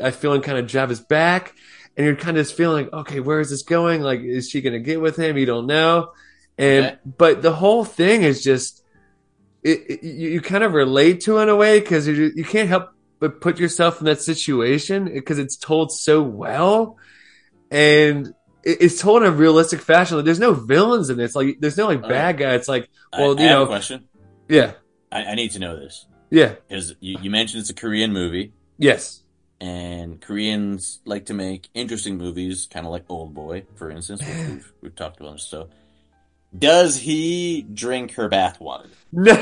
I 0.00 0.10
feeling 0.10 0.40
kind 0.42 0.58
of 0.58 0.66
jab 0.66 0.88
his 0.88 1.00
back, 1.00 1.54
and 1.96 2.06
you're 2.06 2.16
kind 2.16 2.36
of 2.38 2.44
just 2.46 2.56
feeling 2.56 2.84
like, 2.86 2.92
okay, 2.92 3.20
where 3.20 3.40
is 3.40 3.50
this 3.50 3.62
going? 3.62 4.00
Like, 4.02 4.20
is 4.20 4.48
she 4.48 4.60
gonna 4.60 4.78
get 4.78 5.00
with 5.00 5.16
him? 5.16 5.36
You 5.36 5.46
don't 5.46 5.66
know. 5.66 6.12
And 6.56 6.86
Okay. 6.86 6.96
but 7.18 7.42
the 7.42 7.52
whole 7.52 7.84
thing 7.84 8.22
is 8.22 8.42
just 8.42 8.82
it, 9.62 9.80
it- 9.88 10.02
you, 10.04 10.28
you 10.30 10.40
kind 10.40 10.64
of 10.64 10.72
relate 10.72 11.20
to 11.22 11.38
it 11.38 11.42
in 11.44 11.48
a 11.48 11.56
way 11.56 11.80
because 11.80 12.06
you 12.06 12.30
you 12.34 12.44
can't 12.44 12.68
help 12.68 12.90
but 13.20 13.40
put 13.40 13.58
yourself 13.58 13.98
in 14.00 14.06
that 14.06 14.20
situation 14.20 15.06
because 15.12 15.38
it's 15.38 15.56
told 15.56 15.90
so 15.92 16.22
well, 16.22 16.96
and 17.70 18.32
it's 18.64 19.00
told 19.00 19.22
in 19.22 19.28
a 19.28 19.32
realistic 19.32 19.80
fashion. 19.80 20.16
Like, 20.16 20.24
there's 20.24 20.38
no 20.38 20.52
villains 20.54 21.10
in 21.10 21.16
this. 21.16 21.34
Like 21.34 21.58
there's 21.60 21.76
no 21.76 21.86
like 21.88 22.02
bad 22.02 22.38
guy. 22.38 22.54
It's 22.54 22.68
like 22.68 22.88
well, 23.12 23.36
I, 23.38 23.42
you 23.42 23.48
know- 23.48 23.64
a 23.64 23.66
question. 23.66 24.04
Yeah, 24.48 24.72
I, 25.12 25.24
I 25.24 25.34
need 25.34 25.52
to 25.52 25.58
know 25.58 25.78
this 25.78 26.06
yeah, 26.30 26.54
because 26.68 26.94
you, 27.00 27.18
you 27.22 27.30
mentioned 27.30 27.60
it's 27.60 27.70
a 27.70 27.74
Korean 27.74 28.12
movie, 28.12 28.52
yes. 28.76 29.22
and 29.60 30.20
Koreans 30.20 31.00
like 31.04 31.26
to 31.26 31.34
make 31.34 31.68
interesting 31.74 32.18
movies, 32.18 32.68
kind 32.70 32.86
of 32.86 32.92
like 32.92 33.04
Old 33.08 33.34
Boy, 33.34 33.64
for 33.76 33.90
instance, 33.90 34.20
which 34.20 34.48
we've, 34.48 34.72
we've 34.82 34.96
talked 34.96 35.20
about. 35.20 35.40
So, 35.40 35.70
does 36.56 36.98
he 36.98 37.62
drink 37.62 38.12
her 38.12 38.28
bathwater? 38.28 38.88
No, 39.10 39.34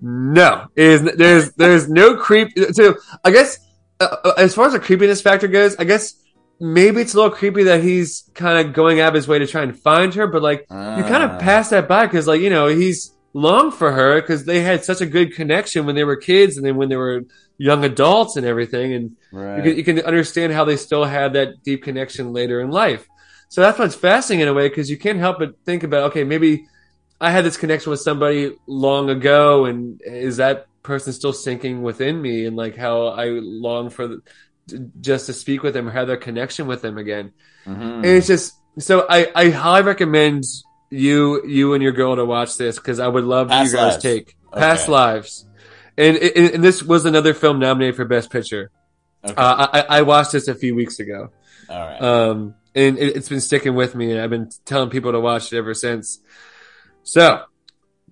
no. 0.00 0.68
Is 0.74 1.02
there's 1.16 1.52
there's 1.52 1.88
no 1.88 2.16
creep. 2.16 2.50
So 2.72 2.96
I 3.24 3.30
guess 3.30 3.58
uh, 4.00 4.16
uh, 4.24 4.32
as 4.36 4.54
far 4.54 4.66
as 4.66 4.72
the 4.72 4.80
creepiness 4.80 5.22
factor 5.22 5.48
goes, 5.48 5.76
I 5.76 5.84
guess 5.84 6.14
maybe 6.60 7.00
it's 7.00 7.14
a 7.14 7.16
little 7.16 7.30
creepy 7.30 7.64
that 7.64 7.82
he's 7.82 8.28
kind 8.34 8.66
of 8.66 8.72
going 8.74 9.00
out 9.00 9.08
of 9.08 9.14
his 9.14 9.28
way 9.28 9.38
to 9.38 9.46
try 9.46 9.62
and 9.62 9.78
find 9.78 10.14
her, 10.14 10.26
but 10.26 10.42
like 10.42 10.60
you 10.70 11.02
kind 11.04 11.22
Ah. 11.22 11.34
of 11.34 11.40
pass 11.40 11.70
that 11.70 11.86
by 11.88 12.06
because 12.06 12.26
like 12.26 12.40
you 12.40 12.50
know 12.50 12.66
he's 12.68 13.12
long 13.32 13.70
for 13.70 13.92
her 13.92 14.20
because 14.20 14.44
they 14.46 14.60
had 14.60 14.82
such 14.84 15.00
a 15.02 15.06
good 15.06 15.34
connection 15.34 15.84
when 15.84 15.94
they 15.94 16.04
were 16.04 16.16
kids 16.16 16.56
and 16.56 16.64
then 16.64 16.76
when 16.76 16.88
they 16.88 16.96
were 16.96 17.22
young 17.58 17.84
adults 17.84 18.36
and 18.36 18.46
everything 18.46 18.94
and 18.94 19.10
Right. 19.32 19.58
you 19.58 19.62
can, 19.62 19.76
you 19.78 19.84
can 19.84 20.00
understand 20.06 20.52
how 20.54 20.64
they 20.64 20.76
still 20.76 21.04
had 21.04 21.34
that 21.34 21.62
deep 21.62 21.82
connection 21.82 22.32
later 22.32 22.60
in 22.60 22.70
life. 22.70 23.06
So 23.50 23.60
that's 23.60 23.78
what's 23.78 23.94
fascinating 23.94 24.42
in 24.42 24.48
a 24.48 24.54
way 24.54 24.68
because 24.68 24.90
you 24.90 24.96
can't 24.96 25.18
help 25.18 25.38
but 25.38 25.50
think 25.66 25.82
about, 25.84 26.04
okay, 26.10 26.24
maybe 26.24 26.66
I 27.20 27.30
had 27.30 27.44
this 27.44 27.56
connection 27.56 27.90
with 27.90 28.00
somebody 28.00 28.52
long 28.66 29.08
ago, 29.08 29.64
and 29.66 30.00
is 30.04 30.36
that 30.38 30.66
person 30.82 31.12
still 31.14 31.32
sinking 31.32 31.80
within 31.82 32.20
me? 32.20 32.44
And 32.46 32.56
like 32.56 32.76
how 32.76 33.06
I 33.06 33.26
long 33.28 33.88
for 33.88 34.18
just 35.00 35.26
to 35.26 35.32
speak 35.32 35.62
with 35.62 35.74
them 35.74 35.88
or 35.88 35.92
have 35.92 36.08
that 36.08 36.20
connection 36.20 36.66
with 36.66 36.82
them 36.82 36.98
again. 36.98 37.32
Mhm. 37.66 37.96
And 37.98 38.04
it's 38.06 38.26
just 38.26 38.54
so 38.78 39.06
I, 39.08 39.30
I 39.34 39.50
highly 39.50 39.84
recommend 39.84 40.44
you 40.90 41.44
you 41.46 41.74
and 41.74 41.82
your 41.82 41.92
girl 41.92 42.16
to 42.16 42.24
watch 42.24 42.56
this 42.56 42.76
because 42.76 42.98
I 43.00 43.08
would 43.08 43.24
love 43.24 43.48
Past 43.48 43.72
you 43.72 43.76
guys 43.78 43.92
Lives. 43.94 44.02
take 44.02 44.36
Okay. 44.52 44.60
past 44.60 44.88
lives. 44.88 45.46
And, 45.98 46.16
and 46.16 46.54
and 46.54 46.64
this 46.64 46.82
was 46.82 47.04
another 47.06 47.32
film 47.34 47.58
nominated 47.58 47.96
for 47.96 48.04
best 48.04 48.30
picture. 48.30 48.70
Okay. 49.24 49.34
Uh, 49.36 49.66
I, 49.72 49.80
I 49.98 50.02
watched 50.02 50.32
this 50.32 50.46
a 50.46 50.54
few 50.54 50.74
weeks 50.74 51.00
ago, 51.00 51.30
All 51.68 51.78
right. 51.80 52.00
um, 52.02 52.54
and 52.74 52.96
it, 52.98 53.16
it's 53.16 53.28
been 53.28 53.40
sticking 53.40 53.74
with 53.74 53.94
me, 53.94 54.12
and 54.12 54.20
I've 54.20 54.30
been 54.30 54.50
telling 54.64 54.90
people 54.90 55.10
to 55.12 55.20
watch 55.20 55.52
it 55.52 55.56
ever 55.58 55.74
since. 55.74 56.20
So, 57.02 57.42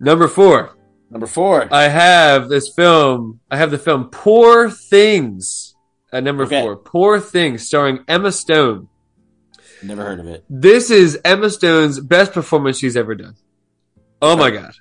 number 0.00 0.26
four, 0.28 0.76
Number 1.10 1.26
four. 1.28 1.68
I 1.72 1.84
have 1.88 2.48
this 2.48 2.68
film. 2.74 3.38
I 3.50 3.58
have 3.58 3.70
the 3.70 3.78
film 3.78 4.08
Poor 4.10 4.68
Things 4.70 5.73
at 6.14 6.22
number 6.24 6.44
Okay. 6.44 6.61
four. 6.62 6.77
Poor 6.77 7.20
Things, 7.20 7.66
starring 7.66 8.00
Emma 8.09 8.33
Stone. 8.33 8.88
Never 9.83 10.03
heard 10.03 10.20
of 10.20 10.27
it. 10.29 10.44
This 10.48 10.90
is 10.90 11.18
Emma 11.24 11.50
Stone's 11.50 12.00
best 12.00 12.33
performance 12.33 12.79
she's 12.79 12.96
ever 12.96 13.14
done. 13.14 13.35
Oh 14.22 14.37
my 14.37 14.50
god, 14.50 14.72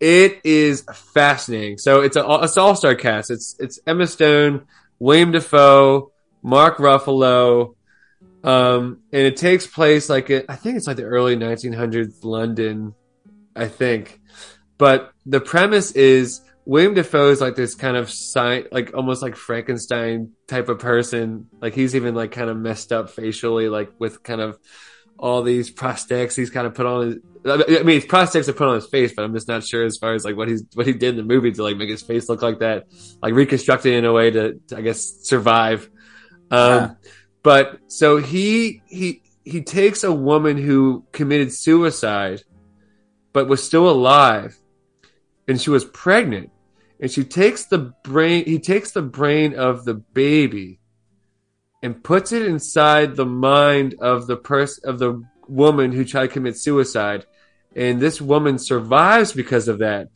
it 0.00 0.40
is 0.42 0.82
fascinating. 0.92 1.78
So 1.78 2.00
it's 2.00 2.16
a 2.16 2.24
it's 2.42 2.56
all 2.56 2.74
star 2.74 2.96
cast. 2.96 3.30
It's 3.30 3.54
it's 3.60 3.78
Emma 3.86 4.06
Stone, 4.08 4.66
William 4.98 5.30
Dafoe, 5.30 6.10
Mark 6.42 6.78
Ruffalo, 6.78 7.74
um, 8.42 9.00
and 9.12 9.22
it 9.22 9.36
takes 9.36 9.66
place 9.66 10.08
like 10.08 10.30
it, 10.30 10.46
I 10.48 10.56
think 10.56 10.76
it's 10.76 10.86
like 10.86 10.96
the 10.96 11.04
early 11.04 11.36
1900s 11.36 12.24
London, 12.24 12.94
I 13.54 13.68
think. 13.68 14.20
But 14.78 15.12
the 15.26 15.40
premise 15.40 15.92
is 15.92 16.40
William 16.68 16.92
Dafoe 16.92 17.30
is 17.30 17.40
like 17.40 17.56
this 17.56 17.74
kind 17.74 17.96
of 17.96 18.08
sci- 18.10 18.66
like 18.70 18.92
almost 18.94 19.22
like 19.22 19.36
Frankenstein 19.36 20.32
type 20.46 20.68
of 20.68 20.78
person. 20.78 21.46
Like 21.62 21.72
he's 21.72 21.96
even 21.96 22.14
like 22.14 22.30
kind 22.32 22.50
of 22.50 22.58
messed 22.58 22.92
up 22.92 23.08
facially, 23.08 23.70
like 23.70 23.90
with 23.98 24.22
kind 24.22 24.42
of 24.42 24.58
all 25.18 25.42
these 25.42 25.72
prosthetics 25.72 26.36
he's 26.36 26.50
kind 26.50 26.66
of 26.66 26.74
put 26.74 26.84
on 26.84 27.06
his. 27.06 27.16
I 27.46 27.82
mean, 27.84 27.96
it's 27.96 28.04
prosthetics 28.06 28.48
are 28.48 28.52
put 28.52 28.68
on 28.68 28.74
his 28.74 28.86
face, 28.86 29.14
but 29.16 29.24
I'm 29.24 29.32
just 29.32 29.48
not 29.48 29.64
sure 29.64 29.82
as 29.82 29.96
far 29.96 30.12
as 30.12 30.26
like 30.26 30.36
what 30.36 30.48
he's 30.48 30.62
what 30.74 30.86
he 30.86 30.92
did 30.92 31.10
in 31.10 31.16
the 31.16 31.22
movie 31.22 31.50
to 31.52 31.62
like 31.62 31.78
make 31.78 31.88
his 31.88 32.02
face 32.02 32.28
look 32.28 32.42
like 32.42 32.58
that, 32.58 32.84
like 33.22 33.32
reconstructed 33.32 33.94
in 33.94 34.04
a 34.04 34.12
way 34.12 34.30
to, 34.30 34.60
to 34.68 34.76
I 34.76 34.82
guess 34.82 35.00
survive. 35.22 35.88
Um, 36.50 36.60
Huh. 36.80 36.94
but 37.42 37.78
so 37.86 38.18
he 38.18 38.82
he 38.88 39.22
he 39.42 39.62
takes 39.62 40.04
a 40.04 40.12
woman 40.12 40.58
who 40.58 41.06
committed 41.12 41.50
suicide, 41.50 42.42
but 43.32 43.48
was 43.48 43.62
still 43.64 43.88
alive, 43.88 44.54
and 45.48 45.58
she 45.58 45.70
was 45.70 45.84
pregnant, 45.86 46.50
and 47.00 47.10
she 47.10 47.24
takes 47.24 47.66
the 47.66 47.94
brain. 48.02 48.44
He 48.44 48.58
takes 48.58 48.90
the 48.92 49.02
brain 49.02 49.54
of 49.54 49.84
the 49.84 49.94
baby, 49.94 50.80
and 51.82 52.02
puts 52.02 52.32
it 52.32 52.42
inside 52.42 53.16
the 53.16 53.26
mind 53.26 53.94
of 54.00 54.26
the 54.26 54.36
person 54.36 54.88
of 54.88 54.98
the 54.98 55.22
woman 55.46 55.92
who 55.92 56.04
tried 56.04 56.26
to 56.26 56.32
commit 56.32 56.56
suicide, 56.56 57.26
and 57.74 58.00
this 58.00 58.20
woman 58.20 58.58
survives 58.58 59.32
because 59.32 59.68
of 59.68 59.78
that. 59.78 60.08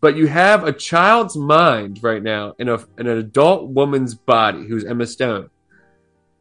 But 0.00 0.16
you 0.16 0.28
have 0.28 0.62
a 0.62 0.72
child's 0.72 1.36
mind 1.36 2.02
right 2.02 2.22
now 2.22 2.54
in 2.58 2.68
a 2.68 2.74
in 2.96 3.08
an 3.08 3.18
adult 3.18 3.68
woman's 3.68 4.14
body 4.14 4.66
who's 4.66 4.84
Emma 4.84 5.06
Stone. 5.06 5.50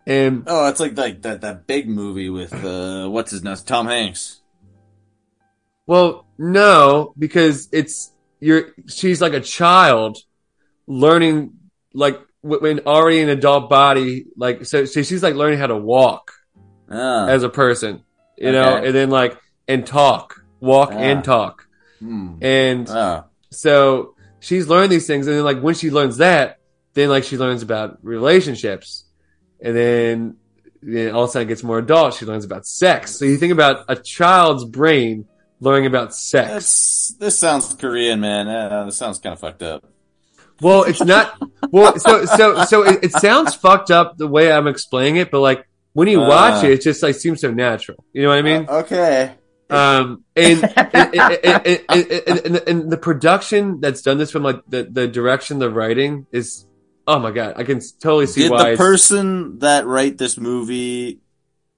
And 0.05 0.43
Oh, 0.47 0.67
it's 0.67 0.79
like 0.79 0.95
like 0.95 1.23
that 1.23 1.41
that 1.41 1.65
big 1.67 1.89
movie 1.89 2.29
with 2.29 2.53
uh 2.53 3.09
what's 3.09 3.31
his 3.31 3.43
name? 3.43 3.55
Tom 3.65 3.87
Hanks. 3.87 4.41
Well, 5.87 6.27
no, 6.37 7.13
because 7.17 7.67
it's 7.71 8.11
you're 8.39 8.69
she's 8.87 9.21
like 9.21 9.33
a 9.33 9.39
child 9.41 10.17
learning 10.87 11.53
like 11.93 12.19
when 12.41 12.79
already 12.81 13.19
an 13.21 13.29
adult 13.29 13.69
body 13.69 14.25
like 14.37 14.65
so, 14.65 14.85
so 14.85 15.01
she's 15.03 15.23
like 15.23 15.35
learning 15.35 15.59
how 15.59 15.67
to 15.67 15.75
walk 15.77 16.31
Ah. 16.89 17.27
as 17.27 17.43
a 17.43 17.49
person, 17.49 18.03
you 18.37 18.51
know, 18.51 18.77
and 18.77 18.95
then 18.95 19.09
like 19.09 19.37
and 19.67 19.85
talk, 19.85 20.41
walk 20.61 20.91
Ah. 20.93 20.97
and 20.97 21.23
talk. 21.23 21.67
Hmm. 21.99 22.35
And 22.41 22.87
Ah. 22.89 23.25
so 23.51 24.15
she's 24.39 24.67
learned 24.67 24.91
these 24.91 25.05
things 25.07 25.27
and 25.27 25.35
then 25.35 25.43
like 25.43 25.59
when 25.59 25.75
she 25.75 25.89
learns 25.91 26.17
that, 26.17 26.59
then 26.93 27.09
like 27.09 27.23
she 27.25 27.37
learns 27.37 27.61
about 27.63 27.97
relationships. 28.03 29.03
And 29.59 29.75
then 29.75 30.35
you 30.83 31.05
know, 31.09 31.15
all 31.15 31.23
of 31.23 31.29
a 31.29 31.33
sudden 31.33 31.47
it 31.47 31.49
gets 31.49 31.63
more 31.63 31.79
adult. 31.79 32.13
She 32.13 32.25
learns 32.25 32.45
about 32.45 32.65
sex. 32.65 33.15
So 33.17 33.25
you 33.25 33.35
think 33.37 33.51
about 33.51 33.83
a 33.89 33.95
child's 33.95 34.63
brain 34.63 35.25
learning 35.59 35.87
about 35.87 36.13
sex. 36.13 36.49
That's, 36.49 37.07
this 37.19 37.39
sounds 37.39 37.73
Korean, 37.75 38.19
man. 38.19 38.47
Uh, 38.47 38.85
this 38.85 38.97
sounds 38.97 39.19
kind 39.19 39.33
of 39.33 39.39
fucked 39.39 39.63
up. 39.63 39.85
Well, 40.61 40.83
it's 40.83 41.03
not. 41.03 41.37
Well, 41.71 41.99
so 41.99 42.25
so 42.25 42.63
so 42.65 42.83
it, 42.83 43.03
it 43.03 43.11
sounds 43.13 43.53
fucked 43.55 43.91
up 43.91 44.17
the 44.17 44.27
way 44.27 44.51
I'm 44.51 44.67
explaining 44.67 45.17
it, 45.17 45.29
but 45.29 45.39
like 45.39 45.67
when 45.93 46.07
you 46.07 46.19
watch 46.19 46.63
Uh. 46.63 46.67
it, 46.67 46.73
it 46.73 46.81
just 46.81 47.03
like 47.03 47.15
seems 47.15 47.41
so 47.41 47.51
natural. 47.51 48.03
You 48.13 48.23
know 48.23 48.29
what 48.29 48.37
I 48.39 48.41
mean? 48.41 48.65
Uh, 48.67 48.73
okay. 48.77 49.35
Um, 49.69 50.23
and, 50.35 50.63
and, 50.63 50.95
and, 50.95 51.15
and, 51.43 51.85
and, 51.89 52.39
and, 52.45 52.55
and 52.55 52.89
the 52.89 52.97
production 52.97 53.81
that's 53.81 54.01
done 54.01 54.17
this 54.17 54.31
from 54.31 54.41
like 54.43 54.61
the, 54.69 54.87
the 54.89 55.09
direction, 55.09 55.59
the 55.59 55.69
writing 55.69 56.25
is, 56.31 56.65
oh 57.05 57.19
my 57.19 57.31
god, 57.31 57.55
I 57.57 57.65
can 57.65 57.81
totally 57.99 58.27
see 58.27 58.43
Did 58.43 58.51
why. 58.51 58.71
the 58.71 58.77
person 58.77 59.59
that 59.59 59.85
write 59.85 60.17
this 60.17 60.37
movie 60.37 61.19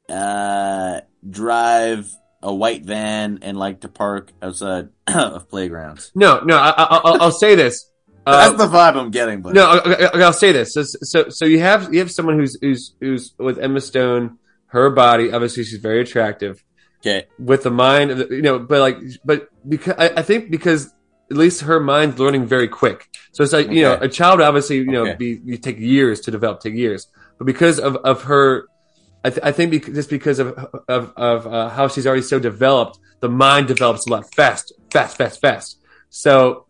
uh, 0.08 1.02
drive 1.28 2.16
a 2.42 2.54
white 2.54 2.86
van 2.86 3.40
and 3.42 3.58
like 3.58 3.82
to 3.82 3.90
park 3.90 4.32
outside 4.42 4.90
of 5.08 5.50
playgrounds? 5.50 6.12
no, 6.16 6.40
no, 6.42 6.58
I, 6.58 6.70
I, 6.70 6.84
I'll, 7.04 7.22
I'll 7.24 7.32
say 7.32 7.56
this. 7.56 7.86
That's 8.26 8.54
Uh, 8.54 8.68
the 8.68 8.72
vibe 8.72 8.96
I'm 8.96 9.12
getting. 9.12 9.42
But 9.42 9.54
no, 9.56 9.66
I, 9.66 10.06
I, 10.06 10.22
I'll 10.22 10.34
say 10.34 10.52
this. 10.52 10.74
So, 10.74 10.84
so, 10.84 11.30
so 11.30 11.46
you 11.46 11.60
have 11.60 11.92
you 11.94 12.00
have 12.00 12.12
someone 12.12 12.38
who's 12.38 12.58
who's 12.62 12.94
who's 13.00 13.34
with 13.40 13.58
Emma 13.60 13.82
Stone. 13.82 14.38
Her 14.68 14.90
body, 14.92 15.32
obviously, 15.32 15.64
she's 15.64 15.80
very 15.80 16.02
attractive. 16.02 16.64
okay. 17.00 17.26
with 17.40 17.64
the 17.64 17.72
mind, 17.72 18.12
of 18.12 18.18
the- 18.20 18.36
you 18.36 18.42
know, 18.44 18.60
but 18.60 18.80
like, 18.82 18.98
but 19.26 19.48
because 19.68 19.96
I, 19.98 20.10
I 20.18 20.22
think 20.22 20.52
because 20.52 20.94
at 21.32 21.38
least 21.38 21.62
her 21.62 21.80
mind's 21.80 22.20
learning 22.20 22.46
very 22.46 22.68
quick. 22.68 23.10
So 23.32 23.44
it's 23.44 23.54
like 23.54 23.72
you 23.72 23.82
know, 23.82 23.98
a 24.00 24.08
child 24.10 24.42
obviously 24.42 24.78
you 24.78 24.92
know 24.92 25.04
Okay. 25.08 25.16
be 25.16 25.42
you 25.44 25.58
take 25.58 25.80
years 25.80 26.20
to 26.22 26.32
develop, 26.32 26.60
take 26.60 26.76
years, 26.76 27.08
but 27.40 27.46
because 27.46 27.80
of 27.80 27.96
of 27.98 28.24
her, 28.24 28.68
I, 29.24 29.30
th- 29.30 29.42
I 29.44 29.52
think 29.52 29.72
bec- 29.72 29.94
just 29.94 30.10
because 30.10 30.40
of 30.40 30.58
of 30.88 31.14
of 31.16 31.48
uh, 31.48 31.70
how 31.70 31.88
she's 31.88 32.08
already 32.08 32.22
so 32.22 32.40
developed, 32.40 33.00
the 33.20 33.30
mind 33.30 33.68
develops 33.68 34.08
a 34.08 34.12
lot 34.12 34.34
fast, 34.34 34.72
fast, 34.92 35.18
fast, 35.18 35.42
fast. 35.42 35.78
So 36.10 36.66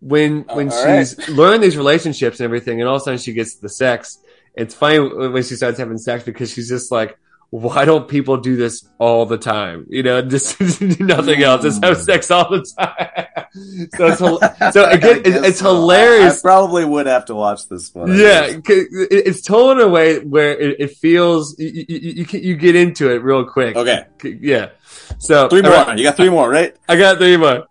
when 0.00 0.42
when 0.52 0.70
all 0.70 0.84
she's 0.84 1.28
learned 1.28 1.62
these 1.62 1.76
relationships 1.76 2.40
and 2.40 2.44
everything, 2.44 2.80
and 2.80 2.88
all 2.88 2.96
of 2.96 3.02
a 3.02 3.04
sudden 3.04 3.18
she 3.18 3.32
gets 3.32 3.56
the 3.56 3.68
sex, 3.68 4.18
it's 4.54 4.74
funny 4.74 4.98
when 4.98 5.42
she 5.42 5.54
starts 5.56 5.78
having 5.78 5.98
sex 5.98 6.24
because 6.24 6.52
she's 6.52 6.68
just 6.68 6.90
like, 6.90 7.18
why 7.50 7.84
don't 7.84 8.06
people 8.08 8.36
do 8.36 8.54
this 8.56 8.86
all 8.98 9.26
the 9.26 9.36
time? 9.38 9.86
You 9.88 10.02
know, 10.04 10.22
just 10.36 10.60
nothing 11.00 11.42
else, 11.42 11.62
just 11.62 11.84
have 11.84 11.98
sex 11.98 12.30
all 12.30 12.48
the 12.50 12.64
time. 12.78 13.26
so 13.96 14.06
it's 14.06 14.18
so 14.74 14.84
again, 14.88 15.16
I 15.16 15.22
it's, 15.24 15.46
it's 15.48 15.58
so. 15.58 15.74
Hilarious. 15.74 16.38
I, 16.38 16.42
probably 16.42 16.84
would 16.84 17.06
have 17.06 17.24
to 17.26 17.34
watch 17.34 17.68
this 17.68 17.92
one. 17.94 18.08
Yeah, 18.16 18.44
it- 18.46 18.62
it's 18.68 19.42
told 19.42 19.78
in 19.78 19.84
a 19.84 19.88
way 19.88 20.20
where 20.20 20.56
it, 20.58 20.76
it 20.80 20.90
feels 20.96 21.58
you, 21.58 21.84
you, 21.88 22.24
you, 22.30 22.38
you 22.38 22.56
get 22.56 22.76
into 22.76 23.10
it 23.10 23.22
real 23.22 23.44
quick. 23.44 23.74
Okay. 23.76 24.04
Yeah. 24.22 24.70
So 25.18 25.48
Three 25.48 25.62
more. 25.62 25.72
right, 25.72 25.98
You 25.98 26.04
got 26.04 26.16
three 26.16 26.28
more, 26.28 26.48
right? 26.48 26.76
I 26.88 26.96
got 26.96 27.18
three 27.18 27.36
more. 27.36 27.66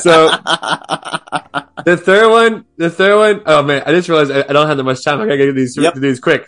So 0.00 0.28
the 1.84 1.96
third 1.96 2.30
one, 2.30 2.64
the 2.76 2.90
third 2.90 3.16
one, 3.16 3.42
oh 3.46 3.62
man, 3.62 3.82
I 3.86 3.92
just 3.92 4.08
realized 4.08 4.30
I, 4.32 4.40
I 4.48 4.52
don't 4.52 4.66
have 4.66 4.76
that 4.76 4.82
much 4.84 5.04
time. 5.04 5.20
I 5.20 5.24
gotta 5.24 5.36
get 5.38 5.54
these, 5.54 5.76
Yep. 5.76 5.94
these 5.94 6.20
quick. 6.20 6.46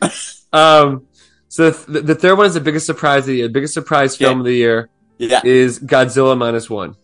Um, 0.52 1.06
so 1.48 1.70
the, 1.70 2.00
the 2.02 2.14
third 2.14 2.36
one 2.36 2.46
is 2.46 2.54
the 2.54 2.60
biggest 2.60 2.86
surprise 2.86 3.22
of 3.22 3.26
the 3.26 3.36
year. 3.36 3.46
The 3.48 3.52
biggest 3.52 3.74
surprise 3.74 4.16
film 4.16 4.40
of 4.40 4.46
the 4.46 4.54
year 4.54 4.88
yeah. 5.18 5.40
is 5.44 5.78
Godzilla 5.80 6.36
minus 6.36 6.68
one. 6.70 6.96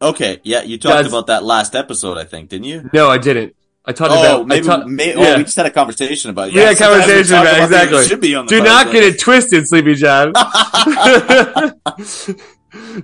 Okay. 0.00 0.40
Yeah. 0.44 0.62
You 0.62 0.78
talked 0.78 0.92
God's- 0.94 1.08
about 1.08 1.26
that 1.28 1.42
last 1.44 1.74
episode, 1.74 2.18
I 2.18 2.24
think, 2.24 2.50
didn't 2.50 2.66
you? 2.66 2.88
No, 2.92 3.08
I 3.10 3.18
didn't. 3.18 3.54
I 3.84 3.92
talked 3.92 4.12
Oh, 4.12 4.20
about. 4.20 4.46
maybe. 4.46 4.68
I 4.68 4.76
ta- 4.76 4.84
may, 4.86 5.14
yeah. 5.14 5.34
Oh, 5.34 5.38
we 5.38 5.44
just 5.44 5.56
had 5.56 5.64
a 5.64 5.70
conversation 5.70 6.30
about 6.30 6.48
it. 6.48 6.54
Yeah, 6.54 6.68
we 6.70 6.76
conversation 6.76 7.36
about 7.36 7.46
it, 7.46 7.54
things 7.56 7.70
that 7.70 7.84
exactly. 7.84 8.06
Should 8.06 8.20
be 8.20 8.34
on 8.34 8.44
the 8.44 8.50
Do 8.50 8.62
not 8.62 8.92
get 8.92 9.02
it 9.02 9.18
twisted, 9.18 9.66
Sleepy 9.66 9.94
John. 9.94 10.34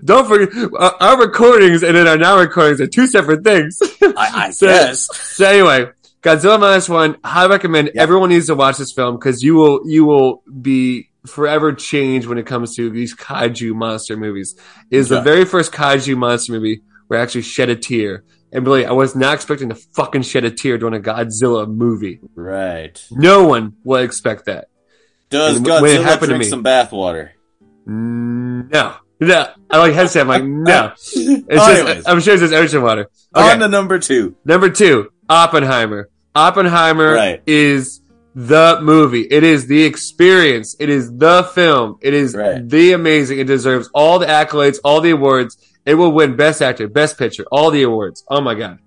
Don't 0.04 0.28
forget, 0.28 0.50
uh, 0.78 0.90
our 1.00 1.18
recordings 1.18 1.82
and 1.82 1.96
then 1.96 2.06
our 2.06 2.18
now 2.18 2.38
recordings 2.38 2.82
are 2.82 2.86
two 2.86 3.06
separate 3.06 3.42
things. 3.42 3.78
I, 4.02 4.30
I 4.34 4.50
So- 4.50 4.66
guess. 4.66 5.08
So 5.16 5.46
anyway, 5.46 5.90
Godzilla 6.24 6.58
minus 6.58 6.88
one. 6.88 7.16
I 7.22 7.46
recommend 7.46 7.90
Yeah. 7.94 8.02
everyone 8.02 8.30
needs 8.30 8.46
to 8.46 8.54
watch 8.54 8.78
this 8.78 8.92
film 8.92 9.16
because 9.16 9.42
you 9.42 9.54
will 9.54 9.80
you 9.84 10.04
will 10.06 10.42
be 10.62 11.10
forever 11.26 11.72
changed 11.72 12.26
when 12.26 12.38
it 12.38 12.46
comes 12.46 12.74
to 12.76 12.90
these 12.90 13.14
kaiju 13.14 13.74
monster 13.74 14.16
movies. 14.16 14.54
It 14.90 14.96
is 14.96 15.08
the 15.10 15.20
very 15.20 15.44
first 15.44 15.72
kaiju 15.72 16.16
monster 16.16 16.52
movie 16.52 16.82
where 17.08 17.20
I 17.20 17.22
actually 17.22 17.42
shed 17.42 17.68
a 17.68 17.76
tear. 17.76 18.24
And 18.52 18.64
really, 18.66 18.86
I 18.86 18.92
was 18.92 19.16
not 19.16 19.34
expecting 19.34 19.68
to 19.70 19.74
fucking 19.74 20.22
shed 20.22 20.44
a 20.44 20.50
tear 20.50 20.78
during 20.78 20.94
a 20.94 21.00
Godzilla 21.02 21.68
movie. 21.68 22.20
Right. 22.36 23.04
No 23.10 23.44
one 23.48 23.74
will 23.84 24.02
expect 24.02 24.44
that. 24.46 24.68
Does 25.28 25.56
And 25.56 25.66
Godzilla 25.66 26.18
drink 26.20 26.38
me- 26.38 26.44
some 26.44 26.62
bathwater? 26.62 27.30
No. 27.86 28.94
No. 29.20 29.48
I 29.70 29.78
like 29.78 29.92
hesitate. 29.94 30.20
I'm 30.22 30.28
like, 30.28 30.44
no. 30.44 30.92
It's 31.12 31.48
Anyways. 31.50 31.94
just, 31.96 32.08
I'm 32.08 32.20
sure 32.20 32.34
it's 32.34 32.42
just 32.42 32.54
ocean 32.54 32.82
water. 32.82 33.08
Okay. 33.34 33.52
On 33.52 33.58
to 33.58 33.68
number 33.68 33.98
two. 33.98 34.36
Number 34.44 34.70
two, 34.70 35.10
Oppenheimer. 35.28 36.08
Oppenheimer 36.34 37.14
Right. 37.14 37.42
is 37.46 38.00
the 38.34 38.78
movie. 38.82 39.22
It 39.30 39.44
is 39.44 39.66
the 39.66 39.84
experience. 39.84 40.74
It 40.80 40.88
is 40.90 41.10
the 41.16 41.44
film. 41.54 41.96
It 42.00 42.14
is 42.14 42.34
Right. 42.34 42.68
the 42.68 42.92
amazing. 42.92 43.38
It 43.38 43.46
deserves 43.46 43.88
all 43.94 44.18
the 44.18 44.26
accolades, 44.26 44.78
all 44.82 45.00
the 45.00 45.10
awards. 45.10 45.56
It 45.86 45.94
will 45.94 46.12
win 46.12 46.34
Best 46.36 46.60
Actor, 46.60 46.88
Best 46.88 47.18
Picture, 47.18 47.44
all 47.52 47.70
the 47.70 47.82
awards. 47.82 48.24
Oh 48.28 48.40
my 48.40 48.54
God. 48.54 48.78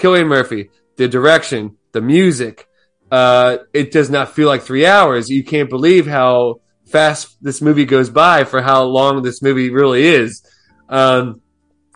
Cillian 0.00 0.26
Murphy, 0.26 0.70
the 0.96 1.06
direction, 1.08 1.76
the 1.92 2.00
music. 2.00 2.66
Uh, 3.10 3.58
it 3.72 3.90
does 3.92 4.10
not 4.10 4.34
feel 4.34 4.48
like 4.48 4.62
three 4.62 4.84
hours. 4.86 5.30
You 5.30 5.44
can't 5.44 5.70
believe 5.70 6.06
how 6.06 6.60
fast 6.86 7.36
this 7.40 7.60
movie 7.62 7.84
goes 7.84 8.10
by 8.10 8.44
for 8.44 8.62
how 8.62 8.82
long 8.82 9.22
this 9.22 9.42
movie 9.42 9.70
really 9.70 10.06
is. 10.06 10.42
Um, 10.88 11.40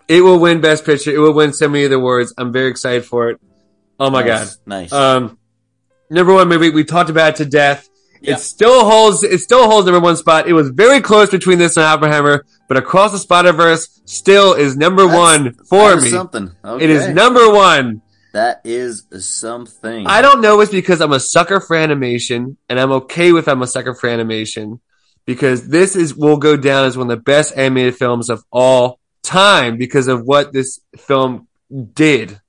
it 0.09 0.20
will 0.22 0.38
win 0.38 0.61
Best 0.61 0.84
Picture. 0.84 1.11
It 1.14 1.18
will 1.18 1.32
win 1.32 1.53
so 1.53 1.68
many 1.68 1.84
of 1.84 1.90
the 1.90 1.96
awards. 1.96 2.32
I'm 2.38 2.53
very 2.53 2.68
excited 2.70 3.05
for 3.05 3.30
it. 3.30 3.40
Oh 4.03 4.11
my 4.11 4.22
Nice. 4.24 4.59
Nice. 4.66 4.92
Um, 4.92 5.38
number 6.11 6.34
one 6.34 6.48
movie. 6.48 6.70
We 6.70 6.82
talked 6.84 7.09
about 7.09 7.30
it 7.30 7.36
to 7.36 7.44
death. 7.44 7.88
Yeah. 8.20 8.34
It 8.34 8.38
still 8.40 8.84
holds. 8.84 9.22
It 9.22 9.38
still 9.38 9.68
holds 9.70 9.86
number 9.86 10.00
one 10.00 10.16
spot. 10.16 10.48
It 10.48 10.53
was 10.55 10.70
very 10.70 11.00
close 11.00 11.30
between 11.30 11.59
this 11.59 11.76
and 11.76 11.84
Oppenheimer, 11.84 12.44
but 12.68 12.76
Across 12.76 13.12
the 13.12 13.18
Spider 13.18 13.53
Verse 13.53 14.00
still 14.05 14.55
is 14.55 14.76
number 14.76 15.07
That's- 15.07 15.18
one 15.40 15.55
for 15.68 15.96
me. 16.00 16.11
something. 16.11 16.50
It 16.80 16.90
is 16.90 17.09
number 17.09 17.48
one. 17.53 18.03
That 18.32 18.61
is 18.64 19.05
something. 19.18 20.07
I 20.07 20.22
don't 20.22 20.40
know. 20.40 20.61
It's 20.61 20.72
because 20.72 21.00
I'm 21.00 21.12
a 21.12 21.20
sucker 21.20 21.61
for 21.61 21.76
animation, 21.76 22.57
and 22.68 22.80
I'm 22.80 22.90
okay 22.92 23.30
with 23.32 23.46
I'm 23.46 23.62
a 23.62 23.66
sucker 23.66 23.94
for 23.94 24.09
animation 24.09 24.80
because 25.26 25.68
this 25.68 25.94
is 25.94 26.14
will 26.14 26.38
go 26.38 26.57
down 26.57 26.86
as 26.86 26.96
one 26.96 27.11
of 27.11 27.16
the 27.16 27.22
best 27.22 27.57
animated 27.57 27.96
films 27.96 28.30
of 28.30 28.42
all 28.50 28.98
time 29.22 29.76
because 29.76 30.09
of 30.09 30.24
what 30.24 30.53
this 30.53 30.80
film 30.96 31.46
did. 31.94 32.40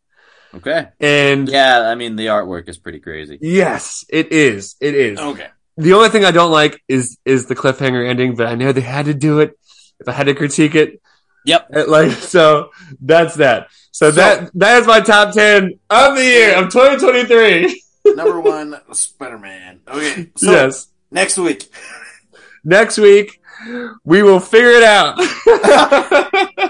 Okay. 0.55 0.87
And 0.99 1.49
Yeah, 1.49 1.81
I 1.81 1.95
mean 1.95 2.15
the 2.15 2.27
artwork 2.27 2.69
is 2.69 2.77
pretty 2.77 2.99
crazy. 2.99 3.37
yes, 3.41 4.05
it 4.09 4.31
is. 4.31 4.75
It 4.79 4.93
is. 4.95 5.19
Okay. 5.19 5.47
The 5.77 5.93
only 5.93 6.09
thing 6.09 6.23
I 6.25 6.31
don't 6.31 6.51
like 6.51 6.81
is 6.87 7.17
is 7.25 7.47
the 7.47 7.55
cliffhanger 7.55 8.07
ending, 8.07 8.35
but 8.35 8.45
I 8.47 8.55
know 8.55 8.71
they 8.71 8.81
had 8.81 9.05
to 9.05 9.13
do 9.15 9.39
it. 9.39 9.57
If 9.99 10.07
I 10.07 10.11
had 10.11 10.25
to 10.27 10.35
critique 10.35 10.75
it, 10.75 11.01
Yep. 11.45 11.67
it, 11.73 11.89
like 11.89 12.11
so, 12.11 12.69
that's 13.01 13.35
that. 13.35 13.67
So, 13.91 14.11
So- 14.11 14.15
that 14.15 14.51
that 14.55 14.81
is 14.81 14.87
my 14.87 14.99
top 15.01 15.33
ten 15.33 15.79
of 15.89 16.15
the 16.15 16.23
year 16.23 16.55
of 16.55 16.71
2023. 16.71 17.81
Number 18.15 18.39
one, 18.39 18.79
Spider 18.93 19.39
Man. 19.39 19.79
Okay. 19.87 20.29
So 20.37 20.51
yes. 20.51 20.87
next 21.09 21.37
week. 21.37 21.69
Next 22.63 22.97
week, 22.97 23.41
we 24.03 24.23
will 24.23 24.39
figure 24.39 24.71
it 24.71 24.83
out. 24.83 25.17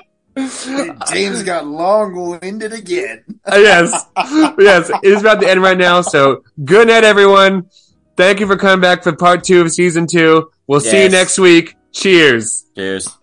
James 1.11 1.43
got 1.43 1.67
long 1.67 2.39
winded 2.41 2.73
again. 2.73 3.23
Uh, 3.45 3.57
yes, 3.57 4.05
yes, 4.57 4.89
it 4.89 5.03
is 5.03 5.21
about 5.21 5.41
to 5.41 5.49
end 5.49 5.61
right 5.61 5.77
now. 5.77 6.01
So 6.01 6.43
good 6.63 6.87
night, 6.87 7.03
everyone. 7.03 7.69
Thank 8.15 8.39
you 8.39 8.47
for 8.47 8.57
coming 8.57 8.81
back 8.81 9.03
for 9.03 9.15
part 9.15 9.43
two 9.43 9.61
of 9.61 9.71
season 9.71 10.07
two. 10.07 10.51
We'll 10.67 10.79
see 10.79 11.03
you 11.03 11.09
next 11.09 11.37
week. 11.37 11.75
Cheers. 11.91 12.65
Cheers. 12.75 13.17